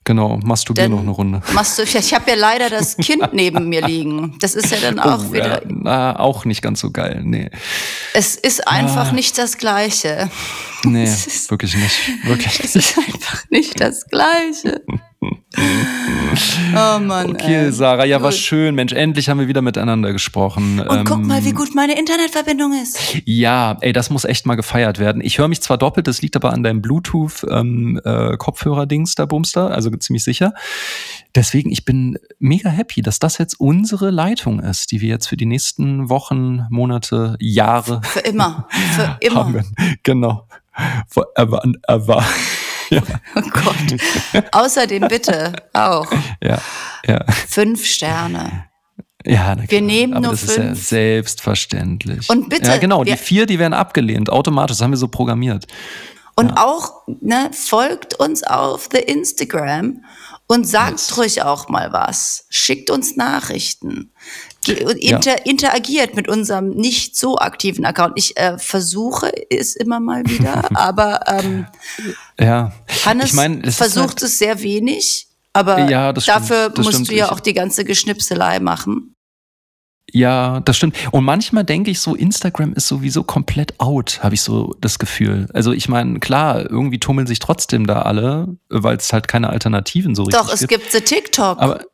[0.04, 1.42] Genau, masturbier Denn- noch eine Runde.
[1.52, 4.38] Machst du, ich habe ja leider das Kind neben mir liegen.
[4.40, 5.62] Das ist ja dann auch Oh, wieder.
[5.62, 7.20] ja, na, auch nicht ganz so geil.
[7.24, 7.50] Nee,
[8.14, 9.12] Es ist einfach Ah.
[9.12, 10.30] nicht das Gleiche.
[10.84, 12.24] nee, ist- wirklich nicht.
[12.24, 14.82] Wirklich Es ist einfach nicht das Gleiche.
[16.74, 17.30] Oh Mann.
[17.30, 17.72] Okay, ey.
[17.72, 18.38] Sarah, ja, war Gut.
[18.38, 18.74] schön.
[18.74, 20.78] Mensch, endlich haben wir wieder miteinander gesprochen.
[20.80, 23.16] Und guck Ähm, mal, wie gut meine Internetverbindung ist.
[23.24, 25.20] Ja, ey, das muss echt mal gefeiert werden.
[25.24, 30.22] Ich höre mich zwar doppelt, das liegt aber an deinem Bluetooth-Kopfhörer-Dings da, Bumster, also ziemlich
[30.22, 30.52] sicher.
[31.34, 35.36] Deswegen, ich bin mega happy, dass das jetzt unsere Leitung ist, die wir jetzt für
[35.38, 38.68] die nächsten Wochen, Monate, Jahre Für immer.
[38.94, 39.46] Für immer.
[39.46, 39.64] haben.
[40.02, 40.46] Genau.
[41.08, 42.22] Forever and ever.
[42.90, 43.02] Ja,
[43.36, 44.44] Oh Gott.
[44.52, 46.10] Außerdem bitte auch
[46.42, 46.58] ja,
[47.06, 47.24] ja.
[47.48, 48.64] fünf Sterne.
[49.26, 50.86] Ja, na Wir nehmen Aber nur das ist ja fünf.
[50.86, 52.30] selbstverständlich.
[52.30, 53.04] Und bitte, Ja, genau.
[53.04, 54.30] Die vier, die werden abgelehnt.
[54.30, 54.76] Automatisch.
[54.78, 55.66] Das haben wir so programmiert.
[56.36, 60.04] Und auch ne, folgt uns auf the Instagram
[60.46, 61.16] und sagt Yes.
[61.18, 62.46] ruhig auch mal was.
[62.48, 64.12] Schickt uns Nachrichten.
[64.68, 68.12] Inter interagiert mit unserem nicht so aktiven Account.
[68.16, 71.66] Ich äh, versuche es immer mal wieder, aber ähm,
[72.38, 72.72] Ja.
[73.04, 75.26] Hannes ich ist versucht halt- es sehr wenig.
[75.52, 77.10] Aber Ja, dafür musst stimmt.
[77.10, 79.14] du ja auch die ganze Geschnipselei machen.
[80.10, 80.96] Ja, das stimmt.
[81.10, 85.48] Und manchmal denke ich so, Instagram ist sowieso komplett out, habe ich so das Gefühl.
[85.52, 90.14] Also ich meine, klar, irgendwie tummeln sich trotzdem da alle, weil es halt keine Alternativen
[90.14, 90.70] so richtig Doch, es gibt.
[90.70, 91.58] gibt the TikTok.
[91.60, 91.84] Aber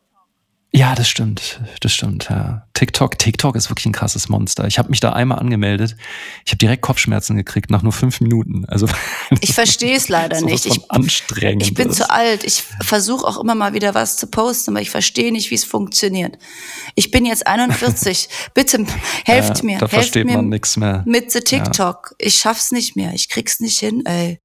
[0.76, 1.60] ja, das stimmt.
[1.80, 2.66] Das stimmt, ja.
[2.74, 4.66] TikTok, TikTok ist wirklich ein krasses Monster.
[4.66, 5.96] Ich habe mich da einmal angemeldet.
[6.44, 8.64] Ich habe direkt Kopfschmerzen gekriegt nach nur fünf Minuten.
[8.66, 8.88] Also
[9.40, 10.66] ich verstehe es leider nicht.
[10.66, 11.62] Ich, anstrengend.
[11.62, 11.98] ich bin ist.
[11.98, 12.42] zu alt.
[12.42, 15.64] Ich versuche auch immer mal wieder was zu posten, aber ich verstehe nicht, wie es
[15.64, 16.36] funktioniert.
[16.96, 18.28] Ich bin jetzt 41.
[18.54, 18.84] Bitte
[19.24, 19.78] helft Ja, mir.
[19.78, 21.04] Da helft versteht mir man nichts mehr.
[21.06, 22.16] mit the TikTok.
[22.18, 23.12] Ich schaff's nicht mehr.
[23.14, 24.40] Ich krieg's nicht hin, ey.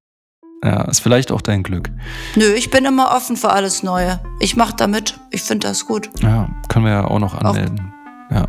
[0.63, 1.89] Ja, ist vielleicht auch dein Glück.
[2.35, 4.19] Nö, ich bin immer offen für alles Neue.
[4.39, 5.17] Ich mach da mit.
[5.31, 6.09] Ich finde das gut.
[6.21, 7.93] Ja, können wir ja auch noch anmelden.
[8.29, 8.47] Ja.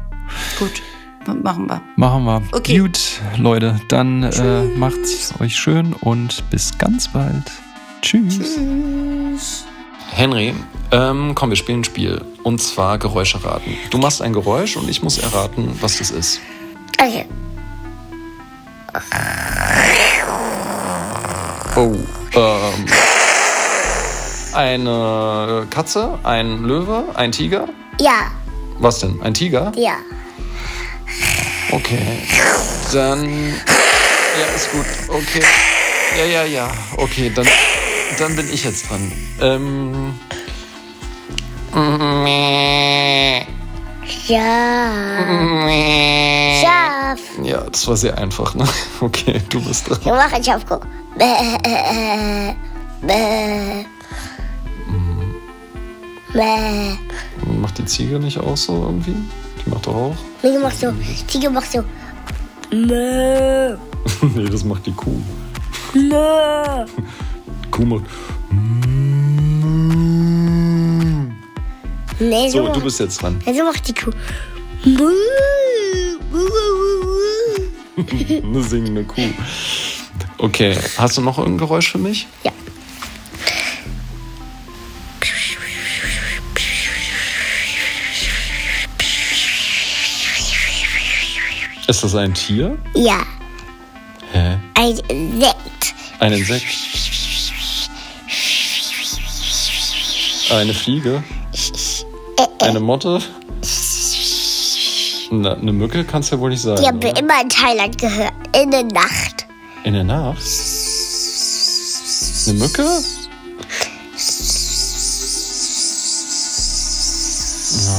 [0.58, 0.82] Gut.
[1.42, 1.80] Machen wir.
[1.96, 2.42] Machen wir.
[2.52, 2.78] Okay.
[2.78, 7.52] Gut, Leute, dann äh, macht's euch schön und bis ganz bald.
[8.00, 8.56] Tschüss.
[10.10, 10.54] Henry,
[10.90, 12.24] ähm, komm, wir spielen ein Spiel.
[12.42, 13.76] Und zwar Geräusche raten.
[13.90, 16.40] Du machst ein Geräusch und ich muss erraten, was das ist.
[16.98, 17.26] Okay.
[21.80, 21.96] Oh.
[22.34, 22.84] Ähm,
[24.52, 27.68] eine Katze, ein Löwe, ein Tiger?
[27.98, 28.30] Ja,
[28.78, 29.18] Was denn?
[29.22, 29.72] Ein Tiger?
[29.76, 29.94] ja.
[31.72, 32.02] Okay.
[32.92, 33.54] Dann.
[33.58, 34.84] Ja, ist gut.
[35.08, 35.42] Okay.
[36.18, 36.70] Ja, ja, ja.
[36.98, 37.48] Okay, dann,
[38.18, 39.10] dann bin ich jetzt dran.
[39.40, 40.14] Ähm.
[44.28, 44.90] Ja.
[46.60, 47.20] Schaf.
[47.42, 48.66] Ja, das war sehr einfach, ne?
[49.00, 49.98] Okay, du bist dran.
[50.02, 50.86] Wir machen Schaf, guck.
[51.16, 52.54] Bäh.
[53.02, 53.84] Bäh.
[56.32, 56.96] Bäh.
[57.60, 59.16] Macht die Ziege nicht auch so irgendwie?
[59.64, 60.16] Die macht doch auch.
[60.40, 60.92] Tiger macht so.
[61.26, 61.84] Tiger macht so.
[62.70, 63.76] Mö.
[64.34, 65.20] nee, das macht die Kuh.
[65.94, 66.86] Mö.
[67.70, 68.04] Kuh macht.
[72.20, 73.40] Nee, so, So, du bist jetzt dran.
[73.44, 74.10] so macht die Kuh.
[78.42, 79.20] Eine singende Kuh.
[80.38, 82.26] Okay, hast du noch irgendein Geräusch für mich?
[82.44, 82.52] Ja.
[91.86, 92.78] Ist das ein Tier?
[92.94, 93.22] Ja.
[94.32, 94.58] Hä?
[94.74, 95.94] Ein Insekt.
[96.20, 96.66] Ein Insekt?
[100.50, 101.22] Eine Fliege?
[102.60, 103.20] Eine Motte?
[105.30, 106.80] Na, eine Mücke kannst du ja wohl nicht sagen.
[106.80, 107.16] Die haben oder?
[107.18, 108.32] immer in Thailand gehört.
[108.60, 109.46] In der Nacht.
[109.84, 110.40] In der Nacht?
[112.46, 112.84] Eine Mücke?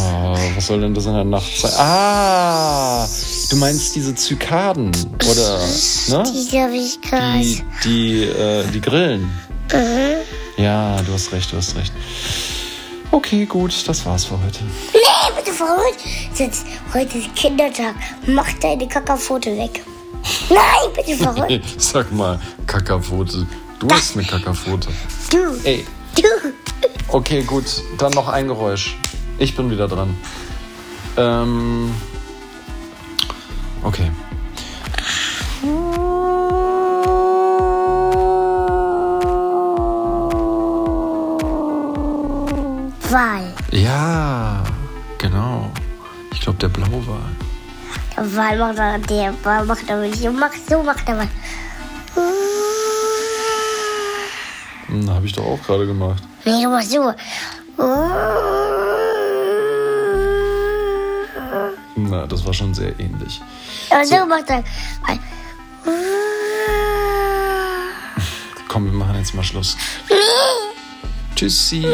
[0.03, 1.71] Oh, was soll denn das in der Nacht sein?
[1.77, 3.07] Ah,
[3.51, 4.91] Du meinst diese Zykaden
[5.29, 5.59] oder
[6.07, 6.23] ne?
[6.31, 6.49] Die.
[7.43, 9.29] Die, die, äh, die Grillen.
[10.55, 11.91] Ja, du hast recht, du hast recht.
[13.11, 14.63] Okay, gut, das war's für heute.
[14.93, 15.99] Nee, bitte verrückt.
[16.35, 17.95] Jetzt, heute ist Kindertag.
[18.25, 19.83] Mach deine Kakaofote weg.
[20.49, 21.65] Nein, bitte verrückt.
[21.77, 23.45] Sag mal, Kackerpfote.
[23.79, 24.89] Du hast eine Kackerpfote.
[25.29, 25.85] Du, Ey,
[26.15, 26.53] du.
[27.09, 27.65] okay, gut.
[27.97, 28.95] Dann noch ein Geräusch.
[29.39, 30.15] Ich bin wieder dran.
[31.17, 31.93] Ähm.
[33.83, 34.11] Okay.
[43.11, 43.53] Wal.
[43.71, 44.63] Ja,
[45.17, 45.69] genau.
[46.31, 47.19] Ich glaube, der Blauwal.
[48.15, 50.21] Der Wal macht er, der Wal macht nicht.
[50.21, 51.27] So macht, so macht er was.
[54.87, 56.23] Hm, habe ich doch auch gerade gemacht.
[56.45, 57.13] Nee, du machst so.
[61.95, 63.41] Na, das war schon sehr ähnlich.
[63.89, 64.63] Und so macht er.
[68.69, 69.75] Komm, wir machen jetzt mal Schluss.
[71.35, 71.85] Tschüssi.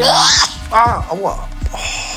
[0.70, 1.48] Ah, aua.
[1.72, 2.07] Oh.